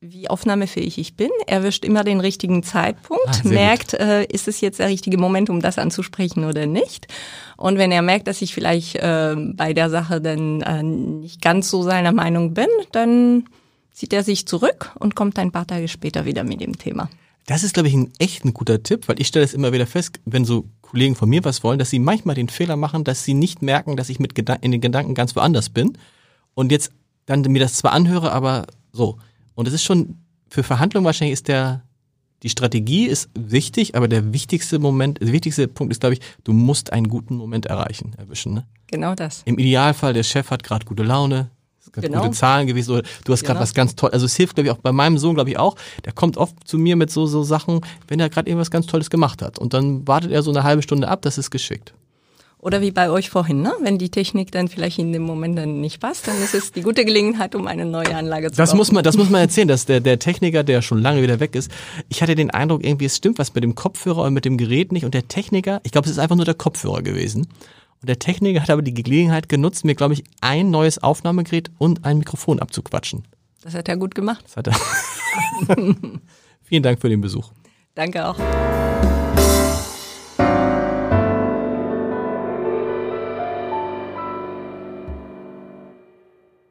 wie 0.00 0.28
aufnahmefähig 0.28 0.98
ich 0.98 1.14
bin. 1.16 1.30
Er 1.46 1.62
wischt 1.62 1.84
immer 1.84 2.04
den 2.04 2.20
richtigen 2.20 2.62
Zeitpunkt, 2.62 3.42
Ah, 3.44 3.48
merkt, 3.48 3.94
äh, 3.94 4.24
ist 4.24 4.48
es 4.48 4.60
jetzt 4.60 4.78
der 4.78 4.88
richtige 4.88 5.18
Moment, 5.18 5.48
um 5.48 5.60
das 5.60 5.78
anzusprechen 5.78 6.44
oder 6.44 6.66
nicht. 6.66 7.06
Und 7.56 7.78
wenn 7.78 7.92
er 7.92 8.02
merkt, 8.02 8.26
dass 8.26 8.42
ich 8.42 8.52
vielleicht 8.52 8.96
äh, 8.96 9.36
bei 9.36 9.72
der 9.72 9.90
Sache 9.90 10.20
dann 10.20 10.60
äh, 10.62 10.82
nicht 10.82 11.40
ganz 11.40 11.70
so 11.70 11.82
seiner 11.82 12.12
Meinung 12.12 12.52
bin, 12.54 12.68
dann 12.92 13.44
zieht 13.92 14.12
er 14.12 14.24
sich 14.24 14.46
zurück 14.46 14.92
und 14.98 15.14
kommt 15.14 15.38
ein 15.38 15.52
paar 15.52 15.66
Tage 15.66 15.88
später 15.88 16.24
wieder 16.24 16.44
mit 16.44 16.60
dem 16.60 16.76
Thema. 16.78 17.08
Das 17.46 17.62
ist, 17.62 17.74
glaube 17.74 17.88
ich, 17.88 17.94
ein 17.94 18.12
echt 18.18 18.44
ein 18.44 18.52
guter 18.52 18.82
Tipp, 18.82 19.06
weil 19.06 19.20
ich 19.20 19.28
stelle 19.28 19.44
es 19.44 19.54
immer 19.54 19.72
wieder 19.72 19.86
fest, 19.86 20.18
wenn 20.24 20.44
so 20.44 20.64
Kollegen 20.82 21.14
von 21.14 21.28
mir 21.28 21.44
was 21.44 21.62
wollen, 21.62 21.78
dass 21.78 21.90
sie 21.90 22.00
manchmal 22.00 22.34
den 22.34 22.48
Fehler 22.48 22.76
machen, 22.76 23.04
dass 23.04 23.24
sie 23.24 23.34
nicht 23.34 23.62
merken, 23.62 23.96
dass 23.96 24.08
ich 24.08 24.18
mit 24.18 24.34
Gedan 24.34 24.58
in 24.62 24.72
den 24.72 24.80
Gedanken 24.80 25.14
ganz 25.14 25.36
woanders 25.36 25.70
bin 25.70 25.96
und 26.56 26.72
jetzt 26.72 26.90
dann 27.26 27.42
mir 27.42 27.60
das 27.60 27.74
zwar 27.74 27.92
anhöre, 27.92 28.32
aber 28.32 28.66
so. 28.92 29.18
Und 29.54 29.68
es 29.68 29.74
ist 29.74 29.84
schon 29.84 30.16
für 30.48 30.62
Verhandlungen 30.64 31.04
wahrscheinlich 31.04 31.34
ist 31.34 31.46
der 31.48 31.82
die 32.42 32.50
Strategie 32.50 33.06
ist 33.06 33.30
wichtig, 33.36 33.94
aber 33.94 34.08
der 34.08 34.32
wichtigste 34.32 34.78
Moment, 34.78 35.20
der 35.20 35.32
wichtigste 35.32 35.68
Punkt 35.68 35.90
ist, 35.92 36.00
glaube 36.00 36.14
ich, 36.14 36.20
du 36.44 36.52
musst 36.52 36.92
einen 36.92 37.08
guten 37.08 37.34
Moment 37.36 37.66
erreichen, 37.66 38.12
erwischen. 38.18 38.52
Ne? 38.54 38.66
Genau 38.88 39.14
das. 39.14 39.42
Im 39.46 39.58
Idealfall, 39.58 40.12
der 40.12 40.22
Chef 40.22 40.50
hat 40.50 40.62
gerade 40.62 40.84
gute 40.84 41.02
Laune, 41.02 41.50
Genau. 41.92 42.20
gute 42.22 42.32
Zahlen 42.32 42.66
gewesen 42.66 42.92
oder 42.92 43.02
du 43.24 43.32
hast 43.32 43.42
gerade 43.42 43.54
Genau. 43.54 43.62
was 43.62 43.72
ganz 43.72 43.96
toll. 43.96 44.10
Also 44.10 44.26
es 44.26 44.36
hilft, 44.36 44.54
glaube 44.56 44.68
ich, 44.68 44.70
auch 44.72 44.78
bei 44.78 44.92
meinem 44.92 45.16
Sohn, 45.16 45.34
glaube 45.34 45.48
ich, 45.50 45.58
auch. 45.58 45.76
Der 46.04 46.12
kommt 46.12 46.36
oft 46.36 46.54
zu 46.68 46.76
mir 46.78 46.94
mit 46.94 47.10
so, 47.10 47.26
so 47.26 47.42
Sachen, 47.42 47.80
wenn 48.06 48.20
er 48.20 48.28
gerade 48.28 48.50
irgendwas 48.50 48.70
ganz 48.70 48.86
Tolles 48.86 49.08
gemacht 49.08 49.40
hat. 49.40 49.58
Und 49.58 49.72
dann 49.72 50.06
wartet 50.06 50.30
er 50.30 50.42
so 50.42 50.50
eine 50.50 50.62
halbe 50.62 50.82
Stunde 50.82 51.08
ab, 51.08 51.22
das 51.22 51.38
ist 51.38 51.50
geschickt. 51.50 51.94
Oder 52.66 52.80
wie 52.80 52.90
bei 52.90 53.10
euch 53.10 53.30
vorhin, 53.30 53.62
ne? 53.62 53.72
wenn 53.80 53.96
die 53.96 54.10
Technik 54.10 54.50
dann 54.50 54.66
vielleicht 54.66 54.98
in 54.98 55.12
dem 55.12 55.22
Moment 55.22 55.56
dann 55.56 55.80
nicht 55.80 56.00
passt, 56.00 56.26
dann 56.26 56.36
ist 56.42 56.52
es 56.52 56.72
die 56.72 56.82
gute 56.82 57.04
Gelegenheit, 57.04 57.54
um 57.54 57.68
eine 57.68 57.84
neue 57.84 58.12
Anlage 58.12 58.50
zu 58.50 58.56
Das 58.56 58.70
bauen. 58.70 58.78
muss 58.78 58.90
man, 58.90 59.04
das 59.04 59.16
muss 59.16 59.30
man 59.30 59.40
erzählen, 59.40 59.68
dass 59.68 59.86
der, 59.86 60.00
der 60.00 60.18
Techniker, 60.18 60.64
der 60.64 60.82
schon 60.82 61.00
lange 61.00 61.22
wieder 61.22 61.38
weg 61.38 61.54
ist, 61.54 61.70
ich 62.08 62.22
hatte 62.22 62.34
den 62.34 62.50
Eindruck, 62.50 62.84
irgendwie 62.84 63.04
es 63.04 63.16
stimmt 63.18 63.38
was 63.38 63.54
mit 63.54 63.62
dem 63.62 63.76
Kopfhörer 63.76 64.22
und 64.24 64.34
mit 64.34 64.44
dem 64.44 64.58
Gerät 64.58 64.90
nicht. 64.90 65.04
Und 65.04 65.14
der 65.14 65.28
Techniker, 65.28 65.80
ich 65.84 65.92
glaube, 65.92 66.06
es 66.06 66.10
ist 66.10 66.18
einfach 66.18 66.34
nur 66.34 66.44
der 66.44 66.54
Kopfhörer 66.54 67.02
gewesen. 67.02 67.46
Und 68.02 68.08
der 68.08 68.18
Techniker 68.18 68.60
hat 68.60 68.70
aber 68.70 68.82
die 68.82 68.94
Gelegenheit 68.94 69.48
genutzt, 69.48 69.84
mir, 69.84 69.94
glaube 69.94 70.14
ich, 70.14 70.24
ein 70.40 70.68
neues 70.68 71.00
Aufnahmegerät 71.00 71.70
und 71.78 72.04
ein 72.04 72.18
Mikrofon 72.18 72.58
abzuquatschen. 72.58 73.28
Das 73.62 73.74
hat 73.74 73.88
er 73.88 73.96
gut 73.96 74.16
gemacht. 74.16 74.44
Das 74.44 74.56
hat 74.56 74.66
er. 74.66 74.74
Vielen 76.64 76.82
Dank 76.82 77.00
für 77.00 77.08
den 77.08 77.20
Besuch. 77.20 77.52
Danke 77.94 78.26
auch. 78.26 78.36